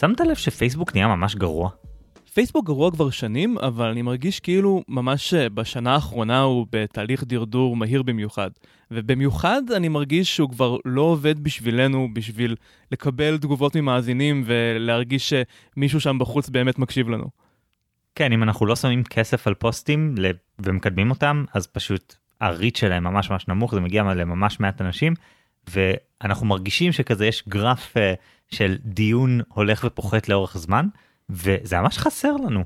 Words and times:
שמת 0.00 0.20
לב 0.20 0.34
שפייסבוק 0.36 0.94
נהיה 0.94 1.08
ממש 1.08 1.34
גרוע? 1.34 1.70
פייסבוק 2.34 2.66
גרוע 2.66 2.90
כבר 2.90 3.10
שנים, 3.10 3.58
אבל 3.58 3.88
אני 3.88 4.02
מרגיש 4.02 4.40
כאילו 4.40 4.82
ממש 4.88 5.34
בשנה 5.34 5.94
האחרונה 5.94 6.40
הוא 6.40 6.66
בתהליך 6.70 7.24
דרדור 7.24 7.76
מהיר 7.76 8.02
במיוחד. 8.02 8.50
ובמיוחד 8.90 9.62
אני 9.76 9.88
מרגיש 9.88 10.36
שהוא 10.36 10.50
כבר 10.50 10.76
לא 10.84 11.02
עובד 11.02 11.40
בשבילנו, 11.40 12.08
בשביל 12.12 12.56
לקבל 12.92 13.38
תגובות 13.38 13.76
ממאזינים 13.76 14.44
ולהרגיש 14.46 15.32
שמישהו 15.32 16.00
שם 16.00 16.18
בחוץ 16.18 16.48
באמת 16.48 16.78
מקשיב 16.78 17.08
לנו. 17.08 17.26
כן, 18.14 18.32
אם 18.32 18.42
אנחנו 18.42 18.66
לא 18.66 18.76
שמים 18.76 19.04
כסף 19.04 19.46
על 19.46 19.54
פוסטים 19.54 20.14
ומקדמים 20.58 21.10
אותם, 21.10 21.44
אז 21.54 21.66
פשוט 21.66 22.14
הריט 22.40 22.76
שלהם 22.76 23.04
ממש 23.04 23.30
ממש 23.30 23.48
נמוך, 23.48 23.74
זה 23.74 23.80
מגיע 23.80 24.02
לממש 24.02 24.60
מעט 24.60 24.80
אנשים, 24.80 25.14
ואנחנו 25.70 26.46
מרגישים 26.46 26.92
שכזה 26.92 27.26
יש 27.26 27.44
גרף 27.48 27.96
uh, 27.96 28.00
של 28.50 28.76
דיון 28.84 29.40
הולך 29.48 29.84
ופוחת 29.86 30.28
לאורך 30.28 30.58
זמן, 30.58 30.86
וזה 31.30 31.80
ממש 31.80 31.98
חסר 31.98 32.32
לנו. 32.32 32.64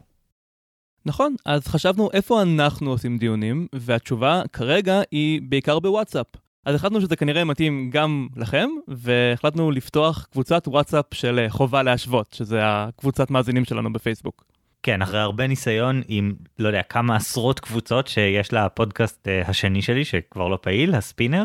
נכון, 1.06 1.34
אז 1.46 1.66
חשבנו 1.66 2.10
איפה 2.12 2.42
אנחנו 2.42 2.90
עושים 2.90 3.18
דיונים, 3.18 3.66
והתשובה 3.72 4.42
כרגע 4.52 5.00
היא 5.10 5.40
בעיקר 5.48 5.78
בוואטסאפ. 5.78 6.26
אז 6.66 6.74
החלטנו 6.74 7.00
שזה 7.00 7.16
כנראה 7.16 7.44
מתאים 7.44 7.90
גם 7.92 8.28
לכם, 8.36 8.68
והחלטנו 8.88 9.70
לפתוח 9.70 10.26
קבוצת 10.32 10.68
וואטסאפ 10.68 11.04
של 11.14 11.38
אה, 11.38 11.50
חובה 11.50 11.82
להשוות, 11.82 12.32
שזה 12.32 12.60
הקבוצת 12.62 13.30
מאזינים 13.30 13.64
שלנו 13.64 13.92
בפייסבוק. 13.92 14.44
כן, 14.82 15.02
אחרי 15.02 15.20
הרבה 15.20 15.46
ניסיון 15.46 16.02
עם, 16.08 16.34
לא 16.58 16.68
יודע, 16.68 16.82
כמה 16.82 17.16
עשרות 17.16 17.60
קבוצות 17.60 18.08
שיש 18.08 18.52
לפודקאסט 18.52 19.28
uh, 19.28 19.50
השני 19.50 19.82
שלי, 19.82 20.04
שכבר 20.04 20.48
לא 20.48 20.58
פעיל, 20.62 20.94
הספינר, 20.94 21.44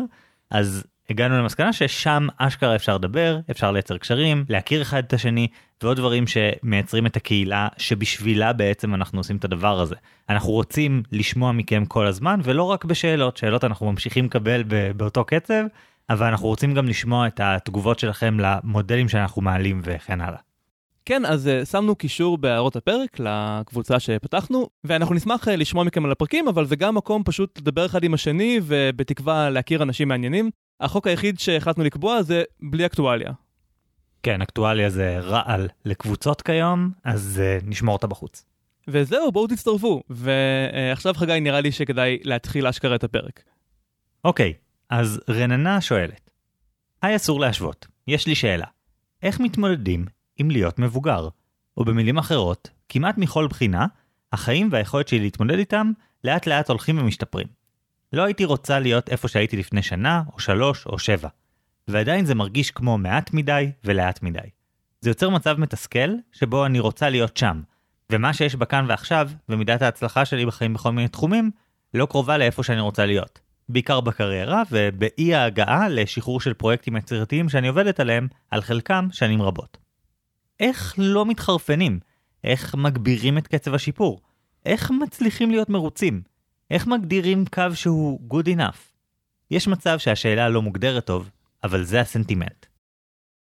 אז 0.50 0.84
הגענו 1.10 1.38
למסקנה 1.38 1.72
ששם 1.72 2.26
אשכרה 2.36 2.76
אפשר 2.76 2.94
לדבר, 2.94 3.40
אפשר 3.50 3.72
לייצר 3.72 3.98
קשרים, 3.98 4.44
להכיר 4.48 4.82
אחד 4.82 5.04
את 5.04 5.12
השני, 5.12 5.48
ועוד 5.82 5.96
דברים 5.96 6.24
שמייצרים 6.26 7.06
את 7.06 7.16
הקהילה 7.16 7.68
שבשבילה 7.78 8.52
בעצם 8.52 8.94
אנחנו 8.94 9.20
עושים 9.20 9.36
את 9.36 9.44
הדבר 9.44 9.80
הזה. 9.80 9.94
אנחנו 10.28 10.50
רוצים 10.50 11.02
לשמוע 11.12 11.52
מכם 11.52 11.84
כל 11.84 12.06
הזמן, 12.06 12.40
ולא 12.42 12.62
רק 12.62 12.84
בשאלות, 12.84 13.36
שאלות 13.36 13.64
אנחנו 13.64 13.92
ממשיכים 13.92 14.24
לקבל 14.24 14.62
באותו 14.96 15.24
קצב, 15.24 15.64
אבל 16.10 16.26
אנחנו 16.26 16.48
רוצים 16.48 16.74
גם 16.74 16.88
לשמוע 16.88 17.26
את 17.26 17.40
התגובות 17.42 17.98
שלכם 17.98 18.40
למודלים 18.40 19.08
שאנחנו 19.08 19.42
מעלים 19.42 19.80
וכן 19.84 20.20
הלאה. 20.20 20.38
כן, 21.04 21.24
אז 21.24 21.50
uh, 21.62 21.64
שמנו 21.64 21.94
קישור 21.94 22.38
בהערות 22.38 22.76
הפרק 22.76 23.20
לקבוצה 23.20 24.00
שפתחנו, 24.00 24.68
ואנחנו 24.84 25.14
נשמח 25.14 25.48
uh, 25.48 25.50
לשמוע 25.50 25.84
מכם 25.84 26.04
על 26.04 26.12
הפרקים, 26.12 26.48
אבל 26.48 26.64
זה 26.64 26.76
גם 26.76 26.94
מקום 26.94 27.22
פשוט 27.24 27.58
לדבר 27.58 27.86
אחד 27.86 28.04
עם 28.04 28.14
השני, 28.14 28.60
ובתקווה 28.62 29.50
להכיר 29.50 29.82
אנשים 29.82 30.08
מעניינים. 30.08 30.50
החוק 30.80 31.06
היחיד 31.06 31.38
שהחלטנו 31.38 31.84
לקבוע 31.84 32.22
זה 32.22 32.42
בלי 32.60 32.86
אקטואליה. 32.86 33.32
כן, 34.22 34.42
אקטואליה 34.42 34.90
זה 34.90 35.18
רעל 35.18 35.68
לקבוצות 35.84 36.42
כיום, 36.42 36.90
אז 37.04 37.42
uh, 37.42 37.66
נשמור 37.66 37.94
אותה 37.94 38.06
בחוץ. 38.06 38.44
וזהו, 38.88 39.32
בואו 39.32 39.46
תצטרפו. 39.46 40.02
ועכשיו 40.10 41.14
uh, 41.14 41.18
חגי, 41.18 41.40
נראה 41.40 41.60
לי 41.60 41.72
שכדאי 41.72 42.18
להתחיל 42.22 42.66
אשכרה 42.66 42.94
את 42.94 43.04
הפרק. 43.04 43.42
אוקיי, 44.24 44.54
אז 44.90 45.20
רננה 45.28 45.80
שואלת, 45.80 46.30
היי 47.02 47.16
אסור 47.16 47.40
להשוות, 47.40 47.86
יש 48.06 48.26
לי 48.26 48.34
שאלה. 48.34 48.66
איך 49.22 49.40
מתמודדים 49.40 50.06
עם 50.36 50.50
להיות 50.50 50.78
מבוגר? 50.78 51.28
או 51.76 51.84
במילים 51.84 52.18
אחרות, 52.18 52.70
כמעט 52.88 53.18
מכל 53.18 53.46
בחינה, 53.50 53.86
החיים 54.32 54.68
והיכולת 54.72 55.08
שלי 55.08 55.20
להתמודד 55.20 55.58
איתם 55.58 55.92
לאט 56.24 56.46
לאט 56.46 56.68
הולכים 56.68 56.98
ומשתפרים. 56.98 57.46
לא 58.12 58.22
הייתי 58.22 58.44
רוצה 58.44 58.78
להיות 58.78 59.08
איפה 59.08 59.28
שהייתי 59.28 59.56
לפני 59.56 59.82
שנה, 59.82 60.22
או 60.32 60.38
שלוש, 60.38 60.86
או 60.86 60.98
שבע. 60.98 61.28
ועדיין 61.88 62.24
זה 62.24 62.34
מרגיש 62.34 62.70
כמו 62.70 62.98
מעט 62.98 63.32
מדי 63.32 63.70
ולאט 63.84 64.22
מדי. 64.22 64.48
זה 65.00 65.10
יוצר 65.10 65.30
מצב 65.30 65.60
מתסכל, 65.60 66.10
שבו 66.32 66.66
אני 66.66 66.80
רוצה 66.80 67.10
להיות 67.10 67.36
שם, 67.36 67.60
ומה 68.12 68.32
שיש 68.32 68.54
בכאן 68.54 68.84
ועכשיו, 68.88 69.30
ומידת 69.48 69.82
ההצלחה 69.82 70.24
שלי 70.24 70.46
בחיים 70.46 70.74
בכל 70.74 70.92
מיני 70.92 71.08
תחומים, 71.08 71.50
לא 71.94 72.06
קרובה 72.06 72.38
לאיפה 72.38 72.62
שאני 72.62 72.80
רוצה 72.80 73.06
להיות. 73.06 73.40
בעיקר 73.68 74.00
בקריירה, 74.00 74.62
ובאי 74.70 75.34
ההגעה 75.34 75.88
לשחרור 75.88 76.40
של 76.40 76.54
פרויקטים 76.54 76.96
יצירתיים 76.96 77.48
שאני 77.48 77.68
עובדת 77.68 78.00
עליהם, 78.00 78.28
על 78.50 78.60
חלקם 78.60 79.08
שנים 79.12 79.42
רבות. 79.42 79.78
איך 80.60 80.94
לא 80.98 81.26
מתחרפנים? 81.26 82.00
איך 82.44 82.74
מגבירים 82.74 83.38
את 83.38 83.46
קצב 83.46 83.74
השיפור? 83.74 84.20
איך 84.66 84.90
מצליחים 84.90 85.50
להיות 85.50 85.68
מרוצים? 85.68 86.22
איך 86.70 86.86
מגדירים 86.86 87.44
קו 87.54 87.62
שהוא 87.74 88.20
good 88.30 88.46
enough? 88.46 88.78
יש 89.50 89.68
מצב 89.68 89.98
שהשאלה 89.98 90.48
לא 90.48 90.62
מוגדרת 90.62 91.06
טוב, 91.06 91.30
אבל 91.64 91.82
זה 91.82 92.00
הסנטימנט. 92.00 92.66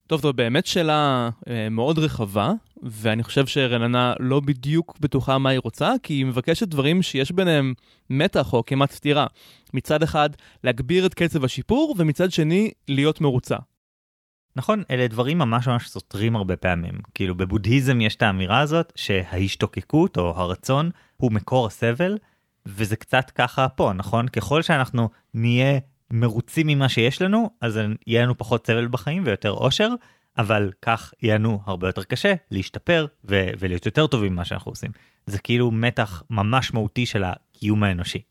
טוב, 0.08 0.22
זו 0.22 0.34
באמת 0.34 0.66
שאלה 0.66 1.30
אה, 1.50 1.70
מאוד 1.70 2.00
רחבה, 2.00 2.52
ואני 2.84 3.24
חושב 3.24 3.46
שרננה 3.46 4.14
לא 4.20 4.40
בדיוק 4.40 4.98
בטוחה 5.00 5.38
מה 5.38 5.50
היא 5.50 5.60
רוצה, 5.64 5.94
כי 6.04 6.14
היא 6.14 6.26
מבקשת 6.26 6.68
דברים 6.68 7.02
שיש 7.02 7.32
ביניהם 7.32 7.74
מתח 8.10 8.54
או 8.54 8.66
כמעט 8.66 8.92
סתירה. 8.92 9.28
מצד 9.74 10.04
אחד, 10.04 10.30
להגביר 10.64 11.06
את 11.06 11.14
קצב 11.14 11.46
השיפור, 11.46 11.96
ומצד 11.98 12.32
שני, 12.32 12.72
להיות 12.88 13.22
מרוצה. 13.22 13.58
נכון, 14.56 14.84
אלה 14.92 15.08
דברים 15.08 15.38
ממש 15.38 15.68
ממש 15.68 15.88
סותרים 15.88 16.36
הרבה 16.36 16.56
פעמים. 16.56 16.94
כאילו 17.14 17.36
בבודהיזם 17.36 18.02
יש 18.02 18.16
את 18.16 18.22
האמירה 18.22 18.60
הזאת 18.60 18.94
שההשתוקקות 18.96 20.18
או 20.18 20.34
הרצון 20.36 20.90
הוא 21.18 21.32
מקור 21.32 21.68
הסבל, 21.68 22.18
וזה 22.68 22.96
קצת 22.96 23.32
ככה 23.36 23.70
פה, 23.70 23.94
נכון? 23.96 24.28
ככל 24.28 24.62
שאנחנו 24.62 25.10
נהיה 25.34 25.80
מרוצים 26.12 26.68
ממה 26.68 26.90
שיש 26.90 27.22
לנו, 27.22 27.50
אז 27.62 27.80
יהיה 28.08 28.24
לנו 28.24 28.38
פחות 28.38 28.68
סבל 28.68 28.88
בחיים 28.88 29.24
ויותר 29.26 29.52
אושר, 29.52 29.90
אבל 30.38 30.72
כך 30.82 31.14
יהיה 31.22 31.36
לנו 31.36 31.60
הרבה 31.66 31.88
יותר 31.88 32.04
קשה 32.04 32.34
להשתפר 32.52 33.06
ו- 33.30 33.50
ולהיות 33.60 33.86
יותר 33.86 34.08
טובים 34.08 34.34
ממה 34.34 34.46
שאנחנו 34.46 34.72
עושים. 34.72 34.92
זה 35.26 35.40
כאילו 35.40 35.72
מתח 35.72 36.24
ממש 36.30 36.74
מהותי 36.74 37.06
של 37.06 37.24
הקיום 37.24 37.84
האנושי. 37.84 38.22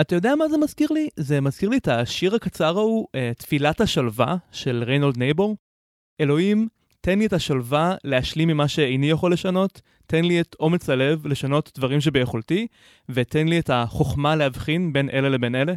אתה 0.00 0.14
יודע 0.14 0.34
מה 0.34 0.48
זה 0.48 0.58
מזכיר 0.58 0.88
לי? 0.90 1.08
זה 1.16 1.40
מזכיר 1.40 1.68
לי 1.68 1.76
את 1.78 1.88
השיר 1.88 2.34
הקצר 2.34 2.78
ההוא, 2.78 3.06
אה, 3.14 3.32
תפילת 3.38 3.80
השלווה 3.80 4.36
של 4.52 4.82
ריינולד 4.86 5.16
נייבור. 5.16 5.56
אלוהים, 6.20 6.68
תן 7.00 7.18
לי 7.18 7.26
את 7.26 7.32
השלווה 7.32 7.94
להשלים 8.04 8.48
ממה 8.48 8.68
שאיני 8.68 9.10
יכול 9.10 9.32
לשנות, 9.32 9.80
תן 10.10 10.24
לי 10.24 10.40
את 10.40 10.56
אומץ 10.60 10.90
הלב 10.90 11.26
לשנות 11.26 11.72
דברים 11.76 12.00
שביכולתי, 12.00 12.66
ותן 13.08 13.48
לי 13.48 13.58
את 13.58 13.70
החוכמה 13.70 14.36
להבחין 14.36 14.92
בין 14.92 15.10
אלה 15.10 15.28
לבין 15.28 15.54
אלה. 15.54 15.74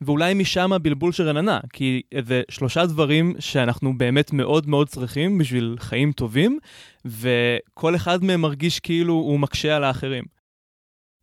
ואולי 0.00 0.34
משם 0.34 0.72
הבלבול 0.72 1.12
של 1.12 1.28
רננה, 1.28 1.60
כי 1.72 2.02
זה 2.24 2.42
שלושה 2.50 2.86
דברים 2.86 3.34
שאנחנו 3.38 3.98
באמת 3.98 4.32
מאוד 4.32 4.68
מאוד 4.68 4.88
צריכים 4.88 5.38
בשביל 5.38 5.76
חיים 5.78 6.12
טובים, 6.12 6.58
וכל 7.04 7.96
אחד 7.96 8.24
מהם 8.24 8.40
מרגיש 8.40 8.80
כאילו 8.80 9.12
הוא 9.12 9.40
מקשה 9.40 9.76
על 9.76 9.84
האחרים. 9.84 10.24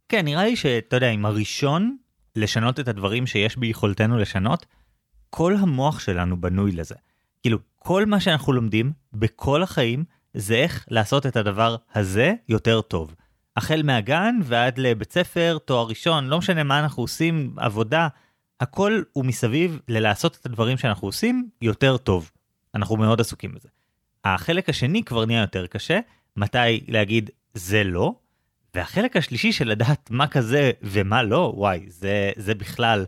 כן, 0.10 0.26
נראה 0.26 0.44
לי 0.44 0.56
שאתה 0.56 0.96
יודע, 0.96 1.10
עם 1.10 1.26
הראשון, 1.26 1.98
לשנות 2.36 2.80
את 2.80 2.88
הדברים 2.88 3.28
שיש 3.28 3.58
ביכולתנו 3.58 4.18
לשנות, 4.18 4.66
כל 5.30 5.56
המוח 5.56 6.00
שלנו 6.00 6.42
בנוי 6.42 6.72
לזה. 6.72 6.96
כאילו, 7.42 7.58
כל 7.80 8.06
מה 8.06 8.20
שאנחנו 8.20 8.54
לומדים 8.54 8.92
בכל 9.14 9.64
החיים 9.64 10.04
זה 10.34 10.56
איך 10.56 10.86
לעשות 10.90 11.26
את 11.26 11.36
הדבר 11.36 11.76
הזה 11.96 12.34
יותר 12.50 12.82
טוב. 12.82 13.16
החל 13.58 13.82
מהגן 13.84 14.36
ועד 14.44 14.78
לבית 14.78 15.12
ספר, 15.12 15.58
תואר 15.66 15.88
ראשון, 15.88 16.28
לא 16.28 16.38
משנה 16.38 16.64
מה 16.64 16.80
אנחנו 16.80 17.04
עושים, 17.04 17.54
עבודה, 17.58 18.08
הכל 18.60 19.02
הוא 19.14 19.26
מסביב 19.26 19.80
ללעשות 19.88 20.38
את 20.42 20.46
הדברים 20.46 20.78
שאנחנו 20.78 21.08
עושים 21.08 21.50
יותר 21.62 21.98
טוב. 21.98 22.32
אנחנו 22.76 22.96
מאוד 22.96 23.22
עסוקים 23.22 23.54
בזה. 23.54 23.70
החלק 24.24 24.70
השני 24.70 25.04
כבר 25.04 25.26
נהיה 25.26 25.42
יותר 25.42 25.68
קשה, 25.68 26.00
מתי 26.38 26.86
להגיד 26.88 27.30
זה 27.54 27.84
לא, 27.84 28.16
והחלק 28.76 29.18
השלישי 29.18 29.52
של 29.52 29.68
לדעת 29.68 30.12
מה 30.12 30.28
כזה 30.28 30.72
ומה 30.82 31.24
לא, 31.24 31.54
וואי, 31.56 31.86
זה, 31.88 32.32
זה 32.36 32.56
בכלל, 32.56 33.06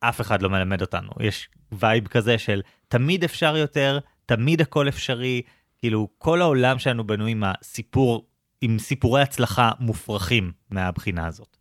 אף 0.00 0.20
אחד 0.20 0.42
לא 0.42 0.50
מלמד 0.50 0.80
אותנו. 0.80 1.10
יש 1.20 1.48
vibe 1.72 2.06
כזה 2.08 2.38
של 2.38 2.62
תמיד 2.88 3.24
אפשר 3.24 3.56
יותר, 3.56 3.98
תמיד 4.26 4.60
הכל 4.60 4.88
אפשרי, 4.88 5.42
כאילו 5.80 6.08
כל 6.18 6.42
העולם 6.42 6.78
שלנו 6.78 7.06
בנוי 7.06 7.30
עם 7.30 7.44
הסיפור, 7.44 8.26
עם 8.60 8.78
סיפורי 8.78 9.22
הצלחה 9.22 9.70
מופרכים 9.80 10.52
מהבחינה 10.70 11.26
הזאת. 11.26 11.56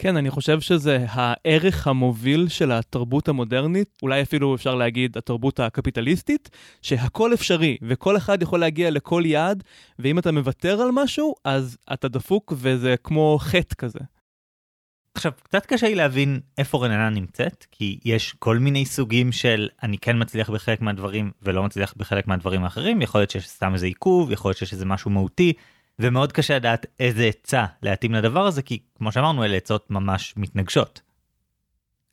כן, 0.00 0.16
אני 0.16 0.30
חושב 0.30 0.60
שזה 0.60 1.06
הערך 1.08 1.86
המוביל 1.86 2.48
של 2.48 2.72
התרבות 2.72 3.28
המודרנית, 3.28 3.98
אולי 4.02 4.22
אפילו 4.22 4.54
אפשר 4.54 4.74
להגיד 4.74 5.18
התרבות 5.18 5.60
הקפיטליסטית, 5.60 6.50
שהכל 6.82 7.34
אפשרי 7.34 7.76
וכל 7.82 8.16
אחד 8.16 8.42
יכול 8.42 8.60
להגיע 8.60 8.90
לכל 8.90 9.22
יעד, 9.26 9.64
ואם 9.98 10.18
אתה 10.18 10.32
מוותר 10.32 10.80
על 10.80 10.90
משהו, 10.92 11.34
אז 11.44 11.78
אתה 11.92 12.08
דפוק 12.08 12.52
וזה 12.56 12.94
כמו 13.04 13.38
חטא 13.40 13.74
כזה. 13.74 13.98
עכשיו, 15.18 15.32
קצת 15.42 15.66
קשה 15.66 15.88
לי 15.88 15.94
להבין 15.94 16.40
איפה 16.58 16.84
רננה 16.84 17.10
נמצאת, 17.10 17.66
כי 17.70 17.98
יש 18.04 18.34
כל 18.38 18.58
מיני 18.58 18.86
סוגים 18.86 19.32
של 19.32 19.68
אני 19.82 19.98
כן 19.98 20.22
מצליח 20.22 20.50
בחלק 20.50 20.80
מהדברים 20.80 21.30
ולא 21.42 21.62
מצליח 21.62 21.94
בחלק 21.96 22.26
מהדברים 22.26 22.64
האחרים, 22.64 23.02
יכול 23.02 23.20
להיות 23.20 23.30
שיש 23.30 23.48
סתם 23.48 23.74
איזה 23.74 23.86
עיכוב, 23.86 24.32
יכול 24.32 24.48
להיות 24.48 24.58
שיש 24.58 24.72
איזה 24.72 24.84
משהו 24.84 25.10
מהותי, 25.10 25.52
ומאוד 25.98 26.32
קשה 26.32 26.56
לדעת 26.56 26.86
איזה 27.00 27.24
עצה 27.24 27.64
להתאים 27.82 28.14
לדבר 28.14 28.46
הזה, 28.46 28.62
כי 28.62 28.78
כמו 28.98 29.12
שאמרנו, 29.12 29.44
אלה 29.44 29.56
עצות 29.56 29.90
ממש 29.90 30.34
מתנגשות. 30.36 31.00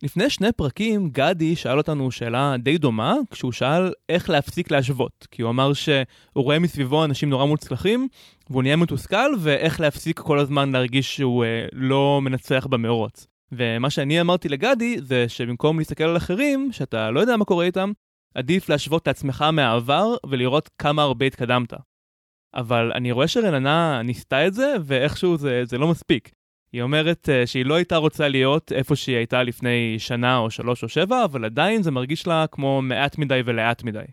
לפני 0.03 0.29
שני 0.29 0.51
פרקים, 0.51 1.09
גדי 1.09 1.55
שאל 1.55 1.77
אותנו 1.77 2.11
שאלה 2.11 2.55
די 2.59 2.77
דומה, 2.77 3.15
כשהוא 3.31 3.51
שאל 3.51 3.91
איך 4.09 4.29
להפסיק 4.29 4.71
להשוות. 4.71 5.27
כי 5.31 5.41
הוא 5.41 5.49
אמר 5.49 5.73
שהוא 5.73 6.05
רואה 6.35 6.59
מסביבו 6.59 7.05
אנשים 7.05 7.29
נורא 7.29 7.45
מוצלחים, 7.45 8.07
והוא 8.49 8.63
נהיה 8.63 8.75
מתוסכל, 8.75 9.31
ואיך 9.39 9.79
להפסיק 9.79 10.19
כל 10.19 10.39
הזמן 10.39 10.71
להרגיש 10.71 11.15
שהוא 11.15 11.45
אה, 11.45 11.65
לא 11.73 12.19
מנצח 12.23 12.67
במאורות. 12.69 13.27
ומה 13.51 13.89
שאני 13.89 14.21
אמרתי 14.21 14.49
לגדי, 14.49 14.97
זה 15.01 15.29
שבמקום 15.29 15.79
להסתכל 15.79 16.03
על 16.03 16.17
אחרים, 16.17 16.69
שאתה 16.71 17.11
לא 17.11 17.19
יודע 17.19 17.37
מה 17.37 17.45
קורה 17.45 17.65
איתם, 17.65 17.91
עדיף 18.35 18.69
להשוות 18.69 19.01
את 19.01 19.07
עצמך 19.07 19.45
מהעבר 19.53 20.15
ולראות 20.25 20.69
כמה 20.77 21.01
הרבה 21.01 21.25
התקדמת. 21.25 21.73
אבל 22.53 22.91
אני 22.95 23.11
רואה 23.11 23.27
שרננה 23.27 24.01
ניסתה 24.03 24.47
את 24.47 24.53
זה, 24.53 24.75
ואיכשהו 24.83 25.37
זה, 25.37 25.61
זה 25.65 25.77
לא 25.77 25.87
מספיק. 25.87 26.31
היא 26.73 26.81
אומרת 26.81 27.29
uh, 27.29 27.47
שהיא 27.47 27.65
לא 27.65 27.73
הייתה 27.73 27.97
רוצה 27.97 28.27
להיות 28.27 28.71
איפה 28.71 28.95
שהיא 28.95 29.17
הייתה 29.17 29.43
לפני 29.43 29.95
שנה 29.99 30.37
או 30.37 30.51
שלוש 30.51 30.83
או 30.83 30.89
שבע, 30.89 31.23
אבל 31.25 31.45
עדיין 31.45 31.83
זה 31.83 31.91
מרגיש 31.91 32.27
לה 32.27 32.45
כמו 32.51 32.81
מעט 32.81 33.17
מדי 33.17 33.41
ולאט 33.45 33.83
מדי. 33.83 34.05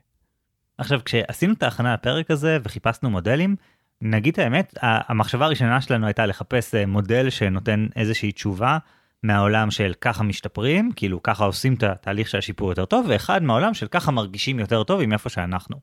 עכשיו, 0.79 1.01
כשעשינו 1.05 1.53
את 1.53 1.63
ההכנה 1.63 1.95
לפרק 1.95 2.31
הזה 2.31 2.59
וחיפשנו 2.63 3.11
מודלים, 3.11 3.57
נגיד 4.05 4.41
האמת, 4.41 4.75
המחשבה 4.83 5.45
הראשונה 5.45 5.81
שלנו 5.81 6.07
הייתה 6.07 6.27
לחפש 6.27 6.75
אה, 6.75 6.87
מודל 6.87 7.31
שנותן 7.31 7.87
איזושהי 7.97 8.33
תשובה 8.33 8.79
מהעולם 9.23 9.71
של 9.71 9.93
ככה 10.01 10.23
משתפרים, 10.23 10.93
כאילו 10.97 11.23
ככה 11.23 11.45
עושים 11.45 11.75
את 11.75 11.83
התהליך 11.83 12.29
של 12.29 12.39
השיפור 12.39 12.69
יותר 12.69 12.85
טוב, 12.85 13.07
ואחד 13.09 13.43
מהעולם 13.43 13.75
של 13.75 13.87
ככה 13.87 14.11
מרגישים 14.11 14.59
יותר 14.59 14.83
טוב 14.83 15.01
עם 15.01 15.13
איפה 15.13 15.29
שאנחנו. 15.29 15.77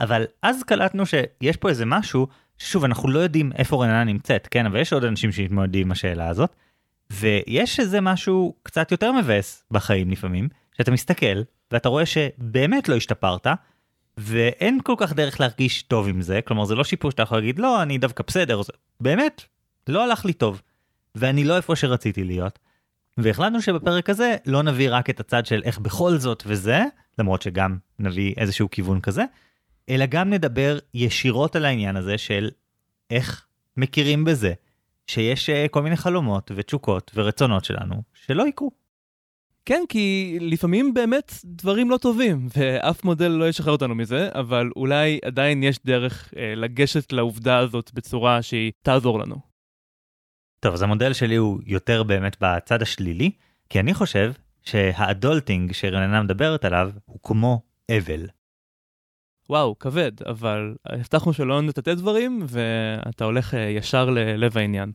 אבל 0.00 0.24
אז 0.42 0.62
קלטנו 0.62 1.06
שיש 1.06 1.56
פה 1.56 1.68
איזה 1.68 1.86
משהו, 1.86 2.26
ששוב, 2.58 2.84
אנחנו 2.84 3.08
לא 3.08 3.18
יודעים 3.18 3.52
איפה 3.56 3.84
רננה 3.84 4.04
נמצאת, 4.04 4.48
כן, 4.50 4.66
אבל 4.66 4.80
יש 4.80 4.92
עוד 4.92 5.04
אנשים 5.04 5.32
שמתמודדים 5.32 5.86
עם 5.86 5.92
השאלה 5.92 6.28
הזאת, 6.28 6.56
ויש 7.10 7.80
איזה 7.80 8.00
משהו 8.00 8.54
קצת 8.62 8.92
יותר 8.92 9.12
מבאס 9.12 9.64
בחיים 9.70 10.10
לפעמים, 10.10 10.48
שאתה 10.76 10.90
מסתכל, 10.90 11.42
ואתה 11.70 11.88
רואה 11.88 12.06
שבאמת 12.06 12.88
לא 12.88 12.96
השתפרת, 12.96 13.46
ואין 14.16 14.80
כל 14.84 14.94
כך 14.98 15.12
דרך 15.12 15.40
להרגיש 15.40 15.82
טוב 15.82 16.08
עם 16.08 16.22
זה, 16.22 16.40
כלומר 16.44 16.64
זה 16.64 16.74
לא 16.74 16.84
שיפור 16.84 17.10
שאתה 17.10 17.22
יכול 17.22 17.38
להגיד, 17.38 17.58
לא, 17.58 17.82
אני 17.82 17.98
דווקא 17.98 18.24
בסדר, 18.26 18.62
זה... 18.62 18.72
באמת, 19.00 19.42
לא 19.88 20.04
הלך 20.04 20.24
לי 20.24 20.32
טוב. 20.32 20.62
ואני 21.14 21.44
לא 21.44 21.56
איפה 21.56 21.76
שרציתי 21.76 22.24
להיות. 22.24 22.58
והחלטנו 23.18 23.62
שבפרק 23.62 24.10
הזה 24.10 24.36
לא 24.46 24.62
נביא 24.62 24.88
רק 24.90 25.10
את 25.10 25.20
הצד 25.20 25.46
של 25.46 25.62
איך 25.64 25.78
בכל 25.78 26.16
זאת 26.16 26.42
וזה, 26.46 26.84
למרות 27.18 27.42
שגם 27.42 27.76
נביא 27.98 28.34
איזשהו 28.36 28.70
כיוון 28.70 29.00
כזה, 29.00 29.24
אלא 29.88 30.06
גם 30.06 30.30
נדבר 30.30 30.78
ישירות 30.94 31.56
על 31.56 31.64
העניין 31.64 31.96
הזה 31.96 32.18
של 32.18 32.50
איך 33.10 33.46
מכירים 33.76 34.24
בזה 34.24 34.52
שיש 35.06 35.50
אה, 35.50 35.66
כל 35.70 35.82
מיני 35.82 35.96
חלומות 35.96 36.50
ותשוקות 36.54 37.10
ורצונות 37.14 37.64
שלנו 37.64 38.02
שלא 38.14 38.46
יקרו. 38.46 38.85
כן, 39.66 39.82
כי 39.88 40.36
לפעמים 40.40 40.94
באמת 40.94 41.32
דברים 41.44 41.90
לא 41.90 41.96
טובים, 41.96 42.48
ואף 42.56 43.04
מודל 43.04 43.28
לא 43.28 43.48
ישחרר 43.48 43.72
אותנו 43.72 43.94
מזה, 43.94 44.28
אבל 44.32 44.70
אולי 44.76 45.18
עדיין 45.24 45.62
יש 45.62 45.78
דרך 45.84 46.34
אה, 46.36 46.54
לגשת 46.54 47.12
לעובדה 47.12 47.58
הזאת 47.58 47.90
בצורה 47.94 48.42
שהיא 48.42 48.72
תעזור 48.82 49.18
לנו. 49.18 49.36
טוב, 50.60 50.74
אז 50.74 50.82
המודל 50.82 51.12
שלי 51.12 51.36
הוא 51.36 51.60
יותר 51.66 52.02
באמת 52.02 52.36
בצד 52.40 52.82
השלילי, 52.82 53.30
כי 53.68 53.80
אני 53.80 53.94
חושב 53.94 54.32
שהאדולטינג 54.62 55.72
שרננה 55.72 56.22
מדברת 56.22 56.64
עליו 56.64 56.90
הוא 57.04 57.18
כמו 57.22 57.62
אבל. 57.90 58.26
וואו, 59.50 59.78
כבד, 59.78 60.12
אבל 60.26 60.74
הבטחנו 60.86 61.32
שלא 61.32 61.62
נטאטא 61.62 61.94
דברים, 61.94 62.42
ואתה 62.48 63.24
הולך 63.24 63.54
אה, 63.54 63.60
ישר 63.60 64.10
ללב 64.10 64.58
העניין. 64.58 64.92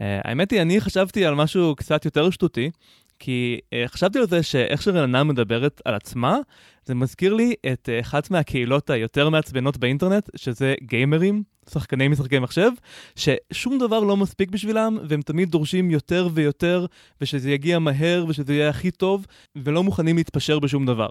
אה, 0.00 0.20
האמת 0.24 0.50
היא, 0.50 0.62
אני 0.62 0.80
חשבתי 0.80 1.26
על 1.26 1.34
משהו 1.34 1.76
קצת 1.76 2.04
יותר 2.04 2.30
שטותי, 2.30 2.70
כי 3.18 3.58
uh, 3.64 3.88
חשבתי 3.88 4.18
על 4.18 4.26
זה 4.26 4.42
שאיך 4.42 4.82
שרננה 4.82 5.24
מדברת 5.24 5.80
על 5.84 5.94
עצמה, 5.94 6.38
זה 6.86 6.94
מזכיר 6.94 7.34
לי 7.34 7.54
את 7.72 7.88
uh, 7.88 8.04
אחת 8.04 8.30
מהקהילות 8.30 8.90
היותר 8.90 9.28
מעצבנות 9.28 9.76
באינטרנט, 9.76 10.30
שזה 10.36 10.74
גיימרים, 10.82 11.42
שחקני 11.70 12.08
משחקי 12.08 12.38
מחשב, 12.38 12.70
ששום 13.16 13.78
דבר 13.78 14.00
לא 14.00 14.16
מספיק 14.16 14.50
בשבילם, 14.50 14.98
והם 15.08 15.22
תמיד 15.22 15.50
דורשים 15.50 15.90
יותר 15.90 16.28
ויותר, 16.34 16.86
ושזה 17.20 17.50
יגיע 17.50 17.78
מהר 17.78 18.24
ושזה 18.28 18.54
יהיה 18.54 18.68
הכי 18.68 18.90
טוב, 18.90 19.26
ולא 19.56 19.82
מוכנים 19.82 20.16
להתפשר 20.16 20.58
בשום 20.58 20.86
דבר. 20.86 21.08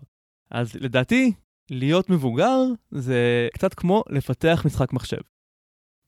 אז 0.52 0.76
לדעתי, 0.76 1.32
להיות 1.72 2.10
מבוגר 2.10 2.58
זה 2.92 3.48
קצת 3.54 3.74
כמו 3.74 4.04
לפתח 4.10 4.64
משחק 4.66 4.94
מחשב. 4.94 5.22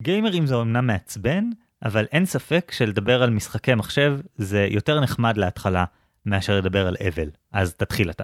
גיימרים 0.01 0.45
זה 0.45 0.55
אומנם 0.55 0.87
מעצבן, 0.87 1.49
אבל 1.83 2.05
אין 2.11 2.25
ספק 2.25 2.71
שלדבר 2.75 3.23
על 3.23 3.29
משחקי 3.29 3.75
מחשב 3.75 4.19
זה 4.35 4.67
יותר 4.71 4.99
נחמד 4.99 5.37
להתחלה 5.37 5.85
מאשר 6.25 6.57
לדבר 6.57 6.87
על 6.87 6.95
אבל. 7.07 7.29
אז 7.51 7.73
תתחיל 7.73 8.09
אתה. 8.09 8.23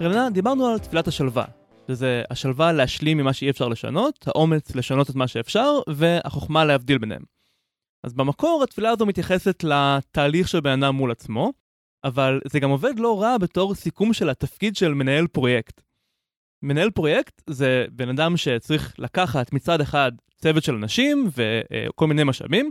רלנה, 0.00 0.30
דיברנו 0.30 0.66
על 0.66 0.78
תפילת 0.78 1.08
השלווה, 1.08 1.44
שזה 1.88 2.22
השלווה 2.30 2.72
להשלים 2.72 3.18
ממה 3.18 3.32
שאי 3.32 3.50
אפשר 3.50 3.68
לשנות, 3.68 4.28
האומץ 4.28 4.76
לשנות 4.76 5.10
את 5.10 5.14
מה 5.14 5.28
שאפשר, 5.28 5.78
והחוכמה 5.88 6.64
להבדיל 6.64 6.98
ביניהם. 6.98 7.22
אז 8.04 8.12
במקור 8.12 8.62
התפילה 8.64 8.90
הזו 8.90 9.06
מתייחסת 9.06 9.64
לתהליך 9.64 10.48
של 10.48 10.60
בן 10.60 10.82
אדם 10.82 10.94
מול 10.94 11.10
עצמו, 11.10 11.52
אבל 12.04 12.40
זה 12.48 12.60
גם 12.60 12.70
עובד 12.70 12.98
לא 12.98 13.22
רע 13.22 13.38
בתור 13.38 13.74
סיכום 13.74 14.12
של 14.12 14.30
התפקיד 14.30 14.76
של 14.76 14.94
מנהל 14.94 15.26
פרויקט. 15.26 15.80
מנהל 16.62 16.90
פרויקט 16.90 17.42
זה 17.50 17.86
בן 17.92 18.08
אדם 18.08 18.36
שצריך 18.36 18.94
לקחת 18.98 19.52
מצד 19.52 19.80
אחד 19.80 20.12
צוות 20.36 20.64
של 20.64 20.74
אנשים 20.74 21.28
וכל 21.36 22.06
מיני 22.06 22.24
משאבים, 22.24 22.70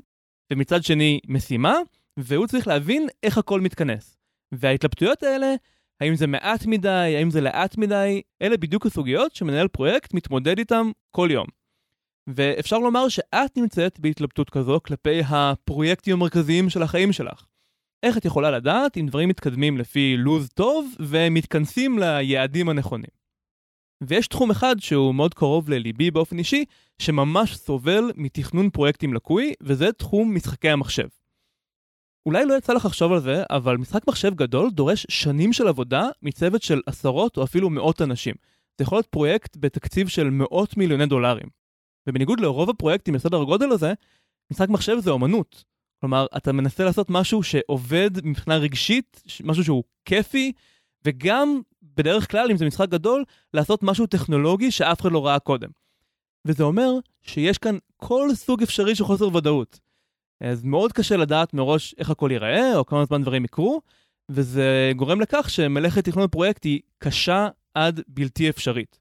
ומצד 0.53 0.83
שני 0.83 1.19
משימה, 1.27 1.75
והוא 2.17 2.47
צריך 2.47 2.67
להבין 2.67 3.07
איך 3.23 3.37
הכל 3.37 3.61
מתכנס. 3.61 4.17
וההתלבטויות 4.51 5.23
האלה, 5.23 5.55
האם 6.01 6.15
זה 6.15 6.27
מעט 6.27 6.65
מדי, 6.65 7.15
האם 7.17 7.31
זה 7.31 7.41
לאט 7.41 7.77
מדי, 7.77 8.21
אלה 8.41 8.57
בדיוק 8.57 8.85
הסוגיות 8.85 9.35
שמנהל 9.35 9.67
פרויקט 9.67 10.13
מתמודד 10.13 10.59
איתם 10.59 10.91
כל 11.11 11.29
יום. 11.31 11.47
ואפשר 12.27 12.77
לומר 12.77 13.09
שאת 13.09 13.57
נמצאת 13.57 13.99
בהתלבטות 13.99 14.49
כזו 14.49 14.79
כלפי 14.85 15.21
הפרויקטים 15.27 16.13
המרכזיים 16.13 16.69
של 16.69 16.83
החיים 16.83 17.13
שלך. 17.13 17.45
איך 18.03 18.17
את 18.17 18.25
יכולה 18.25 18.51
לדעת 18.51 18.97
אם 18.97 19.07
דברים 19.07 19.29
מתקדמים 19.29 19.77
לפי 19.77 20.15
לו"ז 20.17 20.49
טוב 20.49 20.95
ומתכנסים 20.99 21.99
ליעדים 21.99 22.69
הנכונים. 22.69 23.23
ויש 24.07 24.27
תחום 24.27 24.51
אחד 24.51 24.75
שהוא 24.79 25.15
מאוד 25.15 25.33
קרוב 25.33 25.69
לליבי 25.69 26.11
באופן 26.11 26.37
אישי, 26.37 26.65
שממש 26.99 27.55
סובל 27.55 28.11
מתכנון 28.15 28.69
פרויקטים 28.69 29.13
לקוי, 29.13 29.53
וזה 29.61 29.91
תחום 29.91 30.35
משחקי 30.35 30.69
המחשב. 30.69 31.07
אולי 32.25 32.45
לא 32.45 32.53
יצא 32.53 32.73
לך 32.73 32.85
לחשוב 32.85 33.11
על 33.11 33.19
זה, 33.19 33.43
אבל 33.49 33.77
משחק 33.77 34.07
מחשב 34.07 34.35
גדול 34.35 34.69
דורש 34.71 35.05
שנים 35.09 35.53
של 35.53 35.67
עבודה 35.67 36.09
מצוות 36.21 36.61
של 36.61 36.81
עשרות 36.85 37.37
או 37.37 37.43
אפילו 37.43 37.69
מאות 37.69 38.01
אנשים. 38.01 38.35
זה 38.77 38.83
יכול 38.83 38.95
להיות 38.97 39.07
פרויקט 39.07 39.57
בתקציב 39.59 40.07
של 40.07 40.29
מאות 40.29 40.77
מיליוני 40.77 41.05
דולרים. 41.05 41.47
ובניגוד 42.07 42.39
לרוב 42.39 42.69
הפרויקטים 42.69 43.13
בסדר 43.13 43.41
הגודל 43.41 43.71
הזה, 43.71 43.93
משחק 44.51 44.69
מחשב 44.69 44.97
זה 44.99 45.11
אומנות. 45.11 45.72
כלומר, 46.03 46.25
אתה 46.37 46.51
מנסה 46.51 46.83
לעשות 46.83 47.09
משהו 47.09 47.43
שעובד 47.43 48.11
מבחינה 48.23 48.57
רגשית, 48.57 49.23
משהו 49.43 49.63
שהוא 49.63 49.83
כיפי, 50.05 50.51
וגם, 51.05 51.61
בדרך 51.83 52.31
כלל, 52.31 52.51
אם 52.51 52.57
זה 52.57 52.65
משחק 52.65 52.89
גדול, 52.89 53.23
לעשות 53.53 53.83
משהו 53.83 54.07
טכנולוגי 54.07 54.71
שאף 54.71 55.01
אחד 55.01 55.11
לא 55.11 55.25
ראה 55.25 55.39
קודם. 55.39 55.69
וזה 56.45 56.63
אומר 56.63 56.91
שיש 57.21 57.57
כאן 57.57 57.77
כל 57.97 58.29
סוג 58.33 58.63
אפשרי 58.63 58.95
של 58.95 59.03
חוסר 59.03 59.35
ודאות. 59.35 59.79
אז 60.43 60.63
מאוד 60.63 60.93
קשה 60.93 61.17
לדעת 61.17 61.53
מראש 61.53 61.95
איך 61.97 62.09
הכל 62.09 62.29
ייראה, 62.31 62.75
או 62.75 62.85
כמה 62.85 63.05
זמן 63.05 63.21
דברים 63.21 63.45
יקרו, 63.45 63.81
וזה 64.29 64.91
גורם 64.95 65.21
לכך 65.21 65.49
שמלאכת 65.49 66.05
תכנון 66.05 66.25
הפרויקט 66.25 66.63
היא 66.63 66.81
קשה 66.97 67.47
עד 67.73 68.01
בלתי 68.07 68.49
אפשרית. 68.49 68.99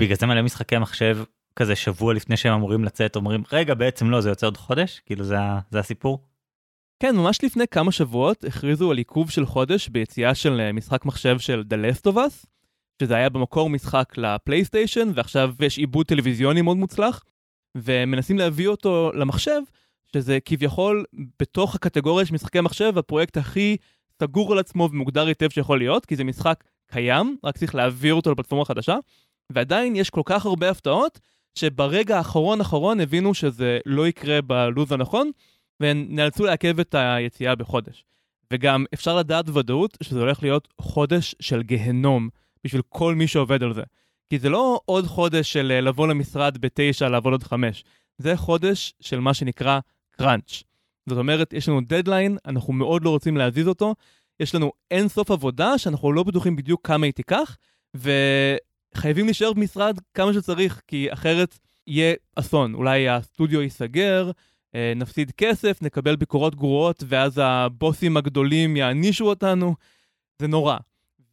בגלל 0.00 0.16
זה 0.16 0.26
מלא 0.26 0.42
משחקי 0.42 0.78
מחשב 0.78 1.18
כזה 1.58 1.76
שבוע 1.76 2.14
לפני 2.14 2.36
שהם 2.36 2.52
אמורים 2.52 2.84
לצאת 2.84 3.16
אומרים 3.16 3.42
רגע 3.52 3.74
בעצם 3.74 4.10
לא 4.10 4.20
זה 4.20 4.28
יוצא 4.28 4.46
עוד 4.46 4.56
חודש 4.56 5.00
כאילו 5.06 5.24
זה, 5.24 5.36
זה 5.70 5.78
הסיפור. 5.78 6.18
כן 7.02 7.16
ממש 7.16 7.44
לפני 7.44 7.64
כמה 7.70 7.92
שבועות 7.92 8.44
הכריזו 8.44 8.90
על 8.90 8.98
עיכוב 8.98 9.30
של 9.30 9.46
חודש 9.46 9.88
ביציאה 9.88 10.34
של 10.34 10.60
אה, 10.60 10.72
משחק 10.72 11.04
מחשב 11.04 11.38
של 11.38 11.64
The 11.70 11.74
Last 11.74 12.12
of 12.12 12.14
Us 12.14 12.46
שזה 13.02 13.14
היה 13.14 13.28
במקור 13.28 13.70
משחק 13.70 14.14
לפלייסטיישן 14.16 15.08
ועכשיו 15.14 15.54
יש 15.60 15.78
עיבוד 15.78 16.06
טלוויזיוני 16.06 16.62
מאוד 16.62 16.76
מוצלח 16.76 17.24
ומנסים 17.74 18.38
להביא 18.38 18.68
אותו 18.68 19.10
למחשב 19.14 19.60
שזה 20.12 20.38
כביכול 20.44 21.04
בתוך 21.40 21.74
הקטגוריה 21.74 22.26
של 22.26 22.34
משחקי 22.34 22.60
מחשב 22.60 22.98
הפרויקט 22.98 23.36
הכי 23.36 23.76
סגור 24.22 24.52
על 24.52 24.58
עצמו 24.58 24.88
ומוגדר 24.92 25.26
היטב 25.26 25.50
שיכול 25.50 25.78
להיות 25.78 26.06
כי 26.06 26.16
זה 26.16 26.24
משחק 26.24 26.64
קיים 26.86 27.36
רק 27.44 27.58
צריך 27.58 27.74
להעביר 27.74 28.14
אותו 28.14 28.32
לפלטפורמה 28.32 28.64
חדשה 28.64 28.96
ועדיין 29.52 29.96
יש 29.96 30.10
כל 30.10 30.22
כך 30.24 30.46
הרבה 30.46 30.70
הפתעות 30.70 31.20
שברגע 31.58 32.16
האחרון 32.16 32.60
אחרון 32.60 33.00
הבינו 33.00 33.34
שזה 33.34 33.78
לא 33.86 34.08
יקרה 34.08 34.42
בלו"ז 34.42 34.92
הנכון, 34.92 35.30
ונאלצו 35.80 36.44
לעכב 36.44 36.80
את 36.80 36.94
היציאה 36.98 37.54
בחודש. 37.54 38.04
וגם 38.52 38.84
אפשר 38.94 39.16
לדעת 39.16 39.46
בוודאות 39.46 39.98
שזה 40.02 40.20
הולך 40.20 40.42
להיות 40.42 40.68
חודש 40.80 41.34
של 41.40 41.62
גהנום 41.62 42.28
בשביל 42.64 42.82
כל 42.88 43.14
מי 43.14 43.26
שעובד 43.26 43.62
על 43.62 43.74
זה. 43.74 43.82
כי 44.30 44.38
זה 44.38 44.48
לא 44.48 44.80
עוד 44.84 45.06
חודש 45.06 45.52
של 45.52 45.72
אה, 45.74 45.80
לבוא 45.80 46.08
למשרד 46.08 46.58
בתשע, 46.58 47.08
לעבוד 47.08 47.32
עוד 47.32 47.42
חמש. 47.42 47.84
זה 48.18 48.36
חודש 48.36 48.94
של 49.00 49.20
מה 49.20 49.34
שנקרא 49.34 49.80
קראנץ'. 50.10 50.62
זאת 51.08 51.18
אומרת, 51.18 51.52
יש 51.52 51.68
לנו 51.68 51.80
דדליין, 51.80 52.36
אנחנו 52.46 52.72
מאוד 52.72 53.04
לא 53.04 53.10
רוצים 53.10 53.36
להזיז 53.36 53.68
אותו, 53.68 53.94
יש 54.40 54.54
לנו 54.54 54.72
אין 54.90 55.08
סוף 55.08 55.30
עבודה 55.30 55.78
שאנחנו 55.78 56.12
לא 56.12 56.22
בטוחים 56.22 56.56
בדיוק 56.56 56.86
כמה 56.86 57.06
היא 57.06 57.12
תיקח, 57.12 57.56
וחייבים 58.94 59.24
להישאר 59.24 59.52
במשרד 59.52 59.98
כמה 60.14 60.32
שצריך, 60.32 60.82
כי 60.86 61.12
אחרת 61.12 61.58
יהיה 61.86 62.14
אסון. 62.36 62.74
אולי 62.74 63.08
הסטודיו 63.08 63.62
ייסגר, 63.62 64.30
אה, 64.74 64.92
נפסיד 64.96 65.30
כסף, 65.30 65.82
נקבל 65.82 66.16
ביקורות 66.16 66.54
גרועות, 66.54 67.02
ואז 67.06 67.40
הבוסים 67.42 68.16
הגדולים 68.16 68.76
יענישו 68.76 69.24
אותנו. 69.24 69.74
זה 70.38 70.46
נורא. 70.46 70.76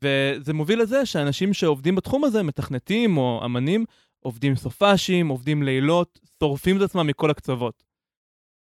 וזה 0.02 0.54
מוביל 0.54 0.82
לזה 0.82 1.06
שאנשים 1.06 1.54
שעובדים 1.54 1.96
בתחום 1.96 2.24
הזה, 2.24 2.44
מתכנתים 2.44 3.18
או 3.18 3.42
אמנים, 3.46 3.86
עובדים 4.20 4.56
סופאשים, 4.56 5.28
עובדים 5.28 5.64
לילות, 5.64 6.20
שורפים 6.40 6.78
את 6.78 6.82
עצמם 6.82 7.08
מכל 7.08 7.30
הקצוות. 7.30 7.84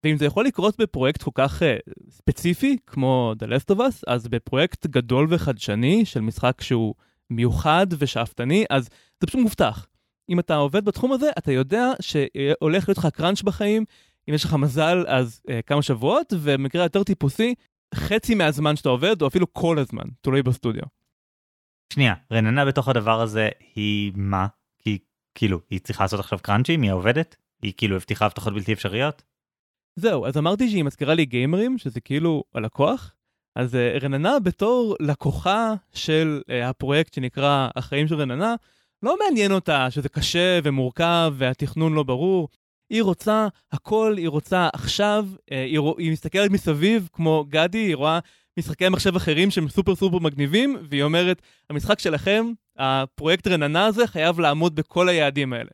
ואם 0.05 0.17
זה 0.17 0.25
יכול 0.25 0.45
לקרות 0.45 0.81
בפרויקט 0.81 1.23
כל 1.23 1.31
כך 1.35 1.63
uh, 1.63 1.65
ספציפי, 2.11 2.77
כמו 2.87 3.35
The 3.39 3.47
Last 3.47 3.75
of 3.75 3.79
Us, 3.79 4.03
אז 4.07 4.29
בפרויקט 4.29 4.87
גדול 4.87 5.27
וחדשני 5.31 6.05
של 6.05 6.21
משחק 6.21 6.61
שהוא 6.61 6.95
מיוחד 7.31 7.87
ושאפתני, 7.99 8.65
אז 8.71 8.85
זה 9.21 9.27
פשוט 9.27 9.41
מובטח. 9.41 9.87
אם 10.31 10.41
אתה 10.41 10.57
עובד 10.57 10.85
בתחום 10.85 11.13
הזה, 11.13 11.31
אתה 11.39 11.53
יודע 11.53 11.93
שהולך 12.01 12.89
להיות 12.89 12.99
לך 12.99 13.07
קראנץ' 13.07 13.43
בחיים, 13.43 13.85
אם 14.29 14.35
יש 14.35 14.45
לך 14.45 14.55
מזל, 14.55 15.05
אז 15.09 15.43
uh, 15.47 15.63
כמה 15.67 15.83
שבועות, 15.83 16.33
ובמקרה 16.33 16.83
יותר 16.83 17.03
טיפוסי, 17.05 17.55
חצי 17.95 18.35
מהזמן 18.35 18.77
שאתה 18.77 18.89
עובד, 18.89 19.23
או 19.23 19.27
אפילו 19.27 19.53
כל 19.53 19.79
הזמן, 19.79 20.05
תלוי 20.21 20.43
בסטודיו. 20.43 20.83
שנייה, 21.93 22.15
רננה 22.33 22.65
בתוך 22.65 22.89
הדבר 22.89 23.21
הזה 23.21 23.49
היא 23.75 24.13
מה? 24.17 24.47
כי 24.79 24.99
כאילו, 25.35 25.61
היא 25.71 25.81
צריכה 25.81 26.05
לעשות 26.05 26.21
עכשיו 26.21 26.39
קראנצ'ים? 26.43 26.83
היא 26.83 26.93
עובדת? 26.93 27.37
היא 27.63 27.73
כאילו 27.77 27.97
הבטיחה 27.97 28.27
הבטחות 28.27 28.55
בלתי 28.55 28.73
אפשריות? 28.73 29.23
זהו, 29.97 30.27
אז 30.27 30.37
אמרתי 30.37 30.71
שהיא 30.71 30.85
מזכירה 30.85 31.15
לי 31.15 31.25
גיימרים, 31.25 31.79
שזה 31.79 32.01
כאילו 32.01 32.45
הלקוח. 32.55 33.15
אז 33.57 33.75
uh, 33.75 34.05
רננה 34.05 34.39
בתור 34.39 34.97
לקוחה 35.01 35.75
של 35.95 36.41
uh, 36.43 36.53
הפרויקט 36.65 37.15
שנקרא 37.15 37.69
החיים 37.77 38.09
של 38.09 38.15
רננה, 38.15 38.55
לא 39.03 39.17
מעניין 39.25 39.53
אותה 39.53 39.91
שזה 39.91 40.09
קשה 40.09 40.59
ומורכב 40.63 41.35
והתכנון 41.37 41.95
לא 41.95 42.03
ברור. 42.03 42.49
היא 42.91 43.03
רוצה 43.03 43.49
הכל, 43.73 44.15
היא 44.17 44.29
רוצה 44.29 44.69
עכשיו, 44.73 45.27
uh, 45.35 45.41
היא, 45.49 45.81
היא 45.99 46.13
מסתכלת 46.13 46.51
מסביב 46.51 47.09
כמו 47.13 47.45
גדי, 47.49 47.79
היא 47.79 47.97
רואה 47.97 48.19
משחקי 48.59 48.89
מחשב 48.89 49.17
אחרים 49.17 49.51
שהם 49.51 49.69
סופר 49.69 49.95
סופר 49.95 50.19
מגניבים, 50.19 50.77
והיא 50.91 51.03
אומרת, 51.03 51.43
המשחק 51.71 51.99
שלכם, 51.99 52.53
הפרויקט 52.79 53.47
רננה 53.47 53.87
הזה 53.87 54.07
חייב 54.07 54.41
לעמוד 54.41 54.75
בכל 54.75 55.09
היעדים 55.09 55.53
האלה. 55.53 55.71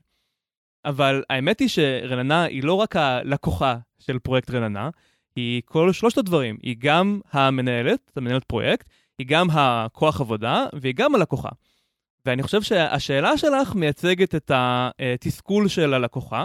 אבל 0.84 1.22
האמת 1.30 1.60
היא 1.60 1.68
שרננה 1.68 2.42
היא 2.42 2.64
לא 2.64 2.74
רק 2.74 2.96
הלקוחה 2.96 3.76
של 3.98 4.18
פרויקט 4.18 4.50
רננה, 4.50 4.90
היא 5.36 5.62
כל 5.64 5.92
שלושת 5.92 6.18
הדברים. 6.18 6.56
היא 6.62 6.76
גם 6.78 7.20
המנהלת, 7.32 8.12
המנהלת 8.16 8.44
פרויקט, 8.44 8.88
היא 9.18 9.26
גם 9.26 9.50
הכוח 9.50 10.20
עבודה, 10.20 10.66
והיא 10.72 10.94
גם 10.94 11.14
הלקוחה. 11.14 11.48
ואני 12.26 12.42
חושב 12.42 12.62
שהשאלה 12.62 13.38
שלך 13.38 13.74
מייצגת 13.74 14.34
את 14.34 14.50
התסכול 14.54 15.68
של 15.68 15.94
הלקוחה, 15.94 16.44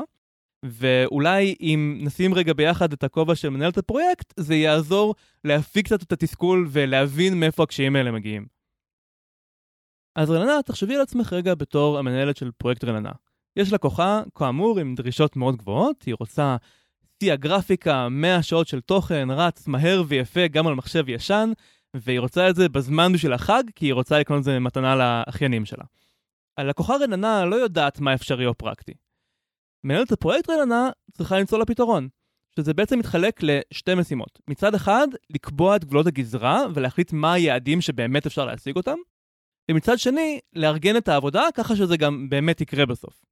ואולי 0.63 1.55
אם 1.61 1.97
נשים 2.01 2.33
רגע 2.33 2.53
ביחד 2.53 2.93
את 2.93 3.03
הכובע 3.03 3.35
של 3.35 3.49
מנהלת 3.49 3.77
הפרויקט, 3.77 4.33
זה 4.37 4.55
יעזור 4.55 5.15
להפיק 5.43 5.85
קצת 5.85 6.03
את 6.03 6.11
התסכול 6.11 6.67
ולהבין 6.69 7.39
מאיפה 7.39 7.63
הקשיים 7.63 7.95
האלה 7.95 8.11
מגיעים. 8.11 8.45
אז 10.15 10.31
רננה, 10.31 10.61
תחשבי 10.65 10.95
על 10.95 11.01
עצמך 11.01 11.33
רגע 11.33 11.55
בתור 11.55 11.99
המנהלת 11.99 12.37
של 12.37 12.51
פרויקט 12.51 12.83
רננה. 12.83 13.11
יש 13.55 13.73
לקוחה, 13.73 14.21
כאמור, 14.35 14.79
עם 14.79 14.95
דרישות 14.95 15.35
מאוד 15.35 15.55
גבוהות, 15.55 16.03
היא 16.03 16.15
רוצה 16.19 16.55
שיא 17.23 17.33
הגרפיקה, 17.33 18.09
100 18.09 18.43
שעות 18.43 18.67
של 18.67 18.81
תוכן, 18.81 19.27
רץ 19.31 19.67
מהר 19.67 20.03
ויפה 20.07 20.47
גם 20.47 20.67
על 20.67 20.73
מחשב 20.73 21.09
ישן, 21.09 21.51
והיא 21.93 22.19
רוצה 22.19 22.49
את 22.49 22.55
זה 22.55 22.69
בזמן 22.69 23.13
בשביל 23.13 23.33
החג, 23.33 23.63
כי 23.75 23.85
היא 23.85 23.93
רוצה 23.93 24.19
לקנות 24.19 24.39
את 24.39 24.43
זה 24.43 24.59
מתנה 24.59 24.95
לאחיינים 24.95 25.65
שלה. 25.65 25.83
הלקוחה 26.57 26.95
רננה 26.97 27.45
לא 27.45 27.55
יודעת 27.55 27.99
מה 27.99 28.13
אפשרי 28.13 28.45
או 28.45 28.53
פרקטי. 28.53 28.93
מנהלת 29.83 30.11
הפרויקט 30.11 30.49
רננה 30.49 30.89
צריכה 31.11 31.39
למצוא 31.39 31.59
לה 31.59 31.65
פתרון, 31.65 32.07
שזה 32.55 32.73
בעצם 32.73 32.99
מתחלק 32.99 33.39
לשתי 33.43 33.95
משימות. 33.95 34.39
מצד 34.47 34.75
אחד, 34.75 35.07
לקבוע 35.29 35.75
את 35.75 35.85
גבולות 35.85 36.07
הגזרה 36.07 36.61
ולהחליט 36.73 37.13
מה 37.13 37.33
היעדים 37.33 37.81
שבאמת 37.81 38.25
אפשר 38.25 38.45
להשיג 38.45 38.75
אותם, 38.75 38.97
ומצד 39.71 39.99
שני, 39.99 40.39
לארגן 40.53 40.97
את 40.97 41.07
העבודה 41.07 41.43
ככה 41.55 41.75
שזה 41.75 41.97
גם 41.97 42.29
באמת 42.29 42.61
יקרה 42.61 42.85
בסוף. 42.85 43.25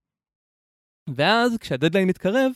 ואז, 1.09 1.57
כשהדדליין 1.57 2.07
מתקרב, 2.07 2.51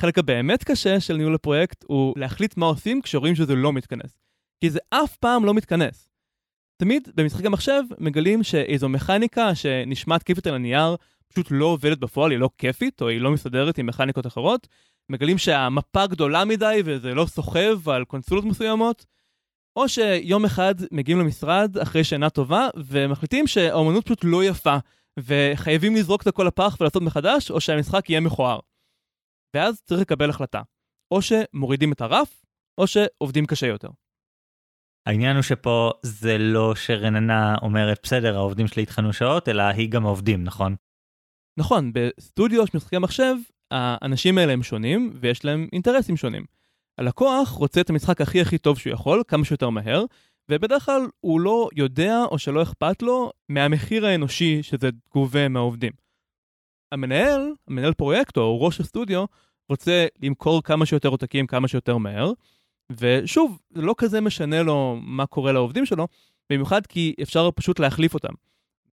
החלק 0.00 0.18
הבאמת 0.18 0.64
קשה 0.64 1.00
של 1.00 1.16
ניהול 1.16 1.34
הפרויקט 1.34 1.84
הוא 1.86 2.14
להחליט 2.16 2.56
מה 2.56 2.66
עושים 2.66 3.02
כשרואים 3.02 3.34
שזה 3.34 3.54
לא 3.54 3.72
מתכנס. 3.72 4.18
כי 4.60 4.70
זה 4.70 4.78
אף 4.90 5.16
פעם 5.16 5.44
לא 5.44 5.54
מתכנס. 5.54 6.08
תמיד 6.76 7.08
במשחקי 7.14 7.48
מחשב 7.48 7.82
מגלים 7.98 8.42
שאיזו 8.42 8.88
מכניקה 8.88 9.54
שנשמעת 9.54 10.22
כיפית 10.22 10.46
על 10.46 10.54
הנייר 10.54 10.96
פשוט 11.28 11.46
לא 11.50 11.66
עובדת 11.66 11.98
בפועל, 11.98 12.30
היא 12.30 12.38
לא 12.38 12.50
כיפית 12.58 13.02
או 13.02 13.08
היא 13.08 13.20
לא 13.20 13.30
מסתדרת 13.30 13.78
עם 13.78 13.86
מכניקות 13.86 14.26
אחרות. 14.26 14.68
מגלים 15.08 15.38
שהמפה 15.38 16.06
גדולה 16.06 16.44
מדי 16.44 16.82
וזה 16.84 17.14
לא 17.14 17.26
סוחב 17.26 17.88
על 17.88 18.04
קונסולות 18.04 18.44
מסוימות. 18.44 19.06
או 19.76 19.88
שיום 19.88 20.44
אחד 20.44 20.74
מגיעים 20.92 21.20
למשרד 21.20 21.78
אחרי 21.78 22.04
שינה 22.04 22.30
טובה 22.30 22.68
ומחליטים 22.76 23.46
שהאומנות 23.46 24.04
פשוט 24.04 24.20
לא 24.24 24.44
יפה 24.44 24.76
וחייבים 25.18 25.96
לזרוק 25.96 26.22
את 26.22 26.26
הכל 26.26 26.44
לפח 26.44 26.76
ולעשות 26.80 27.02
מחדש 27.02 27.50
או 27.50 27.60
שהמשחק 27.60 28.10
יהיה 28.10 28.20
מכוער. 28.20 28.58
ואז 29.54 29.82
צריך 29.84 30.00
לקבל 30.00 30.30
החלטה. 30.30 30.62
או 31.10 31.22
שמורידים 31.22 31.92
את 31.92 32.00
הרף, 32.00 32.44
או 32.78 32.86
שעובדים 32.86 33.46
קשה 33.46 33.66
יותר. 33.66 33.88
העניין 35.06 35.36
הוא 35.36 35.42
שפה 35.42 35.90
זה 36.02 36.38
לא 36.38 36.74
שרננה 36.74 37.54
אומרת 37.62 38.00
בסדר 38.02 38.36
העובדים 38.36 38.66
שלי 38.66 38.82
התחנו 38.82 39.12
שעות 39.12 39.48
אלא 39.48 39.62
היא 39.62 39.90
גם 39.90 40.02
עובדים 40.02 40.44
נכון? 40.44 40.74
נכון 41.58 41.92
בסטודיו 41.92 42.66
של 42.66 42.76
משחקי 42.76 42.98
מחשב 42.98 43.34
האנשים 43.70 44.38
האלה 44.38 44.52
הם 44.52 44.62
שונים 44.62 45.12
ויש 45.20 45.44
להם 45.44 45.68
אינטרסים 45.72 46.16
שונים. 46.16 46.44
הלקוח 46.98 47.48
רוצה 47.48 47.80
את 47.80 47.90
המשחק 47.90 48.20
הכי 48.20 48.40
הכי 48.40 48.58
טוב 48.58 48.78
שהוא 48.78 48.92
יכול 48.92 49.22
כמה 49.28 49.44
שיותר 49.44 49.70
מהר 49.70 50.04
ובדרך 50.50 50.84
כלל 50.84 51.02
הוא 51.20 51.40
לא 51.40 51.68
יודע 51.76 52.24
או 52.30 52.38
שלא 52.38 52.62
אכפת 52.62 53.02
לו 53.02 53.32
מהמחיר 53.48 54.06
האנושי 54.06 54.62
שזה 54.62 54.90
גובה 55.12 55.48
מהעובדים. 55.48 55.92
המנהל, 56.94 57.52
המנהל 57.68 57.94
פרויקט 57.94 58.36
או 58.36 58.62
ראש 58.62 58.80
הסטודיו, 58.80 59.24
רוצה 59.68 60.06
למכור 60.22 60.62
כמה 60.62 60.86
שיותר 60.86 61.08
עותקים 61.08 61.46
כמה 61.46 61.68
שיותר 61.68 61.96
מהר, 61.96 62.32
ושוב, 62.90 63.58
זה 63.70 63.82
לא 63.82 63.94
כזה 63.98 64.20
משנה 64.20 64.62
לו 64.62 64.98
מה 65.02 65.26
קורה 65.26 65.52
לעובדים 65.52 65.86
שלו, 65.86 66.08
במיוחד 66.50 66.86
כי 66.86 67.14
אפשר 67.22 67.50
פשוט 67.54 67.78
להחליף 67.78 68.14
אותם. 68.14 68.32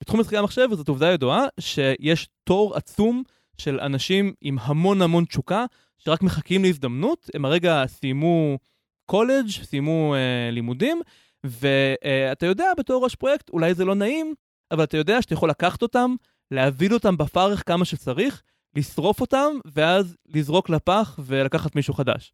בתחום 0.02 0.20
משחקי 0.20 0.38
המחשב 0.38 0.68
זאת 0.72 0.88
עובדה 0.88 1.12
ידועה 1.12 1.46
שיש 1.60 2.30
תור 2.44 2.76
עצום 2.76 3.24
של 3.58 3.80
אנשים 3.80 4.34
עם 4.42 4.58
המון 4.62 5.02
המון 5.02 5.26
תשוקה, 5.26 5.66
שרק 5.98 6.22
מחכים 6.22 6.64
להזדמנות, 6.64 7.30
הם 7.34 7.46
הרגע 7.46 7.84
סיימו 7.88 8.58
קולג', 9.06 9.48
סיימו 9.50 10.16
אה, 10.16 10.52
לימודים, 10.52 11.02
ואתה 11.44 12.46
אה, 12.46 12.50
יודע 12.50 12.72
בתור 12.78 13.04
ראש 13.04 13.16
פרויקט, 13.16 13.50
אולי 13.50 13.74
זה 13.74 13.86
לא 13.86 13.96
נעים, 13.96 14.34
אבל 14.72 14.84
אתה 14.84 14.98
יודע 14.98 15.22
שאתה 15.22 15.34
יכול 15.34 15.50
לקחת 15.50 15.82
אותם, 15.82 16.16
להביא 16.52 16.90
אותם 16.94 17.18
בפרך 17.18 17.64
כמה 17.66 17.86
שצריך, 17.86 18.44
לשרוף 18.76 19.22
אותם, 19.22 19.54
ואז 19.66 20.18
לזרוק 20.28 20.70
לפח 20.70 21.20
ולקחת 21.26 21.76
מישהו 21.76 21.94
חדש. 21.94 22.34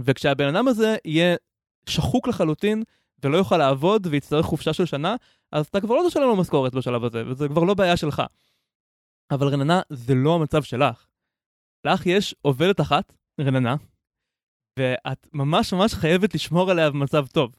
וכשהבן 0.00 0.54
אדם 0.54 0.68
הזה 0.68 0.96
יהיה 1.04 1.36
שחוק 1.88 2.28
לחלוטין, 2.28 2.82
ולא 3.24 3.36
יוכל 3.36 3.56
לעבוד 3.56 4.06
ויצטרך 4.06 4.46
חופשה 4.46 4.72
של 4.72 4.84
שנה, 4.84 5.16
אז 5.52 5.66
אתה 5.66 5.80
כבר 5.80 5.94
לא 5.94 6.04
תשלם 6.08 6.22
לו 6.22 6.36
משכורת 6.36 6.74
בשלב 6.74 7.04
הזה, 7.04 7.22
וזה 7.26 7.48
כבר 7.48 7.64
לא 7.64 7.74
בעיה 7.74 7.96
שלך. 7.96 8.22
אבל 9.30 9.48
רננה, 9.48 9.80
זה 9.90 10.14
לא 10.14 10.34
המצב 10.34 10.62
שלך. 10.62 11.06
לך 11.84 12.06
יש 12.06 12.34
עובדת 12.42 12.80
אחת, 12.80 13.12
רננה, 13.40 13.76
ואת 14.78 15.26
ממש 15.32 15.72
ממש 15.72 15.94
חייבת 15.94 16.34
לשמור 16.34 16.70
עליה 16.70 16.90
במצב 16.90 17.26
טוב. 17.26 17.54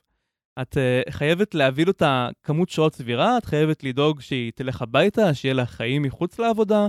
את 0.61 0.77
uh, 0.77 1.11
חייבת 1.11 1.55
להביא 1.55 1.85
לו 1.85 1.91
את 1.91 2.03
הכמות 2.05 2.69
שעות 2.69 2.95
סבירה, 2.95 3.37
את 3.37 3.45
חייבת 3.45 3.83
לדאוג 3.83 4.21
שהיא 4.21 4.51
תלך 4.55 4.81
הביתה, 4.81 5.33
שיהיה 5.33 5.53
לה 5.53 5.65
חיים 5.65 6.01
מחוץ 6.01 6.39
לעבודה, 6.39 6.87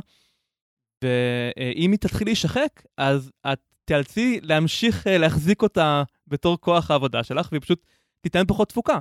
ואם 1.05 1.91
היא 1.91 1.99
תתחיל 1.99 2.29
להישחק, 2.29 2.83
אז 2.97 3.31
את 3.53 3.61
תיאלצי 3.85 4.41
להמשיך 4.43 5.07
uh, 5.07 5.11
להחזיק 5.11 5.63
אותה 5.63 6.03
בתור 6.27 6.59
כוח 6.61 6.91
העבודה 6.91 7.25
שלך, 7.25 7.49
והיא 7.53 7.63
פשוט 7.63 7.87
תיתן 8.21 8.47
פחות 8.47 8.69
תפוקה. 8.69 8.99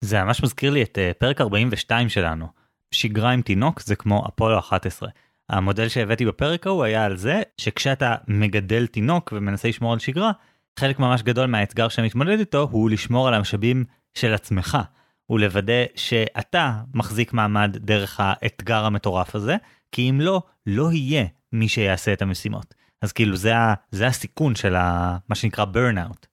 זה 0.00 0.24
ממש 0.24 0.42
מזכיר 0.42 0.70
לי 0.70 0.82
את 0.82 0.98
uh, 0.98 1.18
פרק 1.18 1.40
42 1.40 2.08
שלנו. 2.08 2.46
שגרה 2.90 3.30
עם 3.30 3.42
תינוק 3.42 3.80
זה 3.80 3.96
כמו 3.96 4.26
אפולו 4.28 4.58
11. 4.58 5.08
המודל 5.48 5.88
שהבאתי 5.88 6.26
בפרק 6.26 6.66
ההוא 6.66 6.84
היה 6.84 7.04
על 7.04 7.16
זה 7.16 7.42
שכשאתה 7.56 8.14
מגדל 8.28 8.86
תינוק 8.86 9.32
ומנסה 9.36 9.68
לשמור 9.68 9.92
על 9.92 9.98
שגרה, 9.98 10.32
חלק 10.78 10.98
ממש 10.98 11.22
גדול 11.22 11.46
מהאתגר 11.46 11.88
שאתה 11.88 12.02
מתמודד 12.02 12.38
איתו 12.38 12.68
הוא 12.70 12.90
לשמור 12.90 13.28
על 13.28 13.34
המשאבים 13.34 13.84
של 14.14 14.34
עצמך. 14.34 14.78
הוא 15.26 15.40
לוודא 15.40 15.84
שאתה 15.96 16.80
מחזיק 16.94 17.32
מעמד 17.32 17.76
דרך 17.76 18.20
האתגר 18.22 18.84
המטורף 18.84 19.34
הזה, 19.34 19.56
כי 19.92 20.10
אם 20.10 20.20
לא, 20.20 20.42
לא 20.66 20.92
יהיה 20.92 21.24
מי 21.52 21.68
שיעשה 21.68 22.12
את 22.12 22.22
המשימות. 22.22 22.74
אז 23.02 23.12
כאילו 23.12 23.36
זה, 23.36 23.52
זה 23.90 24.06
הסיכון 24.06 24.54
של 24.54 24.74
ה, 24.74 25.16
מה 25.28 25.34
שנקרא 25.34 25.64
burnout. 25.64 26.26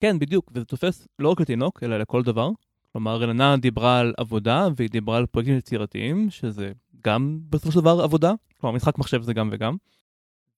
כן, 0.00 0.18
בדיוק, 0.18 0.50
וזה 0.54 0.64
תופס 0.64 1.08
לא 1.18 1.28
רק 1.28 1.40
לתינוק, 1.40 1.82
אלא 1.82 1.98
לכל 1.98 2.22
דבר. 2.22 2.50
כלומר, 2.92 3.16
רננה 3.16 3.56
דיברה 3.56 4.00
על 4.00 4.14
עבודה, 4.16 4.68
והיא 4.76 4.90
דיברה 4.90 5.16
על 5.16 5.26
פרויקטים 5.26 5.56
יצירתיים, 5.56 6.30
שזה 6.30 6.72
גם 7.04 7.38
בסופו 7.50 7.72
של 7.72 7.80
דבר 7.80 8.00
עבודה. 8.00 8.32
כלומר, 8.60 8.76
משחק 8.76 8.98
מחשב 8.98 9.22
זה 9.22 9.34
גם 9.34 9.48
וגם. 9.52 9.76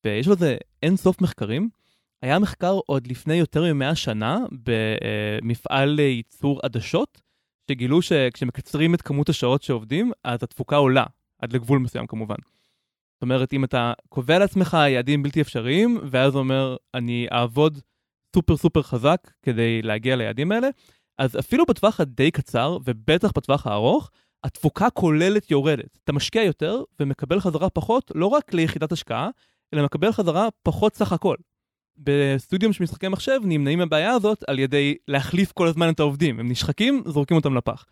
ויש 0.05 0.29
לזה 0.29 0.57
אין 0.83 0.97
סוף 0.97 1.21
מחקרים. 1.21 1.80
היה 2.23 2.39
מחקר 2.39 2.79
עוד 2.87 3.07
לפני 3.07 3.35
יותר 3.35 3.75
מ-100 3.75 3.95
שנה 3.95 4.39
במפעל 4.53 5.89
לייצור 5.89 6.61
עדשות, 6.63 7.21
שגילו 7.71 8.03
שכשמקצרים 8.03 8.95
את 8.95 9.03
כמות 9.03 9.29
השעות 9.29 9.63
שעובדים, 9.63 10.13
אז 10.25 10.43
התפוקה 10.43 10.77
עולה, 10.77 11.05
עד 11.39 11.53
לגבול 11.53 11.79
מסוים 11.79 12.07
כמובן. 12.07 12.37
זאת 13.15 13.23
אומרת, 13.23 13.53
אם 13.53 13.65
אתה 13.65 13.93
קובע 14.09 14.39
לעצמך 14.39 14.77
יעדים 14.89 15.23
בלתי 15.23 15.41
אפשריים, 15.41 15.99
ואז 16.11 16.37
אומר, 16.37 16.77
אני 16.95 17.27
אעבוד 17.33 17.81
סופר 18.37 18.57
סופר 18.57 18.83
חזק 18.83 19.31
כדי 19.43 19.83
להגיע 19.83 20.17
ליעדים 20.17 20.53
האלה, 20.53 20.69
אז 21.19 21.39
אפילו 21.39 21.67
בטווח 21.67 22.01
הדי 22.01 22.31
קצר, 22.31 22.79
ובטח 22.85 23.31
בטווח 23.37 23.67
הארוך, 23.67 24.11
התפוקה 24.45 24.91
כוללת 24.91 25.51
יורדת. 25.51 25.99
אתה 26.05 26.13
משקיע 26.13 26.43
יותר 26.43 26.83
ומקבל 27.01 27.41
חזרה 27.41 27.71
פחות, 27.71 28.13
לא 28.15 28.27
רק 28.27 28.55
ליחידת 28.55 28.93
השקעה, 28.93 29.29
אלא 29.75 29.85
מקבל 29.85 30.13
חזרה 30.13 30.49
פחות 30.63 30.95
סך 30.95 31.13
הכל. 31.13 31.37
בסטודיום 32.01 32.73
של 32.73 32.85
משחקי 32.85 33.09
מחשב 33.09 33.41
נמנעים 33.45 33.79
מהבעיה 33.79 34.11
הזאת 34.11 34.43
על 34.47 34.59
ידי 34.59 34.97
להחליף 35.09 35.53
כל 35.53 35.67
הזמן 35.67 35.91
את 35.91 36.01
העובדים. 36.01 36.41
הם 36.41 36.51
נשחקים, 36.51 37.03
זורקים 37.07 37.37
אותם 37.37 37.55
לפח. 37.55 37.87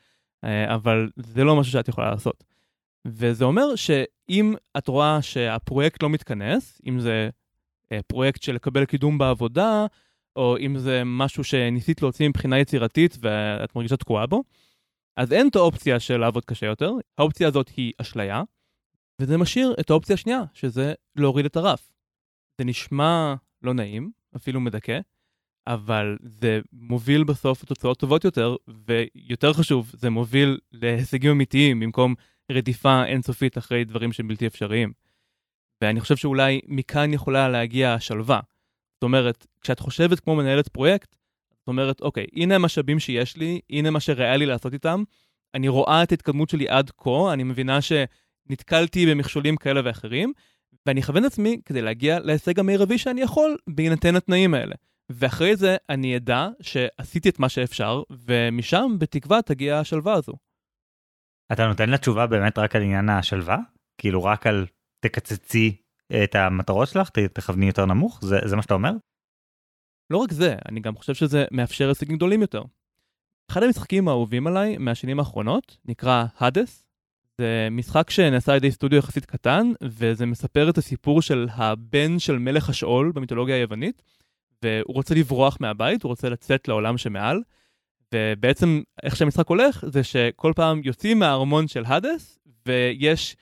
אה, 0.44 0.74
אבל 0.74 1.10
זה 1.16 1.44
לא 1.44 1.56
משהו 1.56 1.72
שאת 1.72 1.88
יכולה 1.88 2.10
לעשות. 2.10 2.44
וזה 3.06 3.44
אומר 3.44 3.76
שאם 3.76 4.54
את 4.78 4.88
רואה 4.88 5.22
שהפרויקט 5.22 6.02
לא 6.02 6.10
מתכנס, 6.10 6.80
אם 6.86 7.00
זה 7.00 7.30
אה, 7.92 8.00
פרויקט 8.06 8.42
של 8.42 8.54
לקבל 8.54 8.84
קידום 8.84 9.18
בעבודה, 9.18 9.86
או 10.36 10.56
אם 10.58 10.78
זה 10.78 11.02
משהו 11.04 11.44
שניסית 11.44 12.02
להוציא 12.02 12.28
מבחינה 12.28 12.58
יצירתית 12.58 13.16
ואת 13.20 13.76
מרגישה 13.76 13.96
תקועה 13.96 14.26
בו, 14.26 14.44
אז 15.16 15.32
אין 15.32 15.48
את 15.48 15.56
האופציה 15.56 16.00
של 16.00 16.16
לעבוד 16.16 16.44
קשה 16.44 16.66
יותר, 16.66 16.92
האופציה 17.18 17.48
הזאת 17.48 17.68
היא 17.76 17.92
אשליה, 17.98 18.42
וזה 19.20 19.36
משאיר 19.36 19.74
את 19.80 19.90
האופציה 19.90 20.14
השנייה, 20.14 20.42
שזה 20.52 20.94
להוריד 21.16 21.44
את 21.44 21.56
הרף. 21.56 21.92
זה 22.58 22.64
נשמע 22.64 23.34
לא 23.62 23.74
נעים, 23.74 24.10
אפילו 24.36 24.60
מדכא, 24.60 24.98
אבל 25.66 26.16
זה 26.22 26.60
מוביל 26.72 27.24
בסוף 27.24 27.62
לתוצאות 27.62 27.98
טובות 27.98 28.24
יותר, 28.24 28.56
ויותר 28.86 29.52
חשוב, 29.52 29.92
זה 29.94 30.10
מוביל 30.10 30.58
להישגים 30.72 31.30
אמיתיים 31.30 31.80
במקום 31.80 32.14
רדיפה 32.52 33.04
אינסופית 33.04 33.58
אחרי 33.58 33.84
דברים 33.84 34.12
שהם 34.12 34.28
בלתי 34.28 34.46
אפשריים. 34.46 34.92
ואני 35.80 36.00
חושב 36.00 36.16
שאולי 36.16 36.60
מכאן 36.66 37.12
יכולה 37.12 37.48
להגיע 37.48 37.94
השלווה. 37.94 38.40
זאת 38.94 39.02
אומרת, 39.02 39.46
כשאת 39.60 39.80
חושבת 39.80 40.20
כמו 40.20 40.36
מנהלת 40.36 40.68
פרויקט, 40.68 41.16
זאת 41.58 41.68
אומרת, 41.68 42.00
אוקיי, 42.00 42.26
הנה 42.32 42.54
המשאבים 42.54 42.98
שיש 42.98 43.36
לי, 43.36 43.60
הנה 43.70 43.90
מה 43.90 44.00
שריאלי 44.00 44.46
לעשות 44.46 44.72
איתם, 44.72 45.02
אני 45.54 45.68
רואה 45.68 46.02
את 46.02 46.12
ההתקדמות 46.12 46.50
שלי 46.50 46.68
עד 46.68 46.90
כה, 46.98 47.32
אני 47.32 47.44
מבינה 47.44 47.78
שנתקלתי 47.80 49.06
במכשולים 49.06 49.56
כאלה 49.56 49.80
ואחרים, 49.84 50.32
ואני 50.86 51.00
אכוון 51.00 51.24
את 51.24 51.30
עצמי 51.32 51.60
כדי 51.64 51.82
להגיע 51.82 52.18
להישג 52.18 52.58
המרבי 52.58 52.98
שאני 52.98 53.20
יכול, 53.20 53.56
בהינתן 53.66 54.16
התנאים 54.16 54.54
האלה. 54.54 54.74
ואחרי 55.10 55.56
זה 55.56 55.76
אני 55.88 56.16
אדע 56.16 56.48
שעשיתי 56.60 57.28
את 57.28 57.38
מה 57.38 57.48
שאפשר, 57.48 58.02
ומשם 58.10 58.96
בתקווה 58.98 59.42
תגיע 59.42 59.78
השלווה 59.78 60.14
הזו. 60.14 60.32
אתה 61.52 61.66
נותן 61.66 61.90
לה 61.90 61.98
תשובה 61.98 62.26
באמת 62.26 62.58
רק 62.58 62.76
על 62.76 62.82
עניין 62.82 63.08
השלווה? 63.08 63.58
כאילו 63.98 64.24
רק 64.24 64.46
על 64.46 64.66
תקצצי 65.00 65.76
את 66.24 66.34
המטרות 66.34 66.88
שלך, 66.88 67.10
תכווני 67.32 67.66
יותר 67.66 67.86
נמוך? 67.86 68.20
זה, 68.22 68.38
זה 68.44 68.56
מה 68.56 68.62
שאתה 68.62 68.74
אומר? 68.74 68.92
לא 70.10 70.16
רק 70.16 70.32
זה, 70.32 70.56
אני 70.68 70.80
גם 70.80 70.96
חושב 70.96 71.14
שזה 71.14 71.44
מאפשר 71.50 71.88
הישגים 71.88 72.16
גדולים 72.16 72.42
יותר. 72.42 72.62
אחד 73.50 73.62
המשחקים 73.62 74.08
האהובים 74.08 74.46
עליי 74.46 74.78
מהשנים 74.78 75.18
האחרונות 75.18 75.76
נקרא 75.84 76.24
האדס. 76.36 76.87
זה 77.38 77.68
משחק 77.70 78.10
שנעשה 78.10 78.52
על 78.52 78.56
ידי 78.56 78.70
סטודיו 78.70 78.98
יחסית 78.98 79.24
קטן, 79.24 79.72
וזה 79.82 80.26
מספר 80.26 80.70
את 80.70 80.78
הסיפור 80.78 81.22
של 81.22 81.48
הבן 81.52 82.18
של 82.18 82.38
מלך 82.38 82.68
השאול 82.68 83.12
במיתולוגיה 83.14 83.56
היוונית, 83.56 84.02
והוא 84.62 84.94
רוצה 84.94 85.14
לברוח 85.14 85.56
מהבית, 85.60 86.02
הוא 86.02 86.08
רוצה 86.08 86.28
לצאת 86.28 86.68
לעולם 86.68 86.98
שמעל, 86.98 87.42
ובעצם 88.14 88.82
איך 89.02 89.16
שהמשחק 89.16 89.48
הולך 89.48 89.84
זה 89.88 90.04
שכל 90.04 90.52
פעם 90.56 90.80
יוצאים 90.84 91.18
מהארמון 91.18 91.68
של 91.68 91.84
האדס, 91.86 92.38
ויש 92.66 93.36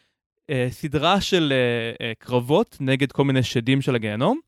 אה, 0.51 0.69
סדרה 0.71 1.21
של 1.21 1.53
אה, 1.53 2.07
אה, 2.07 2.13
קרבות 2.19 2.77
נגד 2.81 3.13
כל 3.13 3.25
מיני 3.25 3.43
שדים 3.43 3.83
של 3.83 3.95
הגיהנום, 3.95 4.41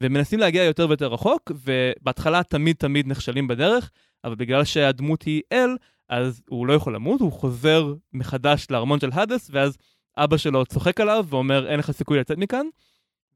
ומנסים 0.00 0.38
להגיע 0.38 0.64
יותר 0.64 0.88
ויותר 0.88 1.06
רחוק, 1.06 1.52
ובהתחלה 1.64 2.42
תמיד 2.42 2.76
תמיד 2.76 3.06
נכשלים 3.06 3.48
בדרך, 3.48 3.90
אבל 4.24 4.34
בגלל 4.34 4.64
שהדמות 4.64 5.22
היא 5.22 5.42
אל, 5.52 5.76
אז 6.08 6.42
הוא 6.48 6.66
לא 6.66 6.72
יכול 6.72 6.94
למות, 6.94 7.20
הוא 7.20 7.32
חוזר 7.32 7.94
מחדש 8.12 8.66
לארמון 8.70 9.00
של 9.00 9.10
האדס, 9.12 9.50
ואז 9.52 9.76
אבא 10.16 10.36
שלו 10.36 10.66
צוחק 10.66 11.00
עליו 11.00 11.26
ואומר, 11.28 11.70
אין 11.70 11.78
לך 11.78 11.90
סיכוי 11.90 12.18
לצאת 12.18 12.38
מכאן. 12.38 12.66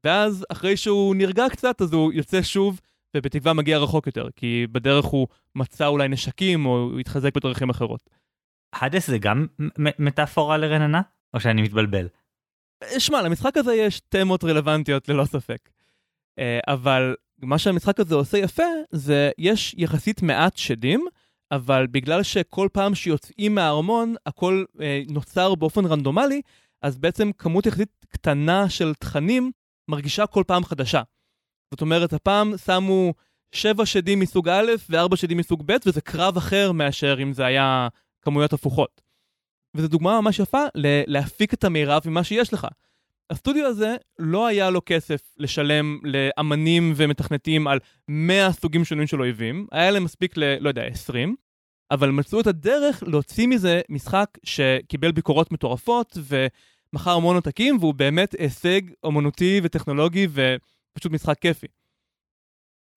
ואז 0.03 0.45
אחרי 0.51 0.77
שהוא 0.77 1.15
נרגע 1.15 1.45
קצת, 1.51 1.81
אז 1.81 1.93
הוא 1.93 2.13
יוצא 2.13 2.41
שוב, 2.41 2.79
ובתקווה 3.17 3.53
מגיע 3.53 3.77
רחוק 3.77 4.07
יותר, 4.07 4.27
כי 4.35 4.67
בדרך 4.71 5.05
הוא 5.05 5.27
מצא 5.55 5.87
אולי 5.87 6.07
נשקים, 6.07 6.65
או 6.65 6.77
הוא 6.77 6.99
התחזק 6.99 7.35
בדרכים 7.35 7.69
אחרות. 7.69 8.09
האדס 8.73 9.07
זה 9.07 9.17
גם 9.17 9.47
מטאפורה 9.99 10.57
לרננה? 10.57 11.01
או 11.33 11.39
שאני 11.39 11.61
מתבלבל? 11.61 12.07
שמע, 12.97 13.21
למשחק 13.21 13.57
הזה 13.57 13.73
יש 13.73 13.99
תמות 13.99 14.43
רלוונטיות 14.43 15.09
ללא 15.09 15.25
ספק. 15.25 15.69
אה, 16.39 16.59
אבל 16.67 17.15
מה 17.41 17.57
שהמשחק 17.57 17.99
הזה 17.99 18.15
עושה 18.15 18.37
יפה, 18.37 18.63
זה 18.91 19.31
יש 19.37 19.75
יחסית 19.77 20.21
מעט 20.21 20.57
שדים, 20.57 21.05
אבל 21.51 21.87
בגלל 21.87 22.23
שכל 22.23 22.67
פעם 22.73 22.95
שיוצאים 22.95 23.55
מהארמון, 23.55 24.15
הכל 24.25 24.63
אה, 24.81 25.01
נוצר 25.09 25.55
באופן 25.55 25.85
רנדומלי, 25.85 26.41
אז 26.81 26.97
בעצם 26.97 27.31
כמות 27.37 27.65
יחסית 27.65 28.05
קטנה 28.09 28.69
של 28.69 28.93
תכנים 28.93 29.51
מרגישה 29.87 30.27
כל 30.27 30.43
פעם 30.47 30.63
חדשה. 30.63 31.01
זאת 31.73 31.81
אומרת, 31.81 32.13
הפעם 32.13 32.57
שמו 32.57 33.13
שבע 33.51 33.85
שדים 33.85 34.19
מסוג 34.19 34.49
א' 34.49 34.71
וארבע 34.89 35.17
שדים 35.17 35.37
מסוג 35.37 35.63
ב', 35.65 35.75
וזה 35.85 36.01
קרב 36.01 36.37
אחר 36.37 36.71
מאשר 36.71 37.17
אם 37.23 37.33
זה 37.33 37.45
היה 37.45 37.87
כמויות 38.21 38.53
הפוכות. 38.53 39.01
וזו 39.75 39.87
דוגמה 39.87 40.21
ממש 40.21 40.39
יפה 40.39 40.63
להפיק 41.07 41.53
את 41.53 41.63
המירב 41.63 42.01
ממה 42.05 42.23
שיש 42.23 42.53
לך. 42.53 42.67
הסטודיו 43.29 43.65
הזה 43.65 43.95
לא 44.19 44.47
היה 44.47 44.69
לו 44.69 44.81
כסף 44.85 45.33
לשלם 45.37 45.99
לאמנים 46.03 46.93
ומתכנתים 46.95 47.67
על 47.67 47.79
100 48.07 48.51
סוגים 48.51 48.85
שונים 48.85 49.07
של 49.07 49.21
אויבים, 49.21 49.67
היה 49.71 49.91
להם 49.91 50.03
מספיק 50.03 50.37
ל... 50.37 50.43
לא 50.59 50.69
יודע, 50.69 50.83
20, 50.83 51.35
אבל 51.91 52.09
מצאו 52.09 52.39
את 52.39 52.47
הדרך 52.47 53.03
להוציא 53.07 53.47
מזה 53.47 53.81
משחק 53.89 54.37
שקיבל 54.43 55.11
ביקורות 55.11 55.51
מטורפות 55.51 56.17
ומכר 56.23 57.11
המון 57.11 57.35
עותקים, 57.35 57.77
והוא 57.79 57.93
באמת 57.93 58.35
הישג 58.39 58.81
אומנותי 59.03 59.59
וטכנולוגי 59.63 60.27
ופשוט 60.31 61.11
משחק 61.11 61.39
כיפי. 61.39 61.67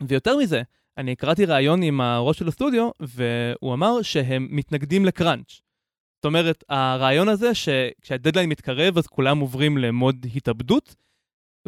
ויותר 0.03 0.37
מזה, 0.37 0.63
אני 0.99 1.17
קראתי 1.17 1.45
ראיון 1.45 1.83
עם 1.83 2.01
הראש 2.01 2.39
של 2.39 2.49
הסטודיו, 2.49 2.91
והוא 3.01 3.75
אמר 3.75 4.03
שהם 4.03 4.49
מתנגדים 4.51 5.05
לקראנץ'. 5.05 5.61
זאת 6.23 6.27
אומרת, 6.27 6.65
הרעיון 6.69 7.29
הזה 7.29 7.55
שכשהדדליין 7.55 8.49
מתקרב 8.49 8.99
אז 8.99 9.07
כולם 9.07 9.39
עוברים 9.39 9.79
למוד 9.79 10.27
התאבדות, 10.35 10.95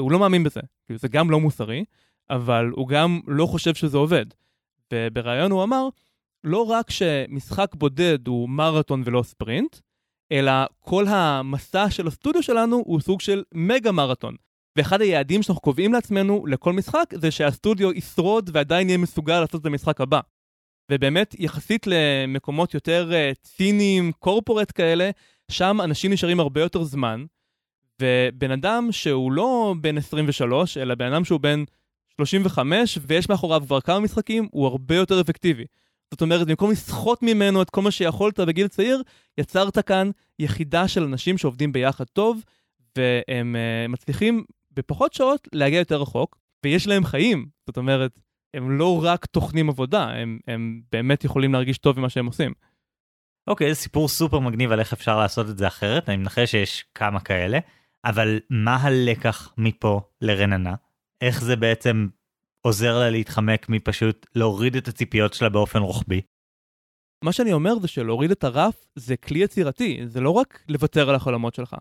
הוא 0.01 0.13
לא 0.13 0.19
מאמין 0.19 0.45
בזה. 0.45 0.61
כאילו, 0.87 0.99
זה 0.99 1.09
גם 1.09 1.31
לא 1.31 1.41
מוסרי, 1.41 1.85
אבל 2.31 2.71
הוא 2.75 2.89
גם 2.89 3.21
לא 3.27 3.47
חושב 3.47 3.75
שזה 3.75 3.97
עובד. 3.97 4.27
ובריאיון 4.93 5.51
הוא 5.51 5.63
אמר, 5.63 5.89
לא 6.45 6.67
רק 6.67 6.91
שמשחק 6.91 7.75
בודד 7.75 8.27
הוא 8.27 8.49
מרתון 8.49 9.03
ולא 9.05 9.23
ספרינט, 9.23 9.77
אלא 10.33 10.53
כל 10.81 11.05
המסע 11.09 11.91
של 11.91 12.07
הסטודיו 12.07 12.43
שלנו 12.43 12.83
הוא 12.87 13.01
סוג 13.01 13.21
של 13.21 13.43
מגה 13.55 13.93
מרתון. 13.93 14.37
ואחד 14.77 15.01
היעדים 15.01 15.43
שאנחנו 15.43 15.63
קובעים 15.63 15.93
לעצמנו 15.93 16.47
לכל 16.47 16.73
משחק 16.73 17.15
זה 17.15 17.31
שהסטודיו 17.31 17.93
ישרוד 17.93 18.51
ועדיין 18.53 18.89
יהיה 18.89 18.99
מסוגל 18.99 19.41
לעשות 19.41 19.61
את 19.61 19.67
המשחק 19.67 20.01
הבא. 20.01 20.21
ובאמת, 20.93 21.35
יחסית 21.39 21.87
למקומות 21.87 22.75
יותר 22.75 23.11
uh, 23.11 23.39
ציניים, 23.43 24.13
קורפורט 24.13 24.73
כאלה, 24.75 25.11
שם 25.51 25.79
אנשים 25.85 26.13
נשארים 26.13 26.41
הרבה 26.41 26.61
יותר 26.61 26.83
זמן, 26.85 27.25
ובן 28.03 28.51
אדם 28.51 28.89
שהוא 28.91 29.33
לא 29.33 29.75
בן 29.81 29.99
23, 29.99 30.77
אלא 30.77 30.95
בן 30.95 31.13
אדם 31.13 31.25
שהוא 31.25 31.41
בן 31.41 31.65
35, 32.17 32.99
ויש 33.07 33.29
מאחוריו 33.29 33.63
כבר 33.67 33.81
כמה 33.81 34.01
משחקים, 34.01 34.49
הוא 34.51 34.67
הרבה 34.67 34.97
יותר 34.97 35.21
אפקטיבי. 35.21 35.65
זאת 36.11 36.23
אומרת, 36.23 36.47
במקום 36.47 36.71
לסחוט 36.71 37.23
ממנו 37.23 37.63
את 37.63 37.71
כל 37.71 37.83
מה 37.83 37.91
שיכולת 37.91 38.41
בגיל 38.41 38.69
צעיר, 38.69 39.03
יצרת 39.39 39.79
כאן 39.79 40.11
יחידה 40.39 40.89
של 40.89 41.03
אנשים 41.03 41.39
שעובדים 41.39 41.73
ביחד 41.73 42.05
טוב, 42.05 42.43
והם 42.97 43.57
uh, 43.57 43.89
מצליחים 43.89 44.45
בפחות 44.73 45.13
שעות 45.13 45.49
להגיע 45.53 45.79
יותר 45.79 46.03
רחוק, 46.03 46.39
ויש 46.65 46.87
להם 46.87 47.05
חיים. 47.05 47.47
זאת 47.67 47.77
אומרת, 47.77 48.19
הם 48.55 48.79
לא 48.79 49.05
רק 49.05 49.27
תוכנים 49.27 49.69
עבודה, 49.69 50.09
הם, 50.09 50.39
הם 50.47 50.81
באמת 50.93 51.25
יכולים 51.25 51.53
להרגיש 51.53 51.79
טוב 51.79 51.97
עם 51.97 52.03
מה 52.03 52.09
שהם 52.09 52.27
עושים. 52.27 52.53
אוקיי, 53.47 53.69
זה 53.69 53.81
סיפור 53.81 54.09
סופר 54.09 54.39
מגניב 54.39 54.73
על 54.73 54.81
איך 54.81 54.93
אפשר 54.93 55.19
לעשות 55.19 55.51
את 55.51 55.59
זה 55.59 55.67
אחרת, 55.67 56.09
אני 56.09 56.17
מנחש 56.17 56.51
שיש 56.51 56.85
כמה 56.95 57.21
כאלה, 57.21 57.59
אבל 58.05 58.41
מה 58.51 58.77
הלקח 58.77 59.53
מפה 59.59 60.01
לרננה? 60.21 60.75
איך 61.21 61.41
זה 61.41 61.57
בעצם 61.57 62.09
עוזר 62.61 62.99
לה 62.99 63.11
להתחמק 63.11 63.69
מפשוט 63.69 64.27
להוריד 64.35 64.77
את 64.77 64.89
הציפיות 64.89 65.35
שלה 65.35 65.49
באופן 65.49 65.79
רוחבי? 65.79 66.21
מה 67.25 67.33
שאני 67.33 67.53
אומר 67.53 67.79
זה 67.79 67.89
שלהוריד 67.89 68.31
את 68.31 68.45
הרף 68.45 68.87
זה 68.95 69.17
כלי 69.17 69.39
יצירתי, 69.39 70.01
זה 70.07 70.21
לא 70.21 70.31
רק 70.31 70.65
לוותר 70.69 71.09
על 71.09 71.15
החלומות 71.15 71.55
שלך. 71.55 71.77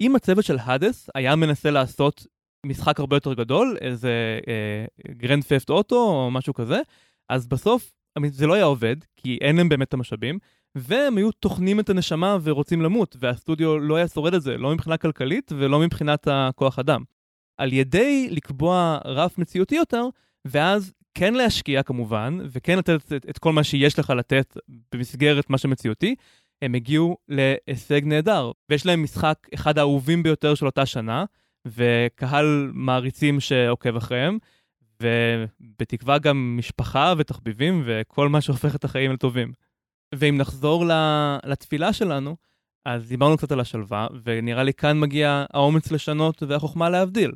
אם 0.00 0.16
הצוות 0.16 0.44
של 0.44 0.58
Hades 0.60 1.10
היה 1.14 1.36
מנסה 1.36 1.70
לעשות 1.70 2.26
משחק 2.66 3.00
הרבה 3.00 3.16
יותר 3.16 3.34
גדול, 3.34 3.76
איזה 3.80 4.40
Grand 5.10 5.44
Theft 5.44 5.70
Auto 5.70 5.96
או 5.96 6.30
משהו 6.30 6.54
כזה, 6.54 6.80
אז 7.28 7.46
בסוף 7.46 7.92
זה 8.26 8.46
לא 8.46 8.54
היה 8.54 8.64
עובד, 8.64 8.96
כי 9.16 9.38
אין 9.40 9.56
להם 9.56 9.68
באמת 9.68 9.88
את 9.88 9.94
המשאבים, 9.94 10.38
והם 10.74 11.16
היו 11.16 11.32
טוחנים 11.32 11.80
את 11.80 11.90
הנשמה 11.90 12.38
ורוצים 12.42 12.82
למות, 12.82 13.16
והסטודיו 13.20 13.78
לא 13.78 13.96
היה 13.96 14.08
שורד 14.08 14.34
את 14.34 14.42
זה, 14.42 14.56
לא 14.56 14.74
מבחינה 14.74 14.96
כלכלית 14.96 15.52
ולא 15.58 15.80
מבחינת 15.80 16.28
הכוח 16.30 16.78
אדם. 16.78 17.02
על 17.58 17.72
ידי 17.72 18.28
לקבוע 18.30 18.98
רף 19.04 19.38
מציאותי 19.38 19.74
יותר, 19.74 20.04
ואז 20.44 20.92
כן 21.14 21.34
להשקיע 21.34 21.82
כמובן, 21.82 22.38
וכן 22.50 22.78
לתת 22.78 23.12
את, 23.12 23.26
את 23.30 23.38
כל 23.38 23.52
מה 23.52 23.64
שיש 23.64 23.98
לך 23.98 24.10
לתת 24.10 24.56
במסגרת 24.94 25.50
מה 25.50 25.58
שמציאותי, 25.58 26.14
הם 26.62 26.74
הגיעו 26.74 27.16
להישג 27.28 28.04
נהדר. 28.04 28.52
ויש 28.70 28.86
להם 28.86 29.02
משחק 29.02 29.38
אחד 29.54 29.78
האהובים 29.78 30.22
ביותר 30.22 30.54
של 30.54 30.66
אותה 30.66 30.86
שנה, 30.86 31.24
וקהל 31.66 32.70
מעריצים 32.74 33.40
שעוקב 33.40 33.96
אחריהם, 33.96 34.38
ובתקווה 35.02 36.18
גם 36.18 36.56
משפחה 36.58 37.14
ותחביבים 37.18 37.82
וכל 37.86 38.28
מה 38.28 38.40
שהופך 38.40 38.74
את 38.74 38.84
החיים 38.84 39.12
לטובים. 39.12 39.52
ואם 40.14 40.38
נחזור 40.38 40.84
לתפילה 41.44 41.92
שלנו, 41.92 42.36
אז 42.84 43.08
דיברנו 43.08 43.36
קצת 43.36 43.52
על 43.52 43.60
השלווה, 43.60 44.06
ונראה 44.24 44.62
לי 44.62 44.74
כאן 44.74 45.00
מגיע 45.00 45.44
האומץ 45.52 45.90
לשנות 45.90 46.42
והחוכמה 46.42 46.90
להבדיל. 46.90 47.32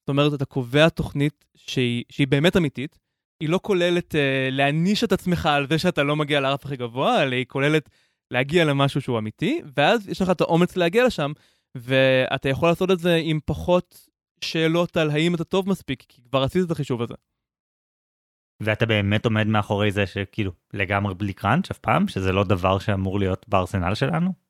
זאת 0.00 0.08
אומרת, 0.08 0.34
אתה 0.34 0.44
קובע 0.44 0.88
תוכנית 0.88 1.44
שהיא, 1.54 2.04
שהיא 2.08 2.28
באמת 2.28 2.56
אמיתית, 2.56 2.98
היא 3.40 3.48
לא 3.48 3.60
כוללת 3.62 4.14
uh, 4.14 4.18
להעניש 4.50 5.04
את 5.04 5.12
עצמך 5.12 5.46
על 5.46 5.66
זה 5.68 5.78
שאתה 5.78 6.02
לא 6.02 6.16
מגיע 6.16 6.40
לרף 6.40 6.64
הכי 6.64 6.76
גבוה, 6.76 7.22
אלא 7.22 7.34
היא 7.36 7.46
כוללת 7.48 7.88
להגיע 8.30 8.64
למשהו 8.64 9.00
שהוא 9.00 9.18
אמיתי, 9.18 9.60
ואז 9.76 10.08
יש 10.08 10.22
לך 10.22 10.30
את 10.30 10.40
האומץ 10.40 10.76
להגיע 10.76 11.06
לשם, 11.06 11.32
ואתה 11.74 12.48
יכול 12.48 12.68
לעשות 12.68 12.90
את 12.90 12.98
זה 12.98 13.20
עם 13.22 13.40
פחות 13.44 14.08
שאלות 14.40 14.96
על 14.96 15.10
האם 15.10 15.34
אתה 15.34 15.44
טוב 15.44 15.68
מספיק, 15.68 16.04
כי 16.08 16.22
כבר 16.22 16.42
עשית 16.42 16.62
את 16.66 16.70
החישוב 16.70 17.02
הזה. 17.02 17.14
ואתה 18.62 18.86
באמת 18.86 19.24
עומד 19.24 19.46
מאחורי 19.46 19.90
זה 19.90 20.06
שכאילו 20.06 20.52
לגמרי 20.74 21.14
בלי 21.14 21.32
קראנץ' 21.32 21.70
אף 21.70 21.78
פעם, 21.78 22.08
שזה 22.08 22.32
לא 22.32 22.44
דבר 22.44 22.78
שאמור 22.78 23.18
להיות 23.18 23.48
בארסנל 23.48 23.94
שלנו? 23.94 24.48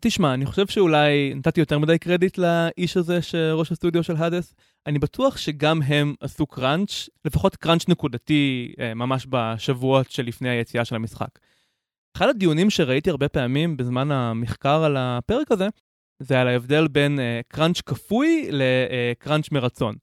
תשמע, 0.00 0.34
אני 0.34 0.46
חושב 0.46 0.66
שאולי 0.66 1.34
נתתי 1.34 1.60
יותר 1.60 1.78
מדי 1.78 1.98
קרדיט 1.98 2.38
לאיש 2.38 2.96
הזה 2.96 3.22
שראש 3.22 3.72
הסטודיו 3.72 4.02
של 4.02 4.16
האדס. 4.16 4.54
אני 4.86 4.98
בטוח 4.98 5.36
שגם 5.36 5.82
הם 5.82 6.14
עשו 6.20 6.46
קראנץ', 6.46 7.08
לפחות 7.24 7.56
קראנץ' 7.56 7.88
נקודתי 7.88 8.74
אה, 8.80 8.94
ממש 8.94 9.26
בשבועות 9.30 10.10
שלפני 10.10 10.48
היציאה 10.48 10.84
של 10.84 10.94
המשחק. 10.94 11.38
אחד 12.16 12.28
הדיונים 12.28 12.70
שראיתי 12.70 13.10
הרבה 13.10 13.28
פעמים 13.28 13.76
בזמן 13.76 14.10
המחקר 14.10 14.84
על 14.84 14.96
הפרק 14.96 15.52
הזה, 15.52 15.68
זה 16.22 16.40
על 16.40 16.48
ההבדל 16.48 16.88
בין 16.88 17.18
uh, 17.18 17.22
קראנץ' 17.48 17.80
כפוי 17.80 18.48
לקראנץ' 18.52 19.46
uh, 19.46 19.48
מרצון. 19.52 19.94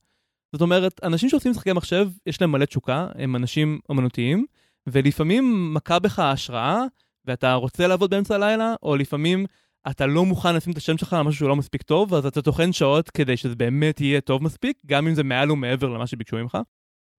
זאת 0.52 0.62
אומרת, 0.62 1.00
אנשים 1.04 1.28
שעושים 1.28 1.50
משחקי 1.50 1.72
מחשב, 1.72 2.08
יש 2.26 2.40
להם 2.40 2.52
מלא 2.52 2.64
תשוקה, 2.64 3.08
הם 3.14 3.36
אנשים 3.36 3.80
אמנותיים, 3.90 4.46
ולפעמים 4.86 5.74
מכה 5.74 5.98
בך 5.98 6.18
השראה, 6.18 6.82
ואתה 7.24 7.54
רוצה 7.54 7.86
לעבוד 7.86 8.10
באמצע 8.10 8.34
הלילה, 8.34 8.74
או 8.82 8.96
לפעמים 8.96 9.46
אתה 9.90 10.06
לא 10.06 10.24
מוכן 10.24 10.54
לשים 10.54 10.72
את 10.72 10.76
השם 10.76 10.98
שלך 10.98 11.12
על 11.12 11.22
משהו 11.22 11.38
שהוא 11.38 11.48
לא 11.48 11.56
מספיק 11.56 11.82
טוב, 11.82 12.14
אז 12.14 12.26
אתה 12.26 12.42
טוחן 12.42 12.72
שעות 12.72 13.10
כדי 13.10 13.36
שזה 13.36 13.56
באמת 13.56 14.00
יהיה 14.00 14.20
טוב 14.20 14.42
מספיק, 14.42 14.78
גם 14.86 15.06
אם 15.06 15.14
זה 15.14 15.22
מעל 15.22 15.50
ומעבר 15.50 15.88
למה 15.88 16.06
שביקשו 16.06 16.36
ממך. 16.36 16.58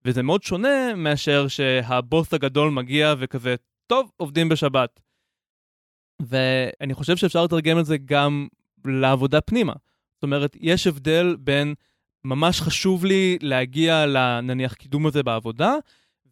וזה 0.05 0.23
מאוד 0.23 0.43
שונה 0.43 0.95
מאשר 0.95 1.47
שהבוס 1.47 2.33
הגדול 2.33 2.71
מגיע 2.71 3.13
וכזה, 3.19 3.55
טוב, 3.87 4.11
עובדים 4.17 4.49
בשבת. 4.49 4.99
ואני 6.21 6.93
חושב 6.93 7.17
שאפשר 7.17 7.43
לתרגם 7.43 7.79
את 7.79 7.85
זה 7.85 7.97
גם 7.97 8.47
לעבודה 8.85 9.41
פנימה. 9.41 9.73
זאת 10.15 10.23
אומרת, 10.23 10.57
יש 10.59 10.87
הבדל 10.87 11.35
בין 11.39 11.73
ממש 12.25 12.61
חשוב 12.61 13.05
לי 13.05 13.37
להגיע 13.41 14.05
לנניח 14.05 14.73
קידום 14.73 15.05
הזה 15.07 15.23
בעבודה, 15.23 15.75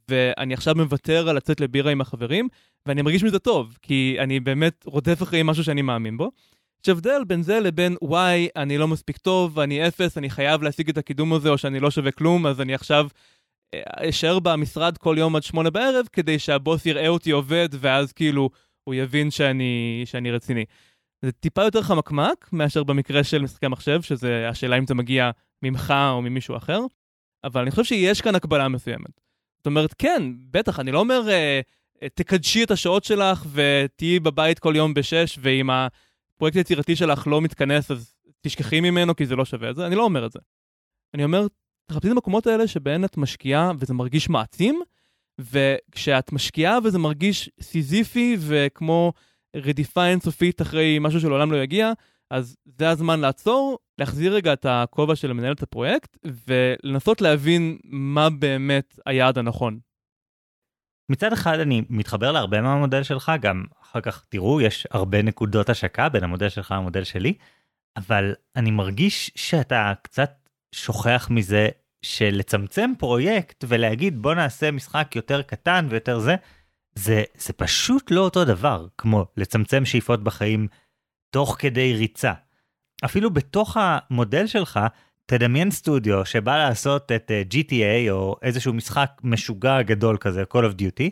ואני 0.10 0.54
עכשיו 0.54 0.76
מוותר 0.76 1.30
על 1.30 1.36
לצאת 1.36 1.62
לבירה 1.62 1.92
עם 1.92 2.02
החברים, 2.02 2.48
ואני 2.86 3.02
מרגיש 3.02 3.24
מזה 3.24 3.40
טוב, 3.40 3.78
כי 3.82 4.16
אני 4.20 4.40
באמת 4.40 4.84
רודף 4.86 5.24
אחרי 5.24 5.44
משהו 5.44 5.64
שאני 5.64 5.82
מאמין 5.82 6.18
בו. 6.18 6.32
יש 6.84 6.90
הבדל 6.90 7.22
בין 7.28 7.42
זה 7.44 7.60
לבין 7.60 7.96
וואי, 8.02 8.48
אני 8.56 8.78
לא 8.78 8.88
מספיק 8.88 9.18
טוב, 9.18 9.60
אני 9.60 9.88
אפס, 9.88 10.18
אני 10.18 10.30
חייב 10.30 10.64
להשיג 10.64 10.90
את 10.90 10.98
הקידום 10.98 11.34
הזה, 11.34 11.50
או 11.50 11.58
שאני 11.58 11.80
לא 11.80 11.92
שווה 11.92 12.12
כלום, 12.12 12.48
אז 12.48 12.62
אני 12.62 12.74
עכשיו 12.74 13.08
אה, 13.74 14.10
אשאר 14.10 14.40
במשרד 14.40 14.98
כל 14.98 15.16
יום 15.20 15.36
עד 15.36 15.44
שמונה 15.44 15.70
בערב, 15.70 16.06
כדי 16.14 16.40
שהבוס 16.40 16.86
יראה 16.86 17.08
אותי 17.08 17.32
עובד, 17.32 17.70
ואז 17.72 18.14
כאילו 18.14 18.50
הוא 18.84 18.96
יבין 18.96 19.32
שאני, 19.32 20.02
שאני 20.06 20.32
רציני. 20.32 20.66
זה 21.22 21.32
טיפה 21.32 21.64
יותר 21.64 21.82
חמקמק 21.82 22.50
מאשר 22.52 22.84
במקרה 22.84 23.24
של 23.24 23.42
משחקי 23.42 23.68
מחשב, 23.68 24.02
שזה 24.02 24.50
השאלה 24.50 24.78
אם 24.78 24.88
זה 24.88 24.94
מגיע 24.94 25.32
ממך 25.64 25.94
או 26.12 26.22
ממישהו 26.22 26.58
אחר, 26.58 26.80
אבל 27.44 27.62
אני 27.62 27.72
חושב 27.72 27.84
שיש 27.84 28.22
כאן 28.22 28.36
הקבלה 28.36 28.68
מסוימת. 28.68 29.22
זאת 29.58 29.66
אומרת, 29.66 29.94
כן, 29.98 30.24
בטח, 30.52 30.80
אני 30.80 30.92
לא 30.92 31.00
אומר, 31.00 31.30
אה, 31.30 31.62
אה, 32.04 32.10
תקדשי 32.10 32.64
את 32.64 32.72
השעות 32.72 33.04
שלך 33.04 33.46
ותהיי 33.52 34.20
בבית 34.20 34.60
כל 34.60 34.74
יום 34.76 34.94
בשש, 34.94 35.40
ואם 35.42 35.70
הפרויקט 35.70 36.58
היצירתי 36.58 36.96
שלך 36.96 37.28
לא 37.28 37.42
מתכנס, 37.42 37.92
אז 37.92 38.14
תשכחי 38.42 38.82
ממנו 38.82 39.16
כי 39.16 39.26
זה 39.26 39.36
לא 39.36 39.46
שווה 39.46 39.70
את 39.70 39.76
זה, 39.76 39.88
אני 39.88 39.96
לא 39.96 40.04
אומר 40.04 40.26
את 40.26 40.32
זה. 40.32 40.40
אני 41.14 41.24
אומר, 41.24 41.48
תחפשי 41.86 42.08
את 42.08 42.12
המקומות 42.12 42.48
האלה 42.48 42.68
שבהן 42.68 43.06
את 43.06 43.18
משקיעה 43.18 43.72
וזה 43.80 43.94
מרגיש 43.94 44.30
מעצים, 44.30 44.82
וכשאת 45.40 46.32
משקיעה 46.32 46.80
וזה 46.84 47.00
מרגיש 47.00 47.50
סיזיפי 47.62 48.38
וכמו 48.40 49.14
רדיפה 49.56 50.06
אינסופית 50.06 50.62
אחרי 50.62 50.98
משהו 51.02 51.20
שלעולם 51.20 51.52
לא 51.52 51.58
יגיע, 51.58 51.92
אז 52.32 52.58
זה 52.78 52.90
הזמן 52.90 53.20
לעצור, 53.20 53.80
להחזיר 53.98 54.34
רגע 54.34 54.54
את 54.54 54.66
הכובע 54.70 55.16
של 55.16 55.34
מנהל 55.34 55.52
את 55.54 55.64
הפרויקט, 55.64 56.18
ולנסות 56.48 57.22
להבין 57.22 57.78
מה 57.84 58.30
באמת 58.30 59.00
היעד 59.06 59.38
הנכון. 59.38 59.80
מצד 61.12 61.34
אחד 61.34 61.60
אני 61.60 61.82
מתחבר 61.90 62.32
להרבה 62.32 62.62
מהמודל 62.62 63.04
שלך, 63.04 63.32
גם 63.42 63.64
אחר 63.82 64.02
כך 64.02 64.26
תראו, 64.30 64.62
יש 64.62 64.88
הרבה 64.92 65.22
נקודות 65.22 65.70
השקה 65.70 66.10
בין 66.10 66.24
המודל 66.24 66.50
שלך 66.50 66.74
למודל 66.78 67.04
שלי, 67.04 67.34
אבל 67.98 68.34
אני 68.56 68.72
מרגיש 68.72 69.32
שאתה 69.36 69.94
קצת 70.02 70.50
שוכח 70.76 71.28
מזה 71.32 71.68
שלצמצם 72.02 72.92
פרויקט 73.00 73.66
ולהגיד 73.68 74.22
בוא 74.22 74.34
נעשה 74.34 74.72
משחק 74.72 75.16
יותר 75.16 75.42
קטן 75.42 75.88
ויותר 75.90 76.20
זה, 76.20 76.36
זה, 77.00 77.24
זה 77.36 77.54
פשוט 77.54 78.12
לא 78.12 78.22
אותו 78.22 78.46
דבר 78.46 78.88
כמו 78.98 79.26
לצמצם 79.38 79.86
שאיפות 79.86 80.24
בחיים 80.24 80.68
תוך 81.30 81.56
כדי 81.60 81.94
ריצה. 81.94 82.34
אפילו 83.06 83.30
בתוך 83.34 83.78
המודל 83.80 84.48
שלך, 84.48 84.80
תדמיין 85.26 85.72
סטודיו 85.72 86.26
שבא 86.26 86.58
לעשות 86.58 87.12
את 87.12 87.32
uh, 87.32 87.54
GTA 87.54 88.12
או 88.12 88.36
איזשהו 88.42 88.74
משחק 88.74 89.12
משוגע 89.24 89.82
גדול 89.82 90.18
כזה, 90.18 90.44
Call 90.54 90.62
of 90.62 90.82
Duty, 90.82 91.10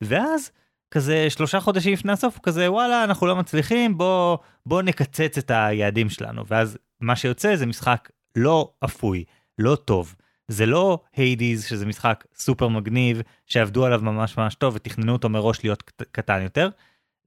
ואז 0.00 0.50
כזה 0.90 1.30
שלושה 1.30 1.60
חודשים 1.60 1.92
לפני 1.92 2.12
הסוף, 2.12 2.38
כזה 2.42 2.72
וואלה 2.72 3.04
אנחנו 3.04 3.26
לא 3.26 3.36
מצליחים, 3.36 3.98
בוא, 3.98 4.38
בוא 4.66 4.82
נקצץ 4.82 5.38
את 5.38 5.50
היעדים 5.50 6.10
שלנו, 6.10 6.46
ואז 6.46 6.78
מה 7.00 7.16
שיוצא 7.16 7.56
זה 7.56 7.66
משחק 7.66 8.10
לא 8.36 8.72
אפוי, 8.84 9.24
לא 9.58 9.76
טוב. 9.76 10.14
זה 10.48 10.66
לא 10.66 10.98
היידיז 11.16 11.64
שזה 11.64 11.86
משחק 11.86 12.24
סופר 12.34 12.68
מגניב 12.68 13.22
שעבדו 13.46 13.84
עליו 13.84 14.00
ממש 14.02 14.38
ממש 14.38 14.54
טוב 14.54 14.74
ותכננו 14.74 15.12
אותו 15.12 15.28
מראש 15.28 15.64
להיות 15.64 15.82
קטן 16.12 16.42
יותר. 16.42 16.68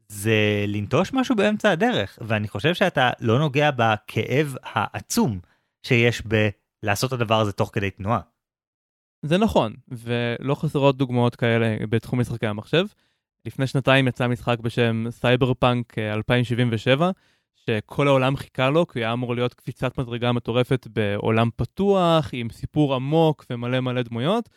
זה 0.08 0.66
לנטוש 0.68 1.14
משהו 1.14 1.36
באמצע 1.36 1.72
הדרך 1.72 2.20
ואני 2.22 2.48
חושב 2.48 2.74
שאתה 2.74 3.10
לא 3.20 3.40
נוגע 3.40 3.70
בכאב 3.72 4.56
העצום 4.64 5.40
שיש 5.84 6.22
בלעשות 6.84 7.14
את 7.14 7.20
הדבר 7.22 7.40
הזה 7.40 7.52
תוך 7.52 7.70
כדי 7.74 7.92
תנועה. 7.92 8.20
זה 9.22 9.38
נכון 9.38 9.74
ולא 9.88 10.56
חסרות 10.56 10.98
דוגמאות 10.98 11.36
כאלה 11.36 11.76
בתחום 11.90 12.20
משחקי 12.20 12.48
המחשב. 12.48 12.86
לפני 13.46 13.68
שנתיים 13.68 14.08
יצא 14.08 14.28
משחק 14.28 14.60
בשם 14.60 15.06
סייבר 15.10 15.54
פאנק 15.54 15.98
2077 15.98 17.12
שכל 17.66 18.08
העולם 18.08 18.36
חיכה 18.36 18.70
לו, 18.70 18.88
כי 18.88 19.00
היה 19.00 19.14
אמור 19.14 19.36
להיות 19.36 19.54
קפיצת 19.54 19.98
מדרגה 19.98 20.32
מטורפת 20.32 20.88
בעולם 20.88 21.50
פתוח, 21.56 22.30
עם 22.34 22.50
סיפור 22.50 22.96
עמוק 22.96 23.46
ומלא 23.50 23.80
מלא 23.80 24.02
דמויות, 24.02 24.50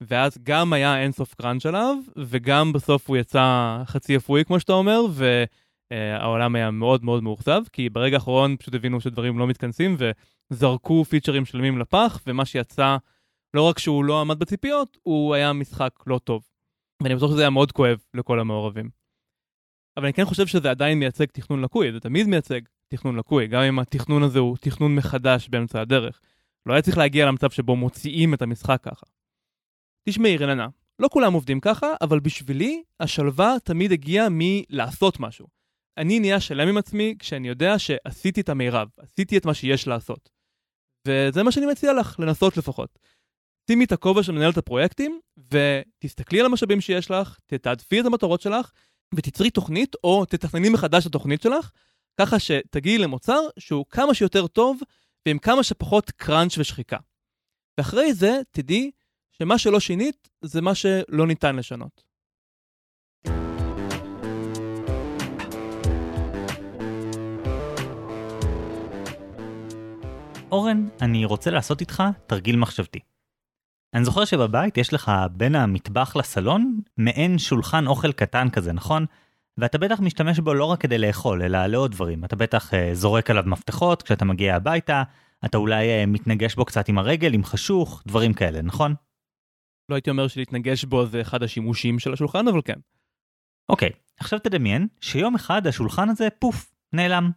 ואז 0.00 0.38
גם 0.42 0.72
היה 0.72 1.02
אינסוף 1.02 1.34
קראנץ' 1.34 1.66
עליו, 1.66 1.96
וגם 2.16 2.72
בסוף 2.72 3.08
הוא 3.08 3.16
יצא 3.16 3.78
חצי 3.84 4.16
אפוי, 4.16 4.44
כמו 4.44 4.60
שאתה 4.60 4.72
אומר, 4.72 5.00
והעולם 5.90 6.54
היה 6.54 6.70
מאוד 6.70 7.04
מאוד 7.04 7.22
מאוכזב, 7.22 7.62
כי 7.72 7.88
ברגע 7.88 8.16
האחרון 8.16 8.56
פשוט 8.56 8.74
הבינו 8.74 9.00
שדברים 9.00 9.38
לא 9.38 9.46
מתכנסים, 9.46 9.96
וזרקו 10.50 11.04
פיצ'רים 11.04 11.44
שלמים 11.44 11.78
לפח, 11.78 12.20
ומה 12.26 12.44
שיצא, 12.44 12.96
לא 13.54 13.62
רק 13.62 13.78
שהוא 13.78 14.04
לא 14.04 14.20
עמד 14.20 14.38
בציפיות, 14.38 14.98
הוא 15.02 15.34
היה 15.34 15.52
משחק 15.52 15.90
לא 16.06 16.18
טוב. 16.18 16.42
ואני 17.02 17.14
בטוח 17.16 17.30
שזה 17.30 17.40
היה 17.40 17.50
מאוד 17.50 17.72
כואב 17.72 17.98
לכל 18.14 18.40
המעורבים. 18.40 19.05
אבל 19.96 20.04
אני 20.04 20.12
כן 20.12 20.24
חושב 20.24 20.46
שזה 20.46 20.70
עדיין 20.70 20.98
מייצג 20.98 21.26
תכנון 21.26 21.62
לקוי, 21.62 21.92
זה 21.92 22.00
תמיד 22.00 22.26
מייצג 22.26 22.60
תכנון 22.88 23.16
לקוי, 23.16 23.46
גם 23.46 23.62
אם 23.62 23.78
התכנון 23.78 24.22
הזה 24.22 24.38
הוא 24.38 24.56
תכנון 24.60 24.94
מחדש 24.94 25.48
באמצע 25.48 25.80
הדרך. 25.80 26.20
לא 26.66 26.72
היה 26.72 26.82
צריך 26.82 26.98
להגיע 26.98 27.26
למצב 27.26 27.50
שבו 27.50 27.76
מוציאים 27.76 28.34
את 28.34 28.42
המשחק 28.42 28.80
ככה. 28.82 29.06
תשמעי, 30.08 30.36
רננה, 30.36 30.68
לא 30.98 31.08
כולם 31.08 31.32
עובדים 31.32 31.60
ככה, 31.60 31.86
אבל 32.00 32.20
בשבילי 32.20 32.82
השלווה 33.00 33.56
תמיד 33.64 33.92
הגיעה 33.92 34.26
מלעשות 34.30 35.20
משהו. 35.20 35.46
אני 35.98 36.20
נהיה 36.20 36.40
שלם 36.40 36.68
עם 36.68 36.76
עצמי 36.76 37.14
כשאני 37.18 37.48
יודע 37.48 37.78
שעשיתי 37.78 38.40
את 38.40 38.48
המירב, 38.48 38.88
עשיתי 38.96 39.38
את 39.38 39.46
מה 39.46 39.54
שיש 39.54 39.86
לעשות. 39.86 40.30
וזה 41.08 41.42
מה 41.42 41.52
שאני 41.52 41.66
מציע 41.66 41.92
לך, 41.92 42.20
לנסות 42.20 42.56
לפחות. 42.56 42.98
שימי 43.70 43.84
את 43.84 43.92
הכובע 43.92 44.22
של 44.22 44.32
מנהל 44.32 44.50
את 44.50 44.58
הפרויקטים, 44.58 45.20
ותסתכלי 45.50 46.40
על 46.40 46.46
המשאבים 46.46 46.80
שיש 46.80 47.10
לך, 47.10 47.38
תתעדפי 47.46 48.00
את 48.00 48.06
המטרות 48.06 48.40
שלך, 48.40 48.72
ותצרי 49.14 49.50
תוכנית, 49.50 49.94
או 50.04 50.24
תתכנני 50.24 50.68
מחדש 50.68 51.02
את 51.02 51.06
התוכנית 51.06 51.42
שלך, 51.42 51.70
ככה 52.20 52.38
שתגיעי 52.38 52.98
למוצר 52.98 53.40
שהוא 53.58 53.84
כמה 53.90 54.14
שיותר 54.14 54.46
טוב, 54.46 54.80
ועם 55.26 55.38
כמה 55.38 55.62
שפחות 55.62 56.10
קראנץ' 56.10 56.58
ושחיקה. 56.58 56.98
ואחרי 57.78 58.14
זה, 58.14 58.40
תדעי 58.50 58.90
שמה 59.38 59.58
שלא 59.58 59.80
שינית, 59.80 60.28
זה 60.42 60.60
מה 60.60 60.74
שלא 60.74 61.26
ניתן 61.26 61.56
לשנות. 61.56 62.06
אורן, 70.52 70.88
אני 71.02 71.24
רוצה 71.24 71.50
לעשות 71.50 71.80
איתך 71.80 72.02
תרגיל 72.26 72.56
מחשבתי. 72.56 73.15
אני 73.94 74.04
זוכר 74.04 74.24
שבבית 74.24 74.78
יש 74.78 74.92
לך 74.92 75.12
בין 75.32 75.54
המטבח 75.54 76.16
לסלון 76.16 76.80
מעין 76.96 77.38
שולחן 77.38 77.86
אוכל 77.86 78.12
קטן 78.12 78.50
כזה, 78.50 78.72
נכון? 78.72 79.06
ואתה 79.58 79.78
בטח 79.78 80.00
משתמש 80.00 80.38
בו 80.38 80.54
לא 80.54 80.64
רק 80.64 80.80
כדי 80.80 80.98
לאכול, 80.98 81.42
אלא 81.42 81.66
לעוד 81.66 81.90
דברים. 81.90 82.24
אתה 82.24 82.36
בטח 82.36 82.70
uh, 82.70 82.76
זורק 82.92 83.30
עליו 83.30 83.42
מפתחות 83.46 84.02
כשאתה 84.02 84.24
מגיע 84.24 84.56
הביתה, 84.56 85.02
אתה 85.44 85.58
אולי 85.58 85.86
uh, 85.86 86.06
מתנגש 86.06 86.54
בו 86.54 86.64
קצת 86.64 86.88
עם 86.88 86.98
הרגל, 86.98 87.34
עם 87.34 87.44
חשוך, 87.44 88.02
דברים 88.06 88.34
כאלה, 88.34 88.62
נכון? 88.62 88.94
לא 89.88 89.94
הייתי 89.94 90.10
אומר 90.10 90.28
שלהתנגש 90.28 90.84
בו 90.84 91.06
זה 91.06 91.20
אחד 91.20 91.42
השימושים 91.42 91.98
של 91.98 92.12
השולחן, 92.12 92.48
אבל 92.48 92.60
כן. 92.64 92.78
אוקיי, 93.68 93.90
עכשיו 94.20 94.38
תדמיין 94.38 94.86
שיום 95.00 95.34
אחד 95.34 95.66
השולחן 95.66 96.08
הזה, 96.08 96.28
פוף, 96.38 96.74
נעלם. 96.92 97.30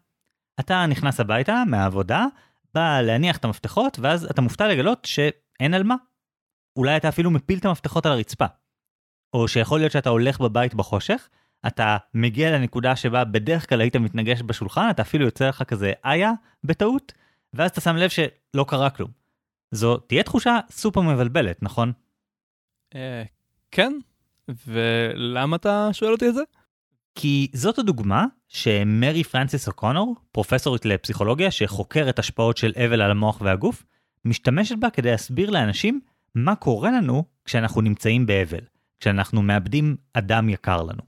אתה 0.59 0.85
נכנס 0.85 1.19
הביתה 1.19 1.63
מהעבודה, 1.67 2.25
בא 2.73 3.01
להניח 3.01 3.37
את 3.37 3.45
המפתחות, 3.45 3.99
ואז 3.99 4.25
אתה 4.25 4.41
מופתע 4.41 4.67
לגלות 4.67 5.05
שאין 5.05 5.73
על 5.73 5.83
מה. 5.83 5.95
אולי 6.75 6.97
אתה 6.97 7.09
אפילו 7.09 7.31
מפיל 7.31 7.59
את 7.59 7.65
המפתחות 7.65 8.05
על 8.05 8.11
הרצפה. 8.11 8.45
או 9.33 9.47
שיכול 9.47 9.79
להיות 9.79 9.91
שאתה 9.91 10.09
הולך 10.09 10.41
בבית 10.41 10.73
בחושך, 10.73 11.29
אתה 11.67 11.97
מגיע 12.13 12.51
לנקודה 12.51 12.95
שבה 12.95 13.23
בדרך 13.23 13.69
כלל 13.69 13.81
היית 13.81 13.95
מתנגש 13.95 14.41
בשולחן, 14.41 14.89
אתה 14.89 15.01
אפילו 15.01 15.25
יוצא 15.25 15.49
לך 15.49 15.63
כזה 15.63 15.93
איה 16.05 16.31
בטעות, 16.63 17.13
ואז 17.53 17.69
אתה 17.71 17.81
שם 17.81 17.95
לב 17.95 18.09
שלא 18.09 18.65
קרה 18.67 18.89
כלום. 18.89 19.11
זו 19.71 19.97
תהיה 19.97 20.23
תחושה 20.23 20.59
סופר 20.69 21.01
מבלבלת, 21.01 21.63
נכון? 21.63 21.91
אה, 22.95 23.23
כן, 23.71 23.93
ולמה 24.67 25.55
אתה 25.55 25.89
שואל 25.91 26.11
אותי 26.11 26.29
את 26.29 26.33
זה? 26.33 26.41
כי 27.15 27.47
זאת 27.53 27.79
הדוגמה 27.79 28.25
שמרי 28.47 29.23
פרנסיס 29.23 29.67
אוקונור, 29.67 30.15
פרופסורית 30.31 30.85
לפסיכולוגיה 30.85 31.51
שחוקרת 31.51 32.19
השפעות 32.19 32.57
של 32.57 32.73
אבל 32.85 33.01
על 33.01 33.11
המוח 33.11 33.41
והגוף, 33.41 33.85
משתמשת 34.25 34.75
בה 34.79 34.89
כדי 34.89 35.11
להסביר 35.11 35.49
לאנשים 35.49 36.01
מה 36.45 36.55
קורה 36.55 36.91
לנו 36.91 37.23
כשאנחנו 37.45 37.81
נמצאים 37.81 38.25
באבל, 38.25 38.59
כשאנחנו 38.99 39.41
מאבדים 39.41 39.97
אדם 40.13 40.49
יקר 40.49 40.83
לנו. 40.83 41.01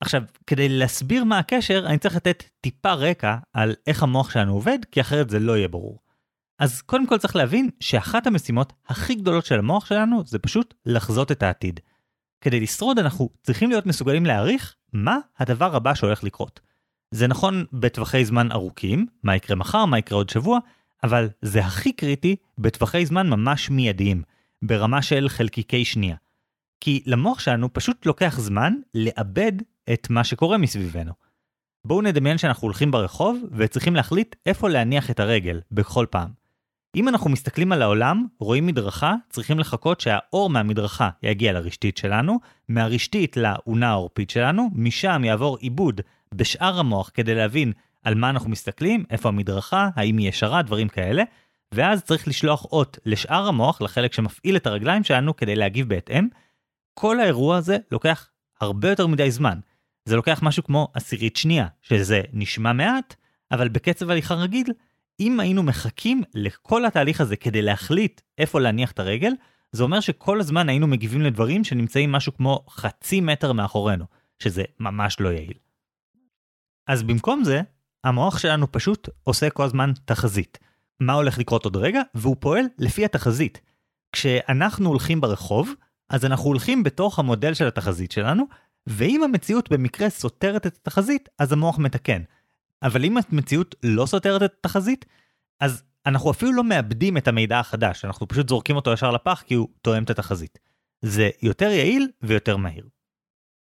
עכשיו, 0.00 0.22
כדי 0.46 0.68
להסביר 0.68 1.24
מה 1.24 1.38
הקשר, 1.38 1.84
אני 1.86 1.98
צריך 1.98 2.16
לתת 2.16 2.44
טיפה 2.60 2.92
רקע 2.92 3.36
על 3.52 3.74
איך 3.86 4.02
המוח 4.02 4.30
שלנו 4.30 4.52
עובד, 4.54 4.78
כי 4.90 5.00
אחרת 5.00 5.30
זה 5.30 5.38
לא 5.38 5.56
יהיה 5.56 5.68
ברור. 5.68 5.98
אז 6.58 6.82
קודם 6.82 7.06
כל 7.06 7.18
צריך 7.18 7.36
להבין 7.36 7.70
שאחת 7.80 8.26
המשימות 8.26 8.72
הכי 8.86 9.14
גדולות 9.14 9.44
של 9.44 9.58
המוח 9.58 9.86
שלנו 9.86 10.22
זה 10.26 10.38
פשוט 10.38 10.74
לחזות 10.86 11.32
את 11.32 11.42
העתיד. 11.42 11.80
כדי 12.40 12.60
לשרוד 12.60 12.98
אנחנו 12.98 13.30
צריכים 13.42 13.70
להיות 13.70 13.86
מסוגלים 13.86 14.26
להעריך 14.26 14.74
מה 14.92 15.18
הדבר 15.38 15.76
הבא 15.76 15.94
שהולך 15.94 16.24
לקרות. 16.24 16.60
זה 17.10 17.26
נכון 17.26 17.64
בטווחי 17.72 18.24
זמן 18.24 18.52
ארוכים, 18.52 19.06
מה 19.22 19.36
יקרה 19.36 19.56
מחר, 19.56 19.84
מה 19.84 19.98
יקרה 19.98 20.18
עוד 20.18 20.30
שבוע, 20.30 20.58
אבל 21.04 21.28
זה 21.42 21.60
הכי 21.60 21.92
קריטי 21.92 22.36
בטווחי 22.58 23.06
זמן 23.06 23.30
ממש 23.30 23.70
מיידיים, 23.70 24.22
ברמה 24.66 25.02
של 25.02 25.28
חלקיקי 25.28 25.84
שנייה. 25.84 26.16
כי 26.80 27.02
למוח 27.06 27.40
שלנו 27.40 27.72
פשוט 27.72 28.06
לוקח 28.06 28.40
זמן 28.40 28.74
לאבד 28.94 29.52
את 29.92 30.10
מה 30.10 30.24
שקורה 30.24 30.58
מסביבנו. 30.58 31.12
בואו 31.84 32.02
נדמיין 32.02 32.38
שאנחנו 32.38 32.66
הולכים 32.66 32.90
ברחוב 32.90 33.44
וצריכים 33.52 33.96
להחליט 33.96 34.36
איפה 34.46 34.68
להניח 34.68 35.10
את 35.10 35.20
הרגל 35.20 35.60
בכל 35.72 36.06
פעם. 36.10 36.28
אם 36.96 37.08
אנחנו 37.08 37.30
מסתכלים 37.30 37.72
על 37.72 37.82
העולם, 37.82 38.26
רואים 38.38 38.66
מדרכה, 38.66 39.14
צריכים 39.30 39.58
לחכות 39.58 40.00
שהאור 40.00 40.50
מהמדרכה 40.50 41.10
יגיע 41.22 41.52
לרשתית 41.52 41.96
שלנו, 41.96 42.38
מהרשתית 42.68 43.36
לאונה 43.36 43.90
העורפית 43.90 44.30
שלנו, 44.30 44.70
משם 44.74 45.22
יעבור 45.24 45.56
עיבוד 45.60 46.00
בשאר 46.34 46.78
המוח 46.78 47.10
כדי 47.14 47.34
להבין 47.34 47.72
על 48.02 48.14
מה 48.14 48.30
אנחנו 48.30 48.50
מסתכלים, 48.50 49.04
איפה 49.10 49.28
המדרכה, 49.28 49.88
האם 49.96 50.18
היא 50.18 50.28
ישרה, 50.28 50.62
דברים 50.62 50.88
כאלה, 50.88 51.22
ואז 51.74 52.02
צריך 52.02 52.28
לשלוח 52.28 52.64
אות 52.64 52.98
לשאר 53.06 53.48
המוח, 53.48 53.82
לחלק 53.82 54.12
שמפעיל 54.12 54.56
את 54.56 54.66
הרגליים 54.66 55.04
שלנו 55.04 55.36
כדי 55.36 55.56
להגיב 55.56 55.88
בהתאם. 55.88 56.28
כל 56.94 57.20
האירוע 57.20 57.56
הזה 57.56 57.76
לוקח 57.92 58.30
הרבה 58.60 58.90
יותר 58.90 59.06
מדי 59.06 59.30
זמן. 59.30 59.58
זה 60.04 60.16
לוקח 60.16 60.40
משהו 60.42 60.64
כמו 60.64 60.88
עשירית 60.94 61.36
שנייה, 61.36 61.66
שזה 61.82 62.22
נשמע 62.32 62.72
מעט, 62.72 63.14
אבל 63.52 63.68
בקצב 63.68 64.10
הליכה 64.10 64.34
רגיל, 64.34 64.72
אם 65.20 65.40
היינו 65.40 65.62
מחכים 65.62 66.22
לכל 66.34 66.84
התהליך 66.84 67.20
הזה 67.20 67.36
כדי 67.36 67.62
להחליט 67.62 68.20
איפה 68.38 68.60
להניח 68.60 68.92
את 68.92 68.98
הרגל, 68.98 69.32
זה 69.72 69.82
אומר 69.82 70.00
שכל 70.00 70.40
הזמן 70.40 70.68
היינו 70.68 70.86
מגיבים 70.86 71.22
לדברים 71.22 71.64
שנמצאים 71.64 72.12
משהו 72.12 72.36
כמו 72.36 72.64
חצי 72.70 73.20
מטר 73.20 73.52
מאחורינו, 73.52 74.04
שזה 74.38 74.62
ממש 74.80 75.20
לא 75.20 75.28
יעיל. 75.28 75.58
אז 76.86 77.02
במקום 77.02 77.44
זה, 77.44 77.60
המוח 78.04 78.38
שלנו 78.38 78.72
פשוט 78.72 79.08
עושה 79.24 79.50
כל 79.50 79.62
הזמן 79.62 79.92
תחזית. 80.04 80.58
מה 81.00 81.12
הולך 81.12 81.38
לקרות 81.38 81.64
עוד 81.64 81.76
רגע? 81.76 82.02
והוא 82.14 82.36
פועל 82.40 82.64
לפי 82.78 83.04
התחזית. 83.04 83.60
כשאנחנו 84.12 84.88
הולכים 84.88 85.20
ברחוב, 85.20 85.72
אז 86.10 86.24
אנחנו 86.24 86.44
הולכים 86.44 86.82
בתוך 86.82 87.18
המודל 87.18 87.54
של 87.54 87.68
התחזית 87.68 88.12
שלנו, 88.12 88.44
ואם 88.86 89.22
המציאות 89.22 89.72
במקרה 89.72 90.10
סותרת 90.10 90.66
את 90.66 90.76
התחזית, 90.76 91.28
אז 91.38 91.52
המוח 91.52 91.78
מתקן. 91.78 92.22
אבל 92.82 93.04
אם 93.04 93.16
המציאות 93.32 93.74
לא 93.82 94.06
סותרת 94.06 94.42
את 94.42 94.54
התחזית, 94.58 95.04
אז 95.60 95.82
אנחנו 96.06 96.30
אפילו 96.30 96.52
לא 96.52 96.64
מאבדים 96.64 97.16
את 97.16 97.28
המידע 97.28 97.58
החדש, 97.58 98.04
אנחנו 98.04 98.28
פשוט 98.28 98.48
זורקים 98.48 98.76
אותו 98.76 98.92
ישר 98.92 99.10
לפח 99.10 99.42
כי 99.46 99.54
הוא 99.54 99.68
תואם 99.82 100.02
את 100.02 100.10
התחזית. 100.10 100.58
זה 101.02 101.30
יותר 101.42 101.70
יעיל 101.70 102.08
ויותר 102.22 102.56
מהיר. 102.56 102.88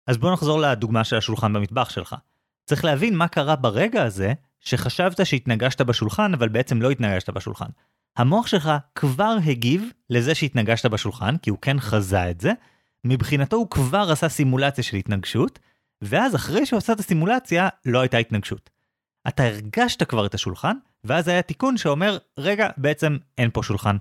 אז 0.06 0.18
בוא 0.18 0.32
נחזור 0.32 0.60
לדוגמה 0.60 1.04
של 1.04 1.16
השולחן 1.16 1.52
במטבח 1.52 1.90
שלך. 1.90 2.16
צריך 2.64 2.84
להבין 2.84 3.16
מה 3.16 3.28
קרה 3.28 3.56
ברגע 3.56 4.02
הזה 4.02 4.32
שחשבת 4.64 5.26
שהתנגשת 5.26 5.80
בשולחן, 5.80 6.34
אבל 6.34 6.48
בעצם 6.48 6.82
לא 6.82 6.90
התנגשת 6.90 7.30
בשולחן. 7.30 7.68
המוח 8.16 8.46
שלך 8.46 8.70
כבר 8.94 9.36
הגיב 9.46 9.90
לזה 10.10 10.34
שהתנגשת 10.34 10.86
בשולחן, 10.86 11.36
כי 11.36 11.50
הוא 11.50 11.58
כן 11.62 11.80
חזה 11.80 12.30
את 12.30 12.40
זה, 12.40 12.52
מבחינתו 13.04 13.56
הוא 13.56 13.70
כבר 13.70 14.08
עשה 14.12 14.28
סימולציה 14.28 14.84
של 14.84 14.96
התנגשות, 14.96 15.58
ואז 16.02 16.34
אחרי 16.34 16.66
שהוא 16.66 16.78
עשה 16.78 16.92
את 16.92 17.00
הסימולציה, 17.00 17.68
לא 17.86 18.00
הייתה 18.00 18.18
התנגשות. 18.18 18.70
אתה 19.28 19.44
הרגשת 19.44 20.02
כבר 20.02 20.26
את 20.26 20.34
השולחן, 20.34 20.76
ואז 21.04 21.28
היה 21.28 21.42
תיקון 21.42 21.76
שאומר, 21.76 22.18
רגע, 22.38 22.68
בעצם 22.76 23.16
אין 23.38 23.50
פה 23.52 23.62
שולחן. 23.62 23.96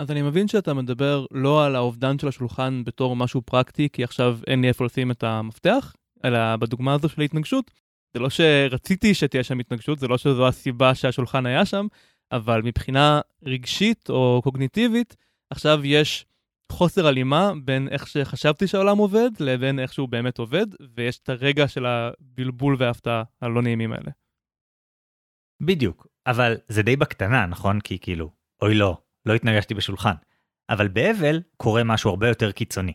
אז 0.00 0.10
אני 0.10 0.22
מבין 0.22 0.48
שאתה 0.48 0.74
מדבר 0.74 1.26
לא 1.30 1.66
על 1.66 1.76
האובדן 1.76 2.18
של 2.18 2.28
השולחן 2.28 2.84
בתור 2.84 3.16
משהו 3.16 3.42
פרקטי, 3.42 3.88
כי 3.92 4.04
עכשיו 4.04 4.38
אין 4.46 4.60
לי 4.60 4.68
איפה 4.68 4.84
לשים 4.84 5.10
את 5.10 5.22
המפתח, 5.22 5.94
אלא 6.24 6.56
בדוגמה 6.56 6.94
הזו 6.94 7.08
של 7.08 7.20
ההתנגשות. 7.20 7.70
זה 8.14 8.20
לא 8.20 8.30
שרציתי 8.30 9.14
שתהיה 9.14 9.44
שם 9.44 9.58
התנגשות, 9.58 9.98
זה 9.98 10.08
לא 10.08 10.18
שזו 10.18 10.48
הסיבה 10.48 10.94
שהשולחן 10.94 11.46
היה 11.46 11.66
שם, 11.66 11.86
אבל 12.32 12.62
מבחינה 12.62 13.20
רגשית 13.42 14.10
או 14.10 14.40
קוגניטיבית, 14.44 15.16
עכשיו 15.50 15.80
יש 15.84 16.26
חוסר 16.72 17.06
הלימה 17.06 17.52
בין 17.64 17.88
איך 17.88 18.06
שחשבתי 18.06 18.66
שהעולם 18.66 18.98
עובד 18.98 19.30
לבין 19.40 19.78
איך 19.78 19.92
שהוא 19.92 20.08
באמת 20.08 20.38
עובד, 20.38 20.66
ויש 20.94 21.18
את 21.18 21.28
הרגע 21.28 21.68
של 21.68 21.86
הבלבול 21.86 22.76
וההפתעה 22.78 23.22
הלא 23.40 23.62
נעימים 23.62 23.92
האלה. 23.92 24.10
בדיוק, 25.62 26.06
אבל 26.26 26.56
זה 26.68 26.82
די 26.82 26.96
בקטנה, 26.96 27.46
נכון? 27.46 27.80
כי 27.80 27.98
כאילו, 27.98 28.30
אוי 28.62 28.74
לא, 28.74 28.96
לא 29.26 29.34
התנגשתי 29.34 29.74
בשולחן. 29.74 30.14
אבל 30.70 30.88
באבל 30.88 31.42
קורה 31.56 31.84
משהו 31.84 32.10
הרבה 32.10 32.28
יותר 32.28 32.52
קיצוני. 32.52 32.92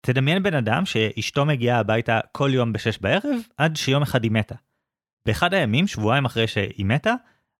תדמיין 0.00 0.42
בן 0.42 0.54
אדם 0.54 0.86
שאשתו 0.86 1.46
מגיעה 1.46 1.78
הביתה 1.78 2.20
כל 2.32 2.50
יום 2.52 2.72
בשש 2.72 2.98
בערב, 2.98 3.40
עד 3.56 3.76
שיום 3.76 4.02
אחד 4.02 4.24
היא 4.24 4.30
מתה. 4.30 4.54
באחד 5.26 5.54
הימים, 5.54 5.86
שבועיים 5.86 6.24
אחרי 6.24 6.46
שהיא 6.46 6.86
מתה, 6.86 7.14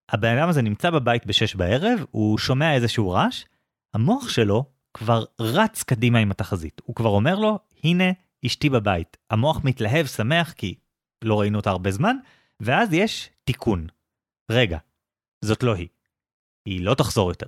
הבן 0.09 0.37
אדם 0.37 0.49
הזה 0.49 0.63
נמצא 0.63 0.91
בבית 0.91 1.27
בשש 1.27 1.55
בערב, 1.55 2.05
הוא 2.11 2.39
שומע 2.39 2.75
איזשהו 2.75 3.11
רעש, 3.11 3.45
המוח 3.95 4.29
שלו 4.29 4.65
כבר 4.95 5.25
רץ 5.41 5.83
קדימה 5.83 6.19
עם 6.19 6.31
התחזית. 6.31 6.81
הוא 6.85 6.97
כבר 6.97 7.09
אומר 7.09 7.39
לו, 7.39 7.59
הנה, 7.85 8.05
אשתי 8.47 8.71
בבית. 8.71 9.17
המוח 9.31 9.61
מתלהב, 9.65 10.07
שמח, 10.07 10.53
כי 10.53 10.75
לא 11.25 11.41
ראינו 11.41 11.59
אותה 11.59 11.71
הרבה 11.71 11.91
זמן, 11.91 12.17
ואז 12.61 12.93
יש 12.93 13.31
תיקון. 13.45 13.87
רגע, 14.51 14.79
זאת 15.45 15.63
לא 15.63 15.75
היא. 15.75 15.89
היא 16.65 16.85
לא 16.85 16.95
תחזור 16.95 17.31
יותר. 17.31 17.47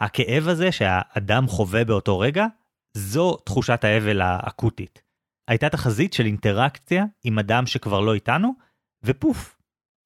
הכאב 0.00 0.48
הזה 0.48 0.72
שהאדם 0.72 1.46
חווה 1.46 1.84
באותו 1.84 2.18
רגע, 2.18 2.46
זו 2.94 3.36
תחושת 3.36 3.84
האבל 3.84 4.20
האקוטית. 4.20 5.02
הייתה 5.48 5.68
תחזית 5.68 6.12
של 6.12 6.26
אינטראקציה 6.26 7.04
עם 7.24 7.38
אדם 7.38 7.66
שכבר 7.66 8.00
לא 8.00 8.14
איתנו, 8.14 8.52
ופוף, 9.02 9.56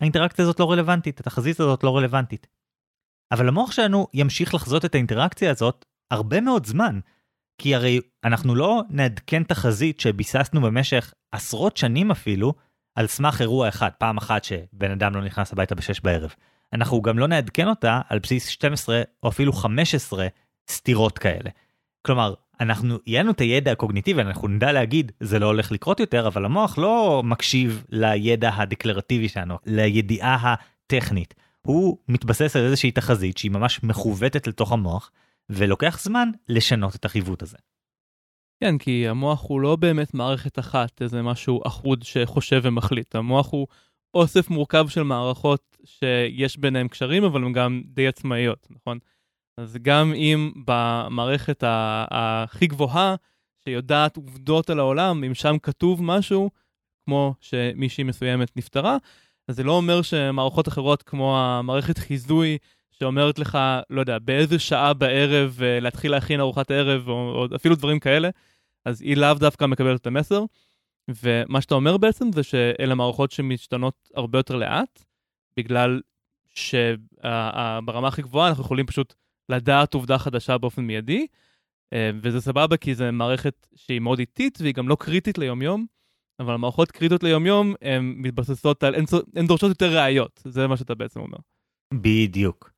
האינטראקציה 0.00 0.44
הזאת 0.44 0.60
לא 0.60 0.72
רלוונטית, 0.72 1.20
התחזית 1.20 1.60
הזאת 1.60 1.84
לא 1.84 1.96
רלוונטית. 1.96 2.46
אבל 3.32 3.48
המוח 3.48 3.72
שלנו 3.72 4.06
ימשיך 4.14 4.54
לחזות 4.54 4.84
את 4.84 4.94
האינטראקציה 4.94 5.50
הזאת 5.50 5.84
הרבה 6.10 6.40
מאוד 6.40 6.66
זמן, 6.66 7.00
כי 7.58 7.74
הרי 7.74 8.00
אנחנו 8.24 8.54
לא 8.54 8.82
נעדכן 8.90 9.42
תחזית 9.42 10.00
שביססנו 10.00 10.60
במשך 10.60 11.12
עשרות 11.32 11.76
שנים 11.76 12.10
אפילו, 12.10 12.54
על 12.94 13.06
סמך 13.06 13.40
אירוע 13.40 13.68
אחד, 13.68 13.90
פעם 13.98 14.16
אחת 14.16 14.44
שבן 14.44 14.90
אדם 14.90 15.14
לא 15.14 15.24
נכנס 15.24 15.52
הביתה 15.52 15.74
בשש 15.74 16.00
בערב. 16.00 16.34
אנחנו 16.72 17.02
גם 17.02 17.18
לא 17.18 17.28
נעדכן 17.28 17.68
אותה 17.68 18.00
על 18.08 18.18
בסיס 18.18 18.46
12 18.46 19.02
או 19.22 19.28
אפילו 19.28 19.52
15 19.52 20.26
סתירות 20.70 21.18
כאלה. 21.18 21.50
כלומר, 22.06 22.34
אנחנו, 22.60 22.98
יהיה 23.06 23.22
לנו 23.22 23.30
את 23.30 23.40
הידע 23.40 23.72
הקוגניטיבי, 23.72 24.20
אנחנו 24.20 24.48
נדע 24.48 24.72
להגיד, 24.72 25.12
זה 25.20 25.38
לא 25.38 25.46
הולך 25.46 25.72
לקרות 25.72 26.00
יותר, 26.00 26.26
אבל 26.26 26.44
המוח 26.44 26.78
לא 26.78 27.22
מקשיב 27.24 27.84
לידע 27.88 28.50
הדקלרטיבי 28.54 29.28
שלנו, 29.28 29.58
לידיעה 29.66 30.54
הטכנית. 30.86 31.34
הוא 31.66 31.98
מתבסס 32.08 32.56
על 32.56 32.64
איזושהי 32.64 32.90
תחזית 32.90 33.38
שהיא 33.38 33.50
ממש 33.50 33.82
מכוותת 33.82 34.46
לתוך 34.46 34.72
המוח, 34.72 35.10
ולוקח 35.50 36.00
זמן 36.02 36.28
לשנות 36.48 36.96
את 36.96 37.04
החיווט 37.04 37.42
הזה. 37.42 37.56
כן, 38.60 38.78
כי 38.78 39.08
המוח 39.08 39.44
הוא 39.48 39.60
לא 39.60 39.76
באמת 39.76 40.14
מערכת 40.14 40.58
אחת, 40.58 41.02
איזה 41.02 41.22
משהו 41.22 41.62
אחוד 41.66 42.02
שחושב 42.02 42.60
ומחליט. 42.64 43.14
המוח 43.14 43.52
הוא 43.52 43.66
אוסף 44.14 44.50
מורכב 44.50 44.88
של 44.88 45.02
מערכות 45.02 45.76
שיש 45.84 46.58
ביניהם 46.58 46.88
קשרים, 46.88 47.24
אבל 47.24 47.44
הן 47.44 47.52
גם 47.52 47.82
די 47.86 48.08
עצמאיות, 48.08 48.68
נכון? 48.70 48.98
אז 49.56 49.76
גם 49.82 50.14
אם 50.14 50.52
במערכת 50.66 51.64
הכי 51.66 52.66
גבוהה, 52.66 53.14
שיודעת 53.64 54.16
עובדות 54.16 54.70
על 54.70 54.78
העולם, 54.78 55.24
אם 55.24 55.34
שם 55.34 55.56
כתוב 55.62 56.02
משהו, 56.02 56.50
כמו 57.04 57.34
שמישהי 57.40 58.04
מסוימת 58.04 58.56
נפטרה, 58.56 58.96
אז 59.48 59.56
זה 59.56 59.62
לא 59.62 59.72
אומר 59.72 60.02
שמערכות 60.02 60.68
אחרות, 60.68 61.02
כמו 61.02 61.38
המערכת 61.38 61.98
חיזוי, 61.98 62.58
שאומרת 62.92 63.38
לך, 63.38 63.58
לא 63.90 64.00
יודע, 64.00 64.18
באיזה 64.18 64.58
שעה 64.58 64.94
בערב 64.94 65.58
אה, 65.62 65.80
להתחיל 65.80 66.10
להכין 66.10 66.40
ארוחת 66.40 66.70
ערב, 66.70 67.08
או, 67.08 67.12
או 67.12 67.56
אפילו 67.56 67.74
דברים 67.74 68.00
כאלה, 68.00 68.28
אז 68.84 69.02
היא 69.02 69.16
לאו 69.16 69.34
דווקא 69.34 69.64
מקבלת 69.64 70.00
את 70.00 70.06
המסר. 70.06 70.44
ומה 71.08 71.60
שאתה 71.60 71.74
אומר 71.74 71.96
בעצם 71.96 72.32
זה 72.32 72.42
שאלה 72.42 72.94
מערכות 72.94 73.30
שמשתנות 73.30 74.10
הרבה 74.14 74.38
יותר 74.38 74.56
לאט, 74.56 75.04
בגלל 75.56 76.00
שברמה 76.54 78.08
הכי 78.08 78.22
גבוהה 78.22 78.48
אנחנו 78.48 78.64
יכולים 78.64 78.86
פשוט 78.86 79.14
לדעת 79.48 79.94
עובדה 79.94 80.18
חדשה 80.18 80.58
באופן 80.58 80.82
מיידי, 80.82 81.26
אה, 81.92 82.10
וזה 82.22 82.40
סבבה 82.40 82.76
כי 82.76 82.94
זו 82.94 83.04
מערכת 83.12 83.66
שהיא 83.74 84.00
מאוד 84.00 84.18
איטית 84.18 84.58
והיא 84.60 84.74
גם 84.74 84.88
לא 84.88 84.96
קריטית 85.00 85.38
ליומיום, 85.38 85.86
אבל 86.40 86.54
המערכות 86.54 86.90
קריטיות 86.90 87.22
ליומיום 87.22 87.74
הן 87.82 88.14
מתבססות 88.16 88.82
על, 88.82 88.94
הן 89.36 89.46
דורשות 89.46 89.68
יותר 89.68 89.96
ראיות, 89.96 90.42
זה 90.44 90.66
מה 90.66 90.76
שאתה 90.76 90.94
בעצם 90.94 91.20
אומר. 91.20 91.38
בדיוק. 91.94 92.72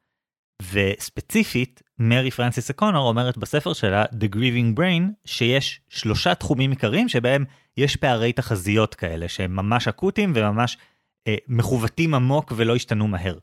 וספציפית, 0.72 1.82
מרי 1.98 2.30
פרנסיס 2.30 2.70
אקונור 2.70 3.08
אומרת 3.08 3.38
בספר 3.38 3.72
שלה, 3.72 4.04
The 4.04 4.34
Grieving 4.34 4.78
Brain, 4.78 5.02
שיש 5.24 5.80
שלושה 5.88 6.34
תחומים 6.34 6.70
עיקריים 6.70 7.08
שבהם 7.08 7.44
יש 7.76 7.96
פערי 7.96 8.32
תחזיות 8.32 8.94
כאלה, 8.94 9.28
שהם 9.28 9.56
ממש 9.56 9.88
אקוטיים 9.88 10.32
וממש 10.34 10.78
אה, 11.26 11.36
מכוותים 11.48 12.14
עמוק 12.14 12.52
ולא 12.56 12.76
השתנו 12.76 13.08
מהר. 13.08 13.38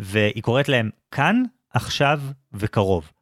והיא 0.00 0.42
קוראת 0.42 0.68
להם 0.68 0.90
כאן, 1.10 1.42
עכשיו 1.74 2.20
וקרוב. 2.52 3.12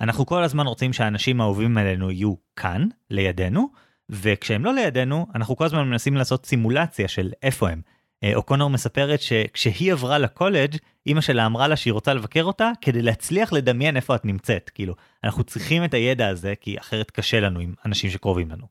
אנחנו 0.00 0.26
כל 0.26 0.42
הזמן 0.42 0.66
רוצים 0.66 0.92
שהאנשים 0.92 1.40
האהובים 1.40 1.78
עלינו 1.78 2.10
יהיו 2.10 2.34
כאן, 2.56 2.88
לידינו, 3.10 3.68
וכשהם 4.10 4.64
לא 4.64 4.74
לידינו, 4.74 5.26
אנחנו 5.34 5.56
כל 5.56 5.64
הזמן 5.64 5.88
מנסים 5.88 6.16
לעשות 6.16 6.46
סימולציה 6.46 7.08
של 7.08 7.32
איפה 7.42 7.70
הם. 7.70 7.80
אה, 8.24 8.34
אוקונור 8.34 8.70
מספרת 8.70 9.20
שכשהיא 9.20 9.92
עברה 9.92 10.18
לקולג', 10.18 10.76
אימא 11.06 11.20
שלה 11.20 11.46
אמרה 11.46 11.68
לה 11.68 11.76
שהיא 11.76 11.92
רוצה 11.92 12.14
לבקר 12.14 12.42
אותה 12.42 12.70
כדי 12.80 13.02
להצליח 13.02 13.52
לדמיין 13.52 13.96
איפה 13.96 14.14
את 14.14 14.24
נמצאת. 14.24 14.70
כאילו, 14.70 14.94
אנחנו 15.24 15.44
צריכים 15.44 15.84
את 15.84 15.94
הידע 15.94 16.28
הזה, 16.28 16.54
כי 16.60 16.78
אחרת 16.78 17.10
קשה 17.10 17.40
לנו 17.40 17.60
עם 17.60 17.74
אנשים 17.86 18.10
שקרובים 18.10 18.50
לנו. 18.50 18.66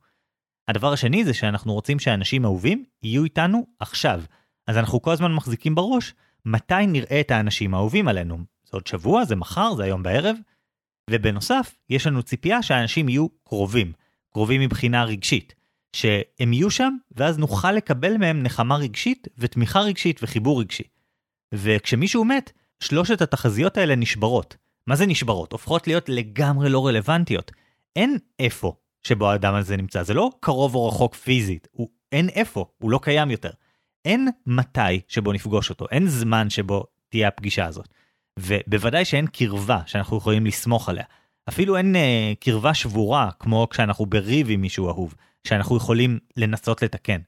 הדבר 0.68 0.94
השני 0.94 1.26
זה 1.26 1.34
שאנחנו 1.34 1.74
רוצים 1.74 2.00
שאנשים 2.00 2.46
אהובים 2.46 2.86
יהיו 3.04 3.24
איתנו 3.24 3.66
עכשיו. 3.80 4.22
אז 4.68 4.78
אנחנו 4.78 5.02
כל 5.02 5.12
הזמן 5.12 5.34
מחזיקים 5.34 5.76
בראש 5.76 6.14
מתי 6.46 6.88
נראה 6.88 7.20
את 7.20 7.32
האנשים 7.32 7.74
האהובים 7.74 8.08
עלינו. 8.08 8.53
זה 8.74 8.78
עוד 8.78 8.88
שבוע, 8.88 9.26
זה 9.26 9.36
מחר, 9.36 9.76
זה 9.76 9.84
היום 9.84 10.04
בערב. 10.04 10.36
ובנוסף, 11.10 11.76
יש 11.90 12.08
לנו 12.08 12.24
ציפייה 12.24 12.64
שהאנשים 12.64 13.10
יהיו 13.10 13.28
קרובים. 13.44 13.94
קרובים 14.34 14.62
מבחינה 14.62 15.04
רגשית. 15.04 15.56
שהם 15.96 16.54
יהיו 16.54 16.72
שם, 16.72 16.94
ואז 17.12 17.38
נוכל 17.38 17.72
לקבל 17.72 18.18
מהם 18.18 18.44
נחמה 18.44 18.76
רגשית 18.76 19.28
ותמיכה 19.38 19.80
רגשית 19.80 20.20
וחיבור 20.24 20.62
רגשי. 20.62 20.84
וכשמישהו 21.54 22.26
מת, 22.26 22.52
שלושת 22.80 23.22
התחזיות 23.22 23.78
האלה 23.78 23.96
נשברות. 23.96 24.58
מה 24.88 24.96
זה 24.96 25.06
נשברות? 25.06 25.52
הופכות 25.52 25.88
להיות 25.88 26.10
לגמרי 26.10 26.70
לא 26.70 26.88
רלוונטיות. 26.88 27.52
אין 27.96 28.18
איפה 28.40 28.76
שבו 29.04 29.30
האדם 29.32 29.56
הזה 29.56 29.78
נמצא, 29.78 30.04
זה 30.04 30.14
לא 30.14 30.30
קרוב 30.40 30.76
או 30.76 30.88
רחוק 30.88 31.16
פיזית, 31.16 31.68
הוא 31.72 31.90
אין 32.12 32.30
איפה, 32.30 32.66
הוא 32.78 32.92
לא 32.92 33.00
קיים 33.04 33.32
יותר. 33.32 33.52
אין 34.06 34.28
מתי 34.48 35.02
שבו 35.08 35.34
נפגוש 35.34 35.70
אותו, 35.70 35.86
אין 35.92 36.08
זמן 36.08 36.50
שבו 36.50 36.86
תהיה 37.10 37.28
הפגישה 37.28 37.66
הזאת. 37.66 37.88
ובוודאי 38.40 39.06
שאין 39.06 39.28
קרבה 39.28 39.80
שאנחנו 39.86 40.18
יכולים 40.18 40.46
לסמוך 40.46 40.90
עליה. 40.90 41.06
אפילו 41.50 41.78
אין 41.78 41.96
אה, 41.96 42.34
קרבה 42.40 42.74
שבורה 42.74 43.30
כמו 43.40 43.68
כשאנחנו 43.70 44.06
בריב 44.06 44.48
עם 44.50 44.62
מישהו 44.62 44.88
אהוב. 44.88 45.16
שאנחנו 45.48 45.78
יכולים 45.78 46.20
לנסות 46.38 46.82
לתקן. 46.82 47.20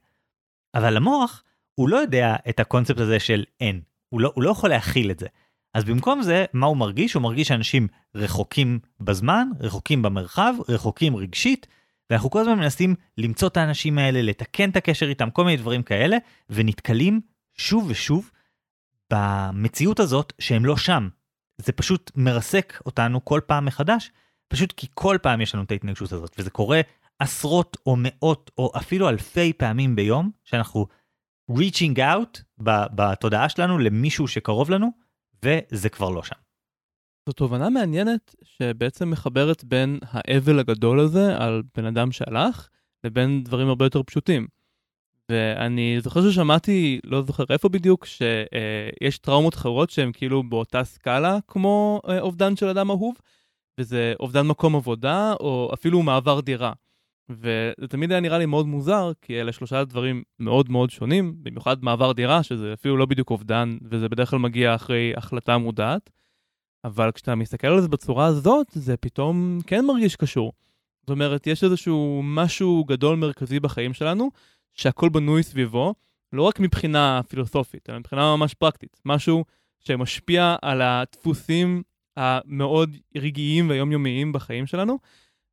אבל 0.74 0.96
המוח, 0.96 1.42
הוא 1.74 1.88
לא 1.88 1.96
יודע 1.96 2.36
את 2.48 2.60
הקונספט 2.60 3.00
הזה 3.00 3.20
של 3.20 3.44
אין, 3.60 3.80
הוא 4.08 4.20
לא, 4.20 4.32
הוא 4.34 4.44
לא 4.44 4.50
יכול 4.50 4.70
להכיל 4.70 5.10
את 5.10 5.18
זה. 5.18 5.26
אז 5.74 5.84
במקום 5.84 6.22
זה, 6.22 6.44
מה 6.52 6.66
הוא 6.66 6.76
מרגיש? 6.76 7.14
הוא 7.14 7.22
מרגיש 7.22 7.48
שאנשים 7.48 7.88
רחוקים 8.14 8.78
בזמן, 9.00 9.48
רחוקים 9.60 10.02
במרחב, 10.02 10.54
רחוקים 10.68 11.16
רגשית, 11.16 11.66
ואנחנו 12.10 12.30
כל 12.30 12.40
הזמן 12.40 12.58
מנסים 12.58 12.94
למצוא 13.18 13.48
את 13.48 13.56
האנשים 13.56 13.98
האלה, 13.98 14.22
לתקן 14.22 14.70
את 14.70 14.76
הקשר 14.76 15.08
איתם, 15.08 15.30
כל 15.30 15.44
מיני 15.44 15.56
דברים 15.56 15.82
כאלה, 15.82 16.16
ונתקלים 16.50 17.20
שוב 17.54 17.86
ושוב 17.88 18.30
במציאות 19.12 20.00
הזאת 20.00 20.32
שהם 20.38 20.64
לא 20.64 20.76
שם. 20.76 21.08
זה 21.58 21.72
פשוט 21.72 22.10
מרסק 22.14 22.80
אותנו 22.86 23.24
כל 23.24 23.40
פעם 23.46 23.64
מחדש, 23.64 24.10
פשוט 24.48 24.72
כי 24.72 24.86
כל 24.94 25.16
פעם 25.22 25.40
יש 25.40 25.54
לנו 25.54 25.64
את 25.64 25.70
ההתנגשות 25.70 26.12
הזאת, 26.12 26.36
וזה 26.38 26.50
קורה 26.50 26.80
עשרות 27.18 27.76
או 27.86 27.96
מאות 27.98 28.50
או 28.58 28.72
אפילו 28.76 29.08
אלפי 29.08 29.52
פעמים 29.52 29.96
ביום, 29.96 30.30
שאנחנו 30.44 30.86
reaching 31.52 31.98
out 31.98 32.62
בתודעה 32.94 33.48
שלנו 33.48 33.78
למישהו 33.78 34.28
שקרוב 34.28 34.70
לנו, 34.70 34.90
וזה 35.44 35.88
כבר 35.88 36.10
לא 36.10 36.22
שם. 36.22 36.36
זו 37.28 37.32
תובנה 37.32 37.70
מעניינת 37.70 38.34
שבעצם 38.42 39.10
מחברת 39.10 39.64
בין 39.64 39.98
האבל 40.02 40.58
הגדול 40.58 41.00
הזה 41.00 41.36
על 41.36 41.62
בן 41.76 41.84
אדם 41.84 42.12
שהלך, 42.12 42.68
לבין 43.04 43.44
דברים 43.44 43.68
הרבה 43.68 43.84
יותר 43.84 44.02
פשוטים. 44.02 44.46
ואני 45.30 46.00
זוכר 46.00 46.30
ששמעתי, 46.30 47.00
לא 47.04 47.22
זוכר 47.22 47.44
איפה 47.50 47.68
בדיוק, 47.68 48.06
שיש 48.06 49.18
טראומות 49.18 49.54
אחרות 49.54 49.90
שהן 49.90 50.10
כאילו 50.12 50.42
באותה 50.42 50.84
סקאלה 50.84 51.38
כמו 51.48 52.00
אה, 52.08 52.20
אובדן 52.20 52.56
של 52.56 52.66
אדם 52.68 52.90
אהוב, 52.90 53.14
וזה 53.80 54.14
אובדן 54.20 54.46
מקום 54.46 54.76
עבודה, 54.76 55.34
או 55.40 55.70
אפילו 55.74 56.02
מעבר 56.02 56.40
דירה. 56.40 56.72
וזה 57.30 57.88
תמיד 57.88 58.10
היה 58.10 58.20
נראה 58.20 58.38
לי 58.38 58.46
מאוד 58.46 58.66
מוזר, 58.66 59.12
כי 59.22 59.40
אלה 59.40 59.52
שלושה 59.52 59.84
דברים 59.84 60.22
מאוד 60.38 60.70
מאוד 60.70 60.90
שונים, 60.90 61.34
במיוחד 61.42 61.84
מעבר 61.84 62.12
דירה, 62.12 62.42
שזה 62.42 62.72
אפילו 62.72 62.96
לא 62.96 63.06
בדיוק 63.06 63.30
אובדן, 63.30 63.78
וזה 63.90 64.08
בדרך 64.08 64.30
כלל 64.30 64.38
מגיע 64.38 64.74
אחרי 64.74 65.12
החלטה 65.16 65.58
מודעת. 65.58 66.10
אבל 66.84 67.10
כשאתה 67.12 67.34
מסתכל 67.34 67.66
על 67.66 67.80
זה 67.80 67.88
בצורה 67.88 68.26
הזאת, 68.26 68.66
זה 68.72 68.96
פתאום 68.96 69.58
כן 69.66 69.84
מרגיש 69.84 70.16
קשור. 70.16 70.52
זאת 71.00 71.10
אומרת, 71.10 71.46
יש 71.46 71.64
איזשהו 71.64 72.20
משהו 72.24 72.84
גדול 72.84 73.16
מרכזי 73.16 73.60
בחיים 73.60 73.94
שלנו, 73.94 74.30
שהכל 74.76 75.08
בנוי 75.08 75.42
סביבו, 75.42 75.94
לא 76.32 76.42
רק 76.42 76.60
מבחינה 76.60 77.20
פילוסופית, 77.28 77.90
אלא 77.90 77.98
מבחינה 77.98 78.36
ממש 78.36 78.54
פרקטית. 78.54 79.00
משהו 79.04 79.44
שמשפיע 79.80 80.56
על 80.62 80.82
הדפוסים 80.82 81.82
המאוד 82.16 82.96
רגעיים 83.16 83.70
ויומיומיים 83.70 84.32
בחיים 84.32 84.66
שלנו, 84.66 84.98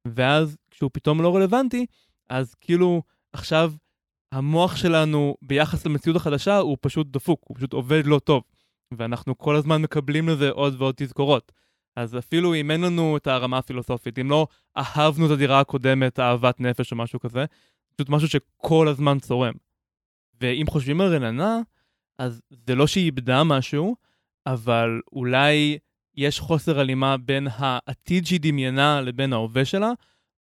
ואז 0.07 0.57
כשהוא 0.71 0.89
פתאום 0.93 1.21
לא 1.21 1.36
רלוונטי, 1.36 1.86
אז 2.30 2.55
כאילו 2.55 3.01
עכשיו 3.34 3.74
המוח 4.32 4.76
שלנו 4.76 5.36
ביחס 5.41 5.86
למציאות 5.86 6.17
החדשה 6.17 6.57
הוא 6.57 6.78
פשוט 6.82 7.07
דפוק, 7.07 7.41
הוא 7.43 7.57
פשוט 7.57 7.74
עובד 7.74 8.05
לא 8.05 8.19
טוב. 8.19 8.43
ואנחנו 8.97 9.38
כל 9.38 9.55
הזמן 9.55 9.82
מקבלים 9.82 10.30
לזה 10.30 10.49
עוד 10.49 10.82
ועוד 10.82 10.95
תזכורות. 10.97 11.51
אז 11.95 12.17
אפילו 12.17 12.55
אם 12.55 12.71
אין 12.71 12.82
לנו 12.82 13.17
את 13.17 13.28
הרמה 13.28 13.57
הפילוסופית, 13.57 14.19
אם 14.19 14.30
לא 14.30 14.47
אהבנו 14.78 15.26
את 15.26 15.32
הדירה 15.32 15.59
הקודמת, 15.59 16.19
אהבת 16.19 16.59
נפש 16.59 16.91
או 16.91 16.97
משהו 16.97 17.19
כזה, 17.19 17.45
פשוט 17.96 18.10
משהו 18.10 18.28
שכל 18.28 18.88
הזמן 18.88 19.20
צורם. 19.20 19.54
ואם 20.41 20.66
חושבים 20.70 21.02
על 21.02 21.16
רננה, 21.16 21.60
אז 22.18 22.41
זה 22.68 22.76
לא 22.76 22.88
שהיא 22.88 23.06
איבדה 23.06 23.44
משהו, 23.44 23.96
אבל 24.46 25.02
אולי 25.12 25.78
יש 26.16 26.39
חוסר 26.39 26.80
הלימה 26.80 27.18
בין 27.18 27.48
העתיד 27.52 28.26
שהיא 28.26 28.39
דמיינה 28.41 29.02
לבין 29.02 29.34
ההווה 29.34 29.66
שלה, 29.66 29.91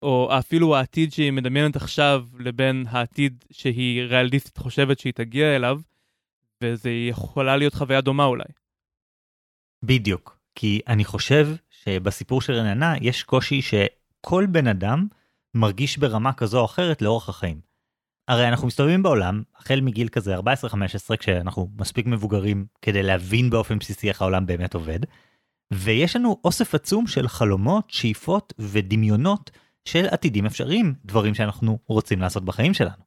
או 0.01 0.29
אפילו 0.39 0.75
העתיד 0.75 1.11
שהיא 1.13 1.31
מדמיינת 1.31 1.75
עכשיו 1.75 2.25
לבין 2.39 2.85
העתיד 2.89 3.45
שהיא 3.51 4.03
ריאליסטית 4.03 4.57
חושבת 4.57 4.99
שהיא 4.99 5.13
תגיע 5.13 5.55
אליו, 5.55 5.79
וזה 6.63 6.91
יכולה 6.91 7.57
להיות 7.57 7.73
חוויה 7.73 8.01
דומה 8.01 8.25
אולי. 8.25 8.43
בדיוק, 9.83 10.37
כי 10.55 10.81
אני 10.87 11.05
חושב 11.05 11.47
שבסיפור 11.69 12.41
של 12.41 12.53
רננה 12.53 12.93
יש 13.01 13.23
קושי 13.23 13.61
שכל 13.61 14.45
בן 14.51 14.67
אדם 14.67 15.07
מרגיש 15.55 15.97
ברמה 15.97 16.33
כזו 16.33 16.59
או 16.59 16.65
אחרת 16.65 17.01
לאורך 17.01 17.29
החיים. 17.29 17.73
הרי 18.27 18.47
אנחנו 18.47 18.67
מסתובבים 18.67 19.03
בעולם 19.03 19.43
החל 19.57 19.81
מגיל 19.81 20.07
כזה 20.07 20.37
14-15 20.37 20.41
כשאנחנו 21.19 21.69
מספיק 21.77 22.05
מבוגרים 22.05 22.65
כדי 22.81 23.03
להבין 23.03 23.49
באופן 23.49 23.79
בסיסי 23.79 24.09
איך 24.09 24.21
העולם 24.21 24.45
באמת 24.45 24.73
עובד. 24.73 24.99
ויש 25.73 26.15
לנו 26.15 26.37
אוסף 26.43 26.75
עצום 26.75 27.07
של 27.07 27.27
חלומות, 27.27 27.89
שאיפות 27.89 28.53
ודמיונות 28.59 29.51
של 29.85 30.05
עתידים 30.05 30.45
אפשריים, 30.45 30.93
דברים 31.05 31.35
שאנחנו 31.35 31.79
רוצים 31.87 32.21
לעשות 32.21 32.45
בחיים 32.45 32.73
שלנו. 32.73 33.03